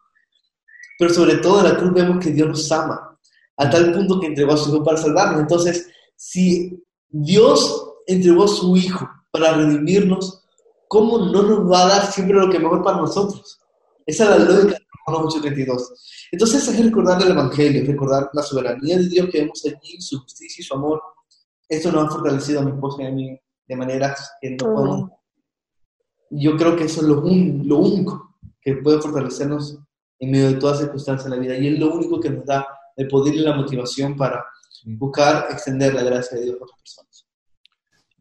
Pero 0.98 1.14
sobre 1.14 1.38
todo 1.38 1.60
en 1.60 1.66
la 1.66 1.78
cruz 1.78 1.94
vemos 1.94 2.24
que 2.24 2.32
Dios 2.32 2.48
nos 2.48 2.72
ama, 2.72 3.18
a 3.58 3.70
tal 3.70 3.94
punto 3.94 4.20
que 4.20 4.28
entregó 4.28 4.54
a 4.54 4.58
su 4.58 4.70
Hijo 4.70 4.84
para 4.84 4.98
salvarnos. 4.98 5.42
Entonces, 5.42 5.88
si 6.16 6.82
Dios 7.10 7.94
entregó 8.08 8.46
a 8.46 8.48
su 8.48 8.76
Hijo 8.76 9.10
para 9.32 9.54
redimirnos, 9.54 10.42
¿cómo 10.88 11.20
no 11.20 11.44
nos 11.44 11.72
va 11.72 11.84
a 11.84 11.88
dar 11.88 12.12
siempre 12.12 12.38
lo 12.38 12.50
que 12.50 12.60
mejor 12.60 12.84
para 12.84 12.98
nosotros? 12.98 13.60
Esa 14.06 14.24
es 14.24 14.30
la 14.30 14.38
lógica 14.40 14.78
8:32. 15.12 16.28
Entonces 16.32 16.68
es 16.68 16.86
recordar 16.86 17.22
el 17.22 17.32
Evangelio, 17.32 17.86
recordar 17.86 18.30
la 18.34 18.44
soberanía 18.44 18.98
de 18.98 19.08
Dios 19.08 19.30
que 19.32 19.42
vemos 19.42 19.64
allí, 19.66 20.02
su 20.02 20.20
justicia 20.20 20.62
y 20.62 20.66
su 20.66 20.74
amor. 20.76 21.02
Esto 21.68 21.92
nos 21.92 22.06
ha 22.06 22.12
fortalecido 22.12 22.62
a 22.62 22.64
mi 22.64 22.72
esposa 22.72 23.04
y 23.04 23.06
a 23.06 23.12
mí 23.12 23.40
de 23.68 23.76
maneras 23.76 24.32
que 24.42 24.52
no 24.52 24.74
podemos. 24.74 25.12
Yo 26.32 26.58
creo 26.58 26.76
que 26.76 26.86
eso 26.86 27.02
es 27.02 27.08
lo, 27.08 27.22
lo 27.22 27.78
único 27.78 28.36
que 28.62 28.76
puede 28.76 29.02
fortalecernos 29.02 29.80
en 30.20 30.32
medio 30.32 30.50
de 30.50 30.56
todas 30.56 30.80
circunstancias 30.80 31.30
de 31.30 31.36
la 31.36 31.42
vida. 31.42 31.58
Y 31.58 31.68
es 31.68 31.80
lo 31.80 31.94
único 31.94 32.20
que 32.20 32.30
nos 32.30 32.46
da 32.46 32.68
el 32.96 33.08
poder 33.08 33.36
y 33.36 33.40
la 33.40 33.56
motivación 33.56 34.16
para 34.16 34.46
buscar 34.86 35.48
extender 35.52 35.94
la 35.94 36.04
gracia 36.04 36.38
de 36.38 36.46
Dios 36.46 36.58
a 36.60 36.64
otras 36.64 36.80
personas. 36.80 37.09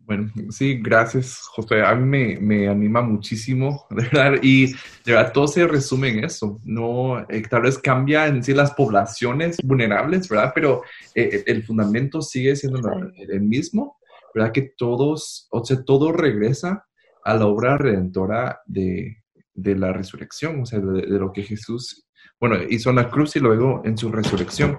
Bueno, 0.09 0.33
sí, 0.49 0.81
gracias, 0.83 1.39
José. 1.49 1.83
A 1.83 1.95
mí 1.95 2.07
me, 2.07 2.41
me, 2.41 2.67
anima 2.67 3.03
muchísimo, 3.03 3.87
de 3.91 4.05
verdad. 4.05 4.39
Y 4.43 4.69
de 4.69 5.13
verdad, 5.13 5.35
todo 5.35 5.47
se 5.47 5.67
resume 5.67 6.09
en 6.09 6.25
eso. 6.25 6.59
No, 6.65 7.21
eh, 7.29 7.43
tal 7.43 7.61
vez 7.61 7.77
cambia 7.77 8.27
en 8.27 8.43
sí 8.43 8.55
las 8.55 8.73
poblaciones 8.73 9.59
vulnerables, 9.63 10.27
¿verdad? 10.31 10.53
Pero 10.55 10.83
eh, 11.15 11.29
eh, 11.31 11.45
el 11.47 11.63
fundamento 11.63 12.23
sigue 12.23 12.57
siendo 12.57 12.81
el 13.19 13.43
mismo, 13.43 13.99
¿verdad? 14.35 14.51
Que 14.51 14.73
todos, 14.79 15.47
o 15.51 15.63
sea, 15.63 15.85
todo 15.85 16.11
regresa 16.11 16.87
a 17.23 17.35
la 17.35 17.45
obra 17.45 17.77
redentora 17.77 18.63
de, 18.65 19.23
de 19.53 19.77
la 19.77 19.93
resurrección, 19.93 20.63
o 20.63 20.65
sea, 20.65 20.79
de, 20.79 21.03
de 21.03 21.19
lo 21.19 21.35
que 21.35 21.43
Jesús 21.43 22.08
bueno, 22.41 22.57
hizo 22.69 22.91
en 22.91 22.97
la 22.97 23.11
cruz 23.11 23.37
y 23.37 23.41
luego 23.41 23.83
en 23.85 23.97
su 23.97 24.11
resurrección. 24.11 24.79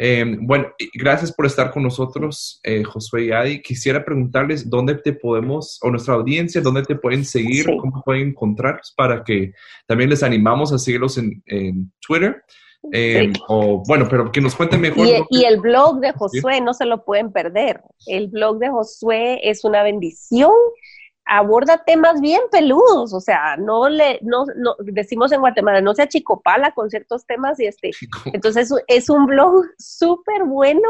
Eh, 0.00 0.24
bueno, 0.40 0.68
gracias 0.94 1.32
por 1.32 1.46
estar 1.46 1.72
con 1.72 1.82
nosotros, 1.82 2.60
eh, 2.62 2.84
Josué 2.84 3.24
y 3.24 3.32
Adi. 3.32 3.62
Quisiera 3.62 4.04
preguntarles 4.04 4.70
dónde 4.70 4.94
te 4.94 5.12
podemos, 5.12 5.78
o 5.82 5.90
nuestra 5.90 6.14
audiencia, 6.14 6.60
dónde 6.60 6.84
te 6.84 6.94
pueden 6.94 7.24
seguir, 7.24 7.66
cómo 7.80 8.02
pueden 8.04 8.28
encontrarlos 8.28 8.94
para 8.96 9.24
que 9.24 9.52
también 9.86 10.10
les 10.10 10.22
animamos 10.22 10.72
a 10.72 10.78
seguirlos 10.78 11.18
en, 11.18 11.42
Twitter. 12.06 12.42
Eh, 12.92 13.32
o 13.48 13.82
bueno, 13.88 14.06
pero 14.08 14.30
que 14.30 14.40
nos 14.40 14.54
cuenten 14.54 14.80
mejor. 14.80 15.04
Y, 15.04 15.40
y, 15.40 15.44
el 15.44 15.58
blog 15.60 15.98
de 15.98 16.12
Josué 16.12 16.60
no 16.60 16.72
se 16.72 16.84
lo 16.84 17.04
pueden 17.04 17.32
perder. 17.32 17.82
El 18.06 18.28
blog 18.28 18.58
de 18.60 18.70
Josué 18.70 19.40
es 19.42 19.64
una 19.64 19.82
bendición 19.82 20.52
aborda 21.28 21.84
temas 21.84 22.20
bien 22.20 22.40
peludos, 22.50 23.12
o 23.12 23.20
sea, 23.20 23.56
no 23.58 23.88
le, 23.88 24.18
no, 24.22 24.46
no, 24.56 24.74
decimos 24.78 25.30
en 25.30 25.40
Guatemala, 25.40 25.82
no 25.82 25.94
se 25.94 26.02
achicopala 26.02 26.72
con 26.72 26.88
ciertos 26.88 27.26
temas 27.26 27.60
y 27.60 27.66
este, 27.66 27.90
entonces 28.32 28.72
es 28.86 29.10
un 29.10 29.26
blog 29.26 29.64
súper 29.78 30.44
bueno. 30.44 30.88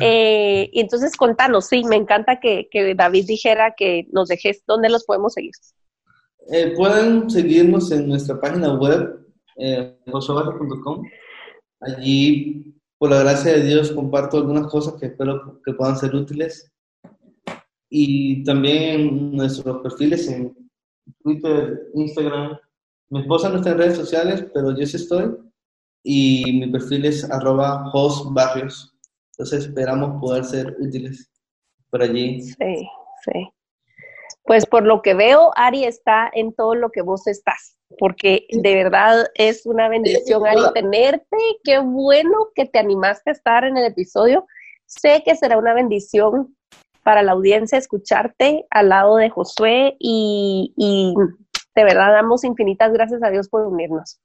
Eh, 0.00 0.68
y 0.72 0.80
entonces 0.80 1.16
contanos, 1.16 1.68
sí, 1.68 1.84
me 1.84 1.94
encanta 1.94 2.40
que, 2.40 2.68
David 2.96 3.26
dijera 3.28 3.74
que 3.76 4.08
nos 4.10 4.26
dejes 4.26 4.64
dónde 4.66 4.90
los 4.90 5.04
podemos 5.04 5.34
seguir. 5.34 5.52
Eh, 6.52 6.74
pueden 6.76 7.30
seguirnos 7.30 7.92
en 7.92 8.08
nuestra 8.08 8.40
página 8.40 8.74
web, 8.74 9.24
eh, 9.56 9.96
Allí, 11.82 12.74
por 12.98 13.10
la 13.10 13.20
gracia 13.20 13.52
de 13.52 13.62
Dios, 13.62 13.92
comparto 13.92 14.38
algunas 14.38 14.66
cosas 14.66 14.94
que 14.94 15.06
espero 15.06 15.62
que 15.64 15.72
puedan 15.72 15.96
ser 15.96 16.16
útiles 16.16 16.69
y 17.90 18.44
también 18.44 19.32
nuestros 19.32 19.82
perfiles 19.82 20.28
en 20.28 20.56
Twitter, 21.22 21.88
Instagram. 21.94 22.56
Mi 23.08 23.20
esposa 23.20 23.48
no 23.48 23.56
está 23.56 23.70
en 23.72 23.78
redes 23.78 23.96
sociales, 23.96 24.46
pero 24.54 24.70
yo 24.76 24.86
sí 24.86 24.96
estoy. 24.96 25.36
Y 26.04 26.60
mi 26.60 26.70
perfil 26.70 27.04
es 27.04 27.28
arroba 27.28 27.90
hostbarrios. 27.92 28.96
Entonces 29.32 29.66
esperamos 29.66 30.20
poder 30.20 30.44
ser 30.44 30.76
útiles 30.78 31.28
por 31.90 32.02
allí. 32.02 32.42
Sí, 32.42 32.88
sí. 33.24 33.50
Pues 34.44 34.64
por 34.66 34.84
lo 34.84 35.02
que 35.02 35.14
veo, 35.14 35.50
Ari 35.56 35.84
está 35.84 36.30
en 36.32 36.54
todo 36.54 36.76
lo 36.76 36.90
que 36.90 37.02
vos 37.02 37.26
estás. 37.26 37.76
porque 37.98 38.46
de 38.50 38.74
verdad 38.74 39.26
es 39.34 39.66
una 39.66 39.88
bendición 39.88 40.46
Ari 40.46 40.62
tenerte. 40.74 41.36
Qué 41.64 41.80
bueno 41.80 42.50
que 42.54 42.66
te 42.66 42.78
animaste 42.78 43.30
a 43.30 43.32
estar 43.32 43.64
en 43.64 43.76
el 43.76 43.84
episodio. 43.84 44.46
Sé 44.86 45.22
que 45.24 45.34
será 45.34 45.58
una 45.58 45.74
bendición 45.74 46.56
para 47.02 47.22
la 47.22 47.32
audiencia 47.32 47.78
escucharte 47.78 48.66
al 48.70 48.88
lado 48.90 49.16
de 49.16 49.30
Josué 49.30 49.96
y, 49.98 51.14
de 51.74 51.84
verdad 51.84 52.12
damos 52.12 52.44
infinitas 52.44 52.92
gracias 52.92 53.22
a 53.22 53.30
Dios 53.30 53.48
por 53.48 53.66
unirnos. 53.66 54.20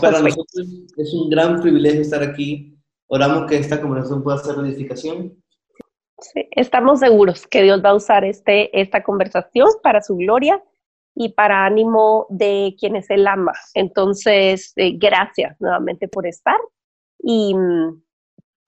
para 0.00 0.20
nosotros 0.20 0.66
es 0.96 1.14
un 1.14 1.30
gran 1.30 1.60
privilegio 1.60 2.00
estar 2.00 2.22
aquí. 2.22 2.76
Oramos 3.08 3.48
que 3.48 3.56
esta 3.56 3.80
conversación 3.80 4.22
pueda 4.22 4.38
ser 4.38 4.56
edificación. 4.58 5.40
Sí, 6.18 6.48
estamos 6.50 7.00
seguros 7.00 7.46
que 7.46 7.62
Dios 7.62 7.82
va 7.84 7.90
a 7.90 7.94
usar 7.94 8.24
este, 8.24 8.80
esta 8.80 9.02
conversación 9.02 9.68
para 9.82 10.02
su 10.02 10.16
gloria 10.16 10.62
y 11.14 11.30
para 11.30 11.64
ánimo 11.64 12.26
de 12.30 12.74
quienes 12.78 13.08
Él 13.10 13.26
ama. 13.26 13.52
Entonces, 13.74 14.72
eh, 14.76 14.92
gracias 14.96 15.60
nuevamente 15.60 16.08
por 16.08 16.26
estar. 16.26 16.56
Y 17.18 17.54
mm, 17.54 18.02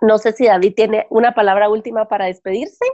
no 0.02 0.18
sé 0.18 0.32
si 0.32 0.46
David 0.46 0.74
tiene 0.74 1.06
una 1.10 1.34
palabra 1.34 1.68
última 1.68 2.06
para 2.08 2.26
despedirse. 2.26 2.84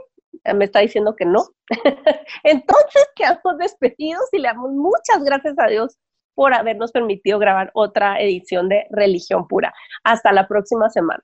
Eh, 0.43 0.53
me 0.53 0.65
está 0.65 0.79
diciendo 0.79 1.15
que 1.15 1.25
no. 1.25 1.45
Entonces, 2.43 3.07
quedamos 3.15 3.57
despedidos 3.59 4.25
y 4.31 4.39
le 4.39 4.47
damos 4.47 4.71
muchas 4.71 5.23
gracias 5.23 5.55
a 5.57 5.67
Dios 5.67 5.97
por 6.35 6.53
habernos 6.53 6.91
permitido 6.91 7.39
grabar 7.39 7.71
otra 7.73 8.19
edición 8.19 8.67
de 8.69 8.85
Religión 8.89 9.47
Pura. 9.47 9.73
Hasta 10.03 10.31
la 10.33 10.47
próxima 10.47 10.89
semana. 10.89 11.23